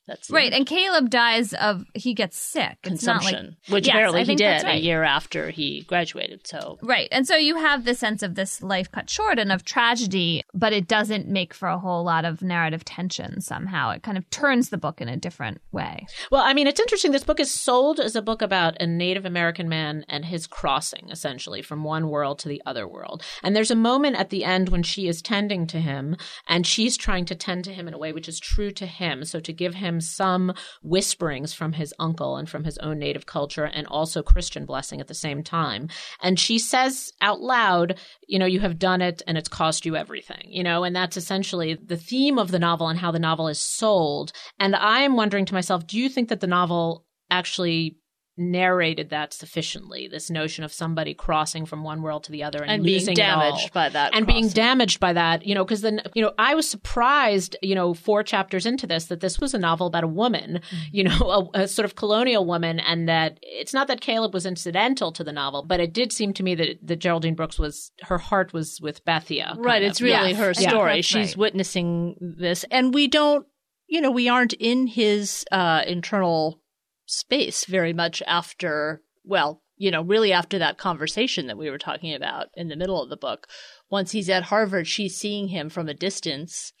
that's 0.08 0.30
Right, 0.30 0.52
and 0.52 0.66
Caleb 0.66 1.10
dies 1.10 1.52
of 1.54 1.84
he 1.94 2.14
gets 2.14 2.36
sick. 2.36 2.62
Not 2.62 2.68
like 2.68 2.82
consumption, 2.82 3.56
which 3.68 3.86
Yes, 3.86 3.94
apparently 3.94 4.24
he 4.24 4.34
did 4.34 4.64
a 4.64 4.76
year 4.76 5.02
after 5.02 5.50
he 5.50 5.82
graduated. 5.82 6.46
So 6.46 6.78
Right. 6.82 7.08
And 7.12 7.26
so 7.26 7.36
you 7.36 7.56
have 7.56 7.84
the 7.84 7.94
sense 7.94 8.22
of 8.22 8.34
this 8.34 8.62
life 8.62 8.90
cut 8.90 9.08
short 9.10 9.38
and 9.38 9.52
of 9.52 9.64
tragedy, 9.64 10.42
but 10.54 10.72
it 10.72 10.88
doesn't 10.88 11.28
make 11.28 11.54
for 11.54 11.68
a 11.68 11.78
whole 11.78 12.04
lot 12.04 12.24
of 12.24 12.42
narrative 12.42 12.84
tension 12.84 13.40
somehow. 13.40 13.90
It 13.90 14.02
kind 14.02 14.18
of 14.18 14.28
turns 14.30 14.70
the 14.70 14.78
book 14.78 15.00
in 15.00 15.08
a 15.08 15.16
different 15.16 15.60
way. 15.72 16.06
Well, 16.30 16.42
I 16.42 16.54
mean, 16.54 16.66
it's 16.66 16.80
interesting. 16.80 17.12
This 17.12 17.24
book 17.24 17.40
is 17.40 17.50
sold 17.50 18.00
as 18.00 18.16
a 18.16 18.22
book 18.22 18.42
about 18.42 18.80
a 18.80 18.86
Native 18.86 19.24
American 19.24 19.68
man 19.68 20.04
and 20.08 20.24
his 20.24 20.46
crossing, 20.46 21.08
essentially, 21.10 21.62
from 21.62 21.84
one 21.84 22.08
world 22.08 22.38
to 22.40 22.48
the 22.48 22.62
other 22.64 22.88
world. 22.88 23.22
And 23.42 23.54
there's 23.54 23.70
a 23.70 23.76
moment 23.76 24.16
at 24.16 24.30
the 24.30 24.44
end 24.44 24.70
when 24.70 24.82
she 24.82 25.08
is 25.08 25.22
tending 25.22 25.66
to 25.68 25.80
him, 25.80 26.16
and 26.46 26.66
she's 26.66 26.96
trying 26.96 27.24
to 27.26 27.34
tend 27.34 27.64
to 27.64 27.72
him 27.72 27.88
in 27.88 27.94
a 27.94 27.98
way 27.98 28.12
which 28.12 28.28
is 28.28 28.40
true 28.40 28.70
to 28.72 28.86
him. 28.86 29.24
So 29.24 29.40
to 29.40 29.52
give 29.52 29.74
him 29.74 29.97
some 30.02 30.54
whisperings 30.82 31.52
from 31.52 31.72
his 31.72 31.94
uncle 31.98 32.36
and 32.36 32.48
from 32.48 32.64
his 32.64 32.78
own 32.78 32.98
native 32.98 33.26
culture, 33.26 33.64
and 33.64 33.86
also 33.86 34.22
Christian 34.22 34.64
blessing 34.66 35.00
at 35.00 35.08
the 35.08 35.14
same 35.14 35.42
time. 35.42 35.88
And 36.22 36.38
she 36.38 36.58
says 36.58 37.12
out 37.20 37.40
loud, 37.40 37.98
you 38.26 38.38
know, 38.38 38.46
you 38.46 38.60
have 38.60 38.78
done 38.78 39.00
it 39.00 39.22
and 39.26 39.38
it's 39.38 39.48
cost 39.48 39.86
you 39.86 39.96
everything, 39.96 40.44
you 40.46 40.62
know, 40.62 40.84
and 40.84 40.94
that's 40.94 41.16
essentially 41.16 41.78
the 41.82 41.96
theme 41.96 42.38
of 42.38 42.50
the 42.50 42.58
novel 42.58 42.88
and 42.88 42.98
how 42.98 43.10
the 43.10 43.18
novel 43.18 43.48
is 43.48 43.58
sold. 43.58 44.32
And 44.58 44.74
I 44.74 45.00
am 45.00 45.16
wondering 45.16 45.44
to 45.46 45.54
myself, 45.54 45.86
do 45.86 45.98
you 45.98 46.08
think 46.08 46.28
that 46.28 46.40
the 46.40 46.46
novel 46.46 47.04
actually 47.30 47.96
narrated 48.38 49.10
that 49.10 49.32
sufficiently. 49.32 50.08
This 50.08 50.30
notion 50.30 50.64
of 50.64 50.72
somebody 50.72 51.14
crossing 51.14 51.66
from 51.66 51.82
one 51.82 52.02
world 52.02 52.24
to 52.24 52.32
the 52.32 52.42
other 52.44 52.62
and, 52.62 52.70
And 52.70 52.84
being 52.84 52.98
losing 53.00 53.12
it 53.12 53.16
damaged 53.16 53.64
all. 53.64 53.70
by 53.74 53.88
that 53.90 54.14
and 54.14 54.26
being 54.26 54.48
damaged 54.48 55.00
by 55.00 55.12
that. 55.12 55.46
You 55.46 55.54
know, 55.54 55.64
because 55.64 55.80
then 55.80 56.00
you 56.14 56.22
know 56.22 56.32
I 56.38 56.54
was 56.54 56.68
surprised. 56.68 57.56
You 57.62 57.74
know, 57.74 57.94
four 57.94 58.22
chapters 58.22 58.66
into 58.66 58.86
this, 58.86 59.06
that 59.06 59.20
this 59.20 59.38
was 59.40 59.54
a 59.54 59.58
novel 59.58 59.86
about 59.86 60.04
a 60.04 60.08
woman. 60.08 60.60
Mm-hmm. 60.70 60.76
You 60.92 61.04
know, 61.08 61.50
a, 61.54 61.62
a 61.62 61.68
sort 61.68 61.84
of 61.84 61.94
colonial 61.94 62.44
woman, 62.46 62.80
and 62.80 63.08
that 63.08 63.38
it's 63.42 63.74
not 63.74 63.88
that 63.88 64.00
Caleb 64.00 64.32
was 64.34 64.46
incidental 64.46 65.12
to 65.12 65.24
the 65.24 65.32
novel, 65.32 65.62
but 65.64 65.80
it 65.80 65.92
did 65.92 66.12
seem 66.12 66.32
to 66.34 66.42
me 66.42 66.54
that 66.54 66.78
that 66.82 66.96
Geraldine 66.96 67.34
Brooks 67.34 67.58
was 67.58 67.92
her 68.02 68.18
heart 68.18 68.52
was 68.52 68.80
with 68.80 69.04
Bethia. 69.04 69.48
kind 69.54 69.64
Right. 69.64 69.82
of. 69.82 69.90
It's 69.90 70.00
really 70.00 70.30
Yes, 70.30 70.38
her 70.38 70.54
story. 70.54 70.94
that's 70.96 71.06
She's 71.06 71.28
right. 71.30 71.36
witnessing 71.36 72.16
this. 72.20 72.64
And 72.70 72.92
we 72.94 73.08
don't, 73.08 73.46
you 73.88 74.00
know, 74.00 74.10
we 74.10 74.28
aren't 74.28 74.52
in 74.54 74.86
his 74.86 75.44
uh, 75.52 75.82
internal 75.86 76.60
space 77.08 77.64
very 77.64 77.92
much 77.92 78.22
after, 78.26 79.02
well, 79.24 79.62
you 79.76 79.90
know, 79.90 80.02
really 80.02 80.32
after 80.32 80.58
that 80.58 80.76
conversation 80.78 81.46
that 81.46 81.56
we 81.56 81.70
were 81.70 81.78
talking 81.78 82.12
about 82.12 82.48
in 82.54 82.68
the 82.68 82.76
middle 82.76 83.02
of 83.02 83.08
the 83.10 83.16
book. 83.16 83.46
Once 83.90 84.12
he's 84.12 84.28
at 84.28 84.44
Harvard, 84.44 84.86
she's 84.86 85.16
seeing 85.16 85.48
him 85.48 85.70
from 85.70 85.88
a 85.88 85.94
distance 85.94 86.72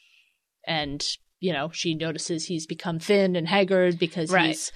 and, 0.66 1.04
you 1.40 1.52
know, 1.52 1.70
she 1.72 1.94
notices 1.94 2.44
he's 2.46 2.66
become 2.66 2.98
thin 2.98 3.36
and 3.36 3.48
haggard 3.48 3.98
because 3.98 4.30
Right. 4.30 4.48
he's 4.48 4.70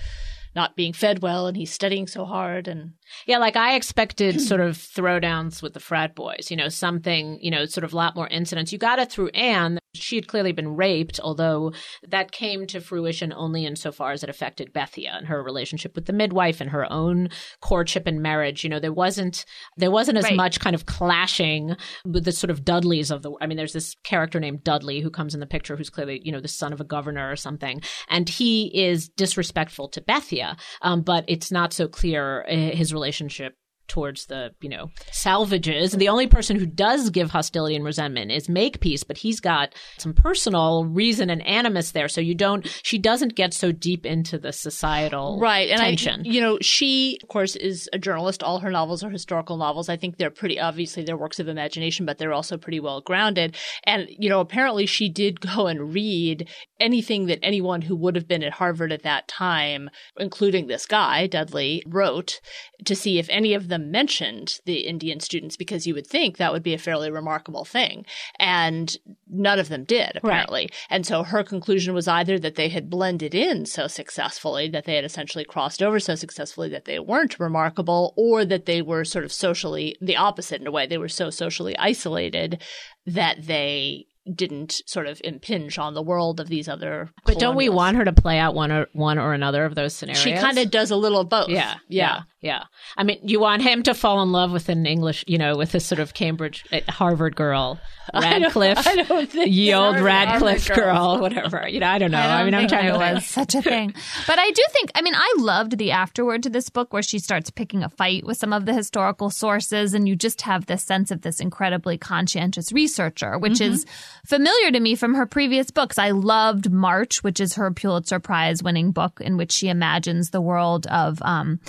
not 0.54 0.76
being 0.76 0.92
fed 0.92 1.20
well 1.20 1.46
and 1.46 1.56
he's 1.56 1.72
studying 1.72 2.06
so 2.06 2.24
hard 2.24 2.68
and 2.68 2.92
Yeah, 3.26 3.38
like 3.38 3.56
I 3.56 3.74
expected 3.74 4.40
sort 4.40 4.60
of 4.60 4.76
throwdowns 4.76 5.62
with 5.62 5.74
the 5.74 5.80
frat 5.80 6.14
boys, 6.14 6.50
you 6.50 6.56
know, 6.56 6.68
something, 6.68 7.38
you 7.42 7.50
know, 7.50 7.64
sort 7.66 7.84
of 7.84 7.92
a 7.92 7.96
lot 7.96 8.14
more 8.14 8.28
incidents. 8.28 8.72
You 8.72 8.78
got 8.78 8.98
it 8.98 9.10
through 9.10 9.28
Anne. 9.30 9.78
She 9.94 10.16
had 10.16 10.26
clearly 10.26 10.52
been 10.52 10.74
raped, 10.76 11.20
although 11.22 11.72
that 12.08 12.32
came 12.32 12.66
to 12.68 12.80
fruition 12.80 13.32
only 13.32 13.66
insofar 13.66 14.12
as 14.12 14.22
it 14.22 14.30
affected 14.30 14.72
Bethia 14.72 15.16
and 15.16 15.26
her 15.26 15.42
relationship 15.42 15.94
with 15.94 16.06
the 16.06 16.12
midwife 16.14 16.60
and 16.60 16.70
her 16.70 16.90
own 16.90 17.28
courtship 17.60 18.06
and 18.06 18.22
marriage. 18.22 18.64
You 18.64 18.70
know, 18.70 18.80
there 18.80 18.92
wasn't 18.92 19.44
there 19.76 19.90
wasn't 19.90 20.18
as 20.18 20.24
Right. 20.24 20.36
much 20.36 20.60
kind 20.60 20.74
of 20.74 20.86
clashing 20.86 21.76
with 22.06 22.24
the 22.24 22.32
sort 22.32 22.50
of 22.50 22.64
Dudleys 22.64 23.10
of 23.10 23.22
the 23.22 23.32
I 23.40 23.46
mean, 23.46 23.56
there's 23.56 23.74
this 23.74 23.94
character 24.02 24.40
named 24.40 24.64
Dudley 24.64 25.00
who 25.00 25.10
comes 25.10 25.34
in 25.34 25.40
the 25.40 25.46
picture 25.46 25.76
who's 25.76 25.90
clearly, 25.90 26.20
you 26.24 26.32
know, 26.32 26.40
the 26.40 26.48
son 26.48 26.72
of 26.72 26.80
a 26.80 26.84
governor 26.84 27.30
or 27.30 27.36
something. 27.36 27.82
And 28.08 28.28
he 28.28 28.70
is 28.74 29.08
disrespectful 29.10 29.88
to 29.90 30.00
Bethia, 30.00 30.56
um, 30.80 31.02
but 31.02 31.24
it's 31.28 31.52
not 31.52 31.72
so 31.72 31.86
clear 31.86 32.44
uh, 32.48 32.54
his 32.74 32.92
relationship 32.94 33.56
towards 33.92 34.24
the 34.24 34.54
you 34.62 34.70
know 34.70 34.90
salvages. 35.10 35.92
The 35.92 36.08
only 36.08 36.26
person 36.26 36.58
who 36.58 36.64
does 36.64 37.10
give 37.10 37.30
hostility 37.30 37.76
and 37.76 37.84
resentment 37.84 38.32
is 38.32 38.48
makepeace 38.48 39.04
but 39.04 39.18
he's 39.18 39.38
got 39.38 39.74
some 39.98 40.14
personal 40.14 40.86
reason 40.86 41.28
and 41.28 41.46
animus 41.46 41.92
there. 41.92 42.08
So 42.08 42.22
you 42.22 42.34
don't 42.34 42.66
she 42.82 42.96
doesn't 42.96 43.34
get 43.34 43.52
so 43.52 43.70
deep 43.70 44.06
into 44.06 44.38
the 44.38 44.50
societal 44.50 45.38
right 45.38 45.68
and 45.68 45.78
tension. 45.78 46.22
I, 46.24 46.30
you 46.30 46.40
know 46.40 46.56
she 46.62 47.18
of 47.22 47.28
course 47.28 47.54
is 47.54 47.86
a 47.92 47.98
journalist. 47.98 48.42
All 48.42 48.60
her 48.60 48.70
novels 48.70 49.04
are 49.04 49.10
historical 49.10 49.58
novels. 49.58 49.90
I 49.90 49.98
think 49.98 50.16
they're 50.16 50.30
pretty 50.30 50.58
obviously 50.58 51.04
they're 51.04 51.18
works 51.18 51.38
of 51.38 51.48
imagination 51.48 52.06
but 52.06 52.16
they're 52.16 52.32
also 52.32 52.56
pretty 52.56 52.80
well 52.80 53.02
grounded. 53.02 53.58
And 53.84 54.08
you 54.08 54.30
know 54.30 54.40
apparently 54.40 54.86
she 54.86 55.10
did 55.10 55.38
go 55.42 55.66
and 55.66 55.92
read 55.92 56.48
anything 56.80 57.26
that 57.26 57.40
anyone 57.42 57.82
who 57.82 57.94
would 57.94 58.16
have 58.16 58.26
been 58.26 58.42
at 58.42 58.54
harvard 58.54 58.90
at 58.90 59.02
that 59.02 59.28
time 59.28 59.90
including 60.18 60.66
this 60.66 60.84
guy 60.84 61.26
dudley 61.26 61.82
wrote 61.86 62.40
to 62.84 62.96
see 62.96 63.18
if 63.18 63.28
any 63.28 63.54
of 63.54 63.68
them 63.68 63.81
mentioned 63.90 64.60
the 64.66 64.86
indian 64.86 65.20
students 65.20 65.56
because 65.56 65.86
you 65.86 65.94
would 65.94 66.06
think 66.06 66.36
that 66.36 66.52
would 66.52 66.62
be 66.62 66.74
a 66.74 66.78
fairly 66.78 67.10
remarkable 67.10 67.64
thing 67.64 68.04
and 68.38 68.96
none 69.28 69.58
of 69.58 69.68
them 69.68 69.84
did 69.84 70.12
apparently 70.16 70.68
and 70.90 71.06
so 71.06 71.22
her 71.22 71.42
conclusion 71.42 71.94
was 71.94 72.06
either 72.08 72.38
that 72.38 72.54
they 72.54 72.68
had 72.68 72.88
blended 72.88 73.34
in 73.34 73.66
so 73.66 73.86
successfully 73.86 74.68
that 74.68 74.84
they 74.84 74.94
had 74.94 75.04
essentially 75.04 75.44
crossed 75.44 75.82
over 75.82 75.98
so 75.98 76.14
successfully 76.14 76.68
that 76.68 76.84
they 76.84 76.98
weren't 76.98 77.38
remarkable, 77.38 78.12
or 78.16 78.44
that 78.44 78.66
they 78.66 78.82
were 78.82 79.04
sort 79.04 79.24
of 79.24 79.32
socially 79.32 79.96
the 80.00 80.16
opposite 80.16 80.60
in 80.60 80.66
a 80.66 80.70
way. 80.70 80.86
They 80.86 80.98
were 80.98 81.08
so 81.08 81.30
socially 81.30 81.76
isolated 81.78 82.62
that 83.06 83.46
they 83.46 84.06
didn't 84.32 84.82
sort 84.86 85.06
of 85.06 85.20
impinge 85.24 85.78
on 85.78 85.94
the 85.94 86.02
world 86.02 86.38
of 86.38 86.48
these 86.48 86.68
other. 86.68 87.10
but 87.26 87.38
don't 87.38 87.56
we 87.56 87.68
want 87.68 87.96
her 87.96 88.04
to 88.04 88.12
play 88.12 88.38
out 88.38 88.54
one 88.54 88.70
or 88.70 88.86
one 88.92 89.18
or 89.18 89.32
another 89.32 89.64
of 89.64 89.74
those 89.74 89.94
scenarios 89.94 90.22
She 90.22 90.32
kind 90.34 90.58
of 90.58 90.70
does 90.70 90.90
a 90.90 90.96
little 90.96 91.20
of 91.20 91.28
both. 91.28 91.48
yeah, 91.48 91.74
yeah. 91.88 92.16
yeah, 92.16 92.20
yeah. 92.42 92.64
I 92.96 93.04
mean, 93.04 93.20
you 93.22 93.38
want 93.38 93.62
him 93.62 93.84
to 93.84 93.94
fall 93.94 94.20
in 94.20 94.32
love 94.32 94.50
with 94.50 94.68
an 94.68 94.84
English, 94.84 95.24
you 95.28 95.38
know, 95.38 95.56
with 95.56 95.70
this 95.70 95.86
sort 95.86 96.00
of 96.00 96.12
Cambridge, 96.12 96.64
uh, 96.72 96.80
Harvard 96.88 97.36
girl, 97.36 97.78
Radcliffe, 98.14 98.78
I 98.86 98.96
don't 98.96 99.30
think 99.30 99.52
ye 99.52 99.72
old 99.72 100.00
Radcliffe 100.00 100.68
girl, 100.68 101.20
whatever. 101.20 101.68
You 101.68 101.78
know, 101.78 101.86
I 101.86 101.98
don't 101.98 102.10
know. 102.10 102.18
I, 102.18 102.38
don't 102.38 102.46
mean, 102.46 102.54
I'm 102.54 102.68
trying 102.68 102.92
to 102.92 102.98
was 102.98 103.24
such 103.24 103.54
a 103.54 103.62
thing. 103.62 103.94
But 104.26 104.38
I 104.38 104.50
do 104.50 104.62
think, 104.70 104.90
I 104.94 105.02
mean, 105.02 105.14
I 105.14 105.34
loved 105.38 105.78
the 105.78 105.92
afterword 105.92 106.42
to 106.42 106.50
this 106.50 106.68
book 106.68 106.92
where 106.92 107.02
she 107.02 107.18
starts 107.18 107.50
picking 107.50 107.82
a 107.82 107.88
fight 107.88 108.24
with 108.24 108.38
some 108.38 108.52
of 108.52 108.66
the 108.66 108.74
historical 108.74 109.30
sources, 109.30 109.94
and 109.94 110.08
you 110.08 110.16
just 110.16 110.42
have 110.42 110.66
this 110.66 110.82
sense 110.82 111.10
of 111.10 111.22
this 111.22 111.38
incredibly 111.38 111.96
conscientious 111.96 112.72
researcher, 112.72 113.38
which 113.38 113.60
is 113.60 113.86
familiar 114.26 114.72
to 114.72 114.80
me 114.80 114.96
from 114.96 115.14
her 115.14 115.26
previous 115.26 115.70
books. 115.70 115.98
I 115.98 116.10
loved 116.10 116.72
March, 116.72 117.22
which 117.22 117.38
is 117.38 117.54
her 117.54 117.70
Pulitzer 117.70 118.18
Prize 118.18 118.62
winning 118.62 118.90
book, 118.90 119.20
in 119.20 119.36
which 119.36 119.52
she 119.52 119.68
imagines 119.68 120.30
the 120.30 120.40
world 120.40 120.86
of 120.88 121.20
um, 121.22 121.60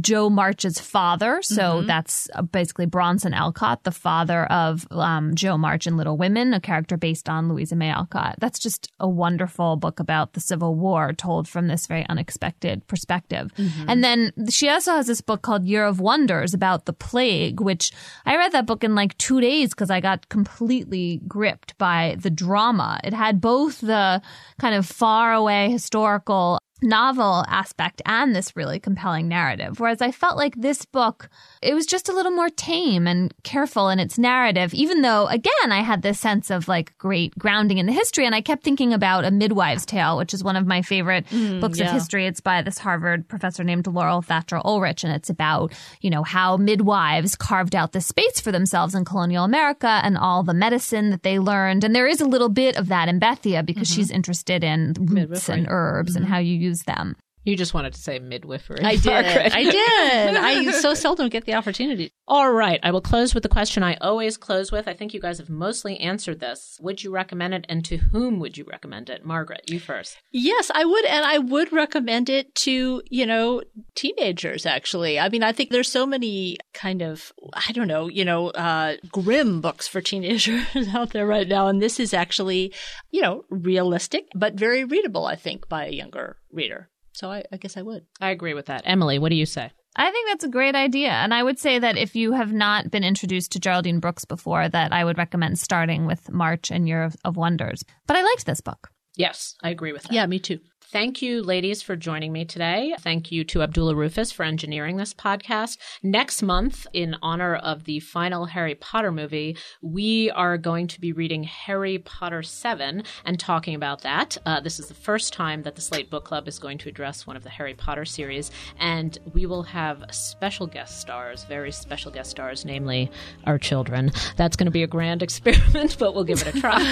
Jo 0.00 0.30
March's 0.30 0.78
father. 0.78 1.42
So 1.42 1.82
that's 1.82 2.28
uh, 2.34 2.42
basically 2.42 2.86
Bronson 2.86 3.34
Alcott, 3.34 3.84
the 3.84 3.90
father 3.90 4.44
of 4.46 4.86
um, 4.90 5.34
Jo 5.34 5.58
March 5.58 5.86
in 5.86 5.96
Little 5.96 6.16
Women, 6.16 6.54
a 6.54 6.60
character 6.60 6.96
based 6.96 7.28
on 7.28 7.48
Louisa 7.48 7.74
May 7.76 7.90
Alcott. 7.90 8.36
That's 8.38 8.58
just 8.58 8.90
a 9.00 9.08
wonderful 9.08 9.76
book 9.76 9.98
about 10.00 10.34
the 10.34 10.40
Civil 10.40 10.76
War 10.76 11.12
told 11.12 11.48
from 11.48 11.66
this 11.66 11.86
very 11.86 12.06
unexpected 12.08 12.86
perspective. 12.86 13.50
And 13.88 14.04
then 14.04 14.32
she 14.48 14.68
also 14.68 14.92
has 14.92 15.06
this 15.06 15.20
book 15.20 15.42
called 15.42 15.64
Year 15.64 15.84
of 15.84 16.00
Wonders 16.00 16.54
about 16.54 16.86
the 16.86 16.92
plague, 16.92 17.60
which 17.60 17.92
I 18.24 18.36
read 18.36 18.52
that 18.52 18.66
book 18.66 18.84
in 18.84 18.94
like 18.94 19.18
two 19.18 19.40
days 19.40 19.70
because 19.70 19.90
I 19.90 20.00
got 20.00 20.28
completely 20.28 21.20
gripped 21.26 21.76
by 21.78 22.16
the 22.18 22.30
drama. 22.30 23.00
It 23.02 23.14
had 23.14 23.40
both 23.40 23.80
the 23.80 24.22
kind 24.60 24.74
of 24.74 24.86
far 24.86 25.32
away 25.32 25.70
historical 25.70 26.58
novel 26.82 27.44
aspect 27.48 28.02
and 28.06 28.34
this 28.34 28.56
really 28.56 28.78
compelling 28.80 29.28
narrative. 29.28 29.78
Whereas 29.80 30.02
I 30.02 30.10
felt 30.10 30.36
like 30.36 30.56
this 30.56 30.84
book, 30.84 31.28
it 31.60 31.74
was 31.74 31.86
just 31.86 32.08
a 32.08 32.12
little 32.12 32.32
more 32.32 32.48
tame 32.48 33.06
and 33.06 33.32
careful 33.42 33.88
in 33.88 33.98
its 33.98 34.18
narrative, 34.18 34.74
even 34.74 35.02
though, 35.02 35.26
again, 35.28 35.70
I 35.70 35.82
had 35.82 36.02
this 36.02 36.18
sense 36.18 36.50
of 36.50 36.68
like 36.68 36.96
great 36.98 37.38
grounding 37.38 37.78
in 37.78 37.86
the 37.86 37.92
history. 37.92 38.26
And 38.26 38.34
I 38.34 38.40
kept 38.40 38.64
thinking 38.64 38.92
about 38.92 39.24
A 39.24 39.30
Midwife's 39.30 39.86
Tale, 39.86 40.16
which 40.16 40.34
is 40.34 40.42
one 40.42 40.56
of 40.56 40.66
my 40.66 40.82
favorite 40.82 41.26
mm, 41.26 41.60
books 41.60 41.80
of 41.80 41.90
history. 41.90 42.26
It's 42.26 42.40
by 42.40 42.62
this 42.62 42.78
Harvard 42.78 43.28
professor 43.28 43.64
named 43.64 43.86
Laurel 43.86 44.22
Thatcher 44.22 44.60
Ulrich. 44.64 45.04
And 45.04 45.12
it's 45.12 45.30
about, 45.30 45.72
you 46.00 46.10
know, 46.10 46.22
how 46.22 46.56
midwives 46.56 47.36
carved 47.36 47.74
out 47.74 47.92
the 47.92 48.00
space 48.00 48.40
for 48.40 48.52
themselves 48.52 48.94
in 48.94 49.04
colonial 49.04 49.44
America 49.44 50.00
and 50.02 50.18
all 50.18 50.42
the 50.42 50.54
medicine 50.54 51.10
that 51.10 51.22
they 51.22 51.38
learned. 51.38 51.84
And 51.84 51.94
there 51.94 52.06
is 52.06 52.20
a 52.20 52.26
little 52.26 52.48
bit 52.48 52.76
of 52.76 52.88
that 52.88 53.08
in 53.08 53.20
Bethia 53.20 53.64
because 53.64 53.88
mm-hmm. 53.88 54.00
she's 54.00 54.10
interested 54.10 54.64
in 54.64 54.94
roots 54.98 55.48
and 55.48 55.66
herbs 55.68 56.16
and 56.16 56.24
mm-hmm. 56.24 56.34
how 56.34 56.40
you 56.40 56.56
use 56.72 56.82
them. 56.84 57.16
You 57.44 57.56
just 57.56 57.74
wanted 57.74 57.94
to 57.94 58.00
say 58.00 58.18
midwifery. 58.18 58.80
I 58.82 58.96
did. 58.96 59.06
Margaret. 59.06 59.54
I 59.54 59.64
did. 59.64 60.36
I 60.36 60.70
so 60.80 60.94
seldom 60.94 61.28
get 61.28 61.44
the 61.44 61.54
opportunity. 61.54 62.12
All 62.28 62.52
right. 62.52 62.78
I 62.82 62.90
will 62.90 63.00
close 63.00 63.34
with 63.34 63.42
the 63.42 63.48
question 63.48 63.82
I 63.82 63.94
always 63.96 64.36
close 64.36 64.70
with. 64.70 64.86
I 64.86 64.94
think 64.94 65.12
you 65.12 65.20
guys 65.20 65.38
have 65.38 65.50
mostly 65.50 65.98
answered 65.98 66.40
this. 66.40 66.78
Would 66.80 67.02
you 67.02 67.12
recommend 67.12 67.54
it 67.54 67.66
and 67.68 67.84
to 67.86 67.96
whom 67.96 68.38
would 68.38 68.56
you 68.56 68.64
recommend 68.64 69.10
it? 69.10 69.24
Margaret, 69.24 69.62
you 69.68 69.80
first. 69.80 70.18
Yes, 70.30 70.70
I 70.74 70.84
would. 70.84 71.04
And 71.04 71.24
I 71.24 71.38
would 71.38 71.72
recommend 71.72 72.28
it 72.28 72.54
to, 72.56 73.02
you 73.10 73.26
know, 73.26 73.62
teenagers, 73.94 74.64
actually. 74.64 75.18
I 75.18 75.28
mean, 75.28 75.42
I 75.42 75.52
think 75.52 75.70
there's 75.70 75.90
so 75.90 76.06
many 76.06 76.58
kind 76.74 77.02
of, 77.02 77.32
I 77.54 77.72
don't 77.72 77.88
know, 77.88 78.08
you 78.08 78.24
know, 78.24 78.50
uh, 78.50 78.96
grim 79.10 79.60
books 79.60 79.88
for 79.88 80.00
teenagers 80.00 80.64
out 80.94 81.10
there 81.10 81.26
right 81.26 81.48
now. 81.48 81.66
And 81.66 81.82
this 81.82 81.98
is 81.98 82.14
actually, 82.14 82.72
you 83.10 83.20
know, 83.20 83.44
realistic, 83.50 84.28
but 84.34 84.54
very 84.54 84.84
readable, 84.84 85.26
I 85.26 85.34
think, 85.36 85.68
by 85.68 85.86
a 85.86 85.92
younger 85.92 86.36
reader. 86.52 86.88
So 87.12 87.30
I, 87.30 87.44
I 87.52 87.56
guess 87.56 87.76
I 87.76 87.82
would. 87.82 88.06
I 88.20 88.30
agree 88.30 88.54
with 88.54 88.66
that. 88.66 88.82
Emily, 88.84 89.18
what 89.18 89.30
do 89.30 89.36
you 89.36 89.46
say? 89.46 89.70
I 89.94 90.10
think 90.10 90.28
that's 90.28 90.44
a 90.44 90.48
great 90.48 90.74
idea. 90.74 91.10
And 91.10 91.34
I 91.34 91.42
would 91.42 91.58
say 91.58 91.78
that 91.78 91.98
if 91.98 92.16
you 92.16 92.32
have 92.32 92.52
not 92.52 92.90
been 92.90 93.04
introduced 93.04 93.52
to 93.52 93.60
Geraldine 93.60 94.00
Brooks 94.00 94.24
before, 94.24 94.68
that 94.68 94.92
I 94.92 95.04
would 95.04 95.18
recommend 95.18 95.58
starting 95.58 96.06
with 96.06 96.30
March 96.30 96.70
and 96.70 96.88
Year 96.88 97.02
of, 97.02 97.14
of 97.24 97.36
Wonders. 97.36 97.84
But 98.06 98.16
I 98.16 98.22
liked 98.22 98.46
this 98.46 98.62
book. 98.62 98.90
Yes, 99.16 99.54
I 99.62 99.68
agree 99.68 99.92
with 99.92 100.04
that. 100.04 100.12
Yeah, 100.12 100.24
me 100.26 100.38
too. 100.38 100.60
Thank 100.92 101.22
you, 101.22 101.42
ladies, 101.42 101.80
for 101.80 101.96
joining 101.96 102.34
me 102.34 102.44
today. 102.44 102.94
Thank 103.00 103.32
you 103.32 103.44
to 103.44 103.62
Abdullah 103.62 103.94
Rufus 103.94 104.30
for 104.30 104.42
engineering 104.42 104.98
this 104.98 105.14
podcast. 105.14 105.78
Next 106.02 106.42
month, 106.42 106.86
in 106.92 107.16
honor 107.22 107.54
of 107.54 107.84
the 107.84 107.98
final 108.00 108.44
Harry 108.44 108.74
Potter 108.74 109.10
movie, 109.10 109.56
we 109.80 110.30
are 110.32 110.58
going 110.58 110.88
to 110.88 111.00
be 111.00 111.12
reading 111.12 111.44
Harry 111.44 111.96
Potter 111.98 112.42
7 112.42 113.04
and 113.24 113.40
talking 113.40 113.74
about 113.74 114.02
that. 114.02 114.36
Uh, 114.44 114.60
this 114.60 114.78
is 114.78 114.88
the 114.88 114.94
first 114.94 115.32
time 115.32 115.62
that 115.62 115.76
the 115.76 115.80
Slate 115.80 116.10
Book 116.10 116.24
Club 116.24 116.46
is 116.46 116.58
going 116.58 116.76
to 116.76 116.90
address 116.90 117.26
one 117.26 117.36
of 117.36 117.42
the 117.42 117.48
Harry 117.48 117.72
Potter 117.72 118.04
series, 118.04 118.50
and 118.78 119.16
we 119.32 119.46
will 119.46 119.62
have 119.62 120.04
special 120.10 120.66
guest 120.66 121.00
stars, 121.00 121.44
very 121.44 121.72
special 121.72 122.10
guest 122.10 122.30
stars, 122.30 122.66
namely 122.66 123.10
our 123.44 123.56
children. 123.58 124.10
That's 124.36 124.56
going 124.56 124.66
to 124.66 124.70
be 124.70 124.82
a 124.82 124.86
grand 124.86 125.22
experiment, 125.22 125.96
but 125.98 126.14
we'll 126.14 126.24
give 126.24 126.42
it 126.46 126.54
a 126.54 126.60
try. 126.60 126.82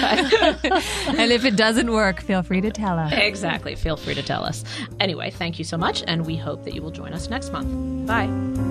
And 1.21 1.31
if 1.31 1.45
it 1.45 1.55
doesn't 1.55 1.91
work, 1.91 2.21
feel 2.21 2.41
free 2.41 2.61
to 2.61 2.71
tell 2.71 2.97
us. 2.97 3.13
exactly. 3.13 3.75
Feel 3.75 3.90
feel 3.91 4.05
free 4.05 4.15
to 4.15 4.23
tell 4.23 4.45
us. 4.45 4.63
Anyway, 4.99 5.29
thank 5.31 5.59
you 5.59 5.65
so 5.65 5.77
much, 5.77 6.03
and 6.07 6.25
we 6.25 6.37
hope 6.37 6.63
that 6.63 6.73
you 6.73 6.81
will 6.81 6.91
join 6.91 7.13
us 7.13 7.29
next 7.29 7.51
month. 7.51 8.07
Bye. 8.07 8.70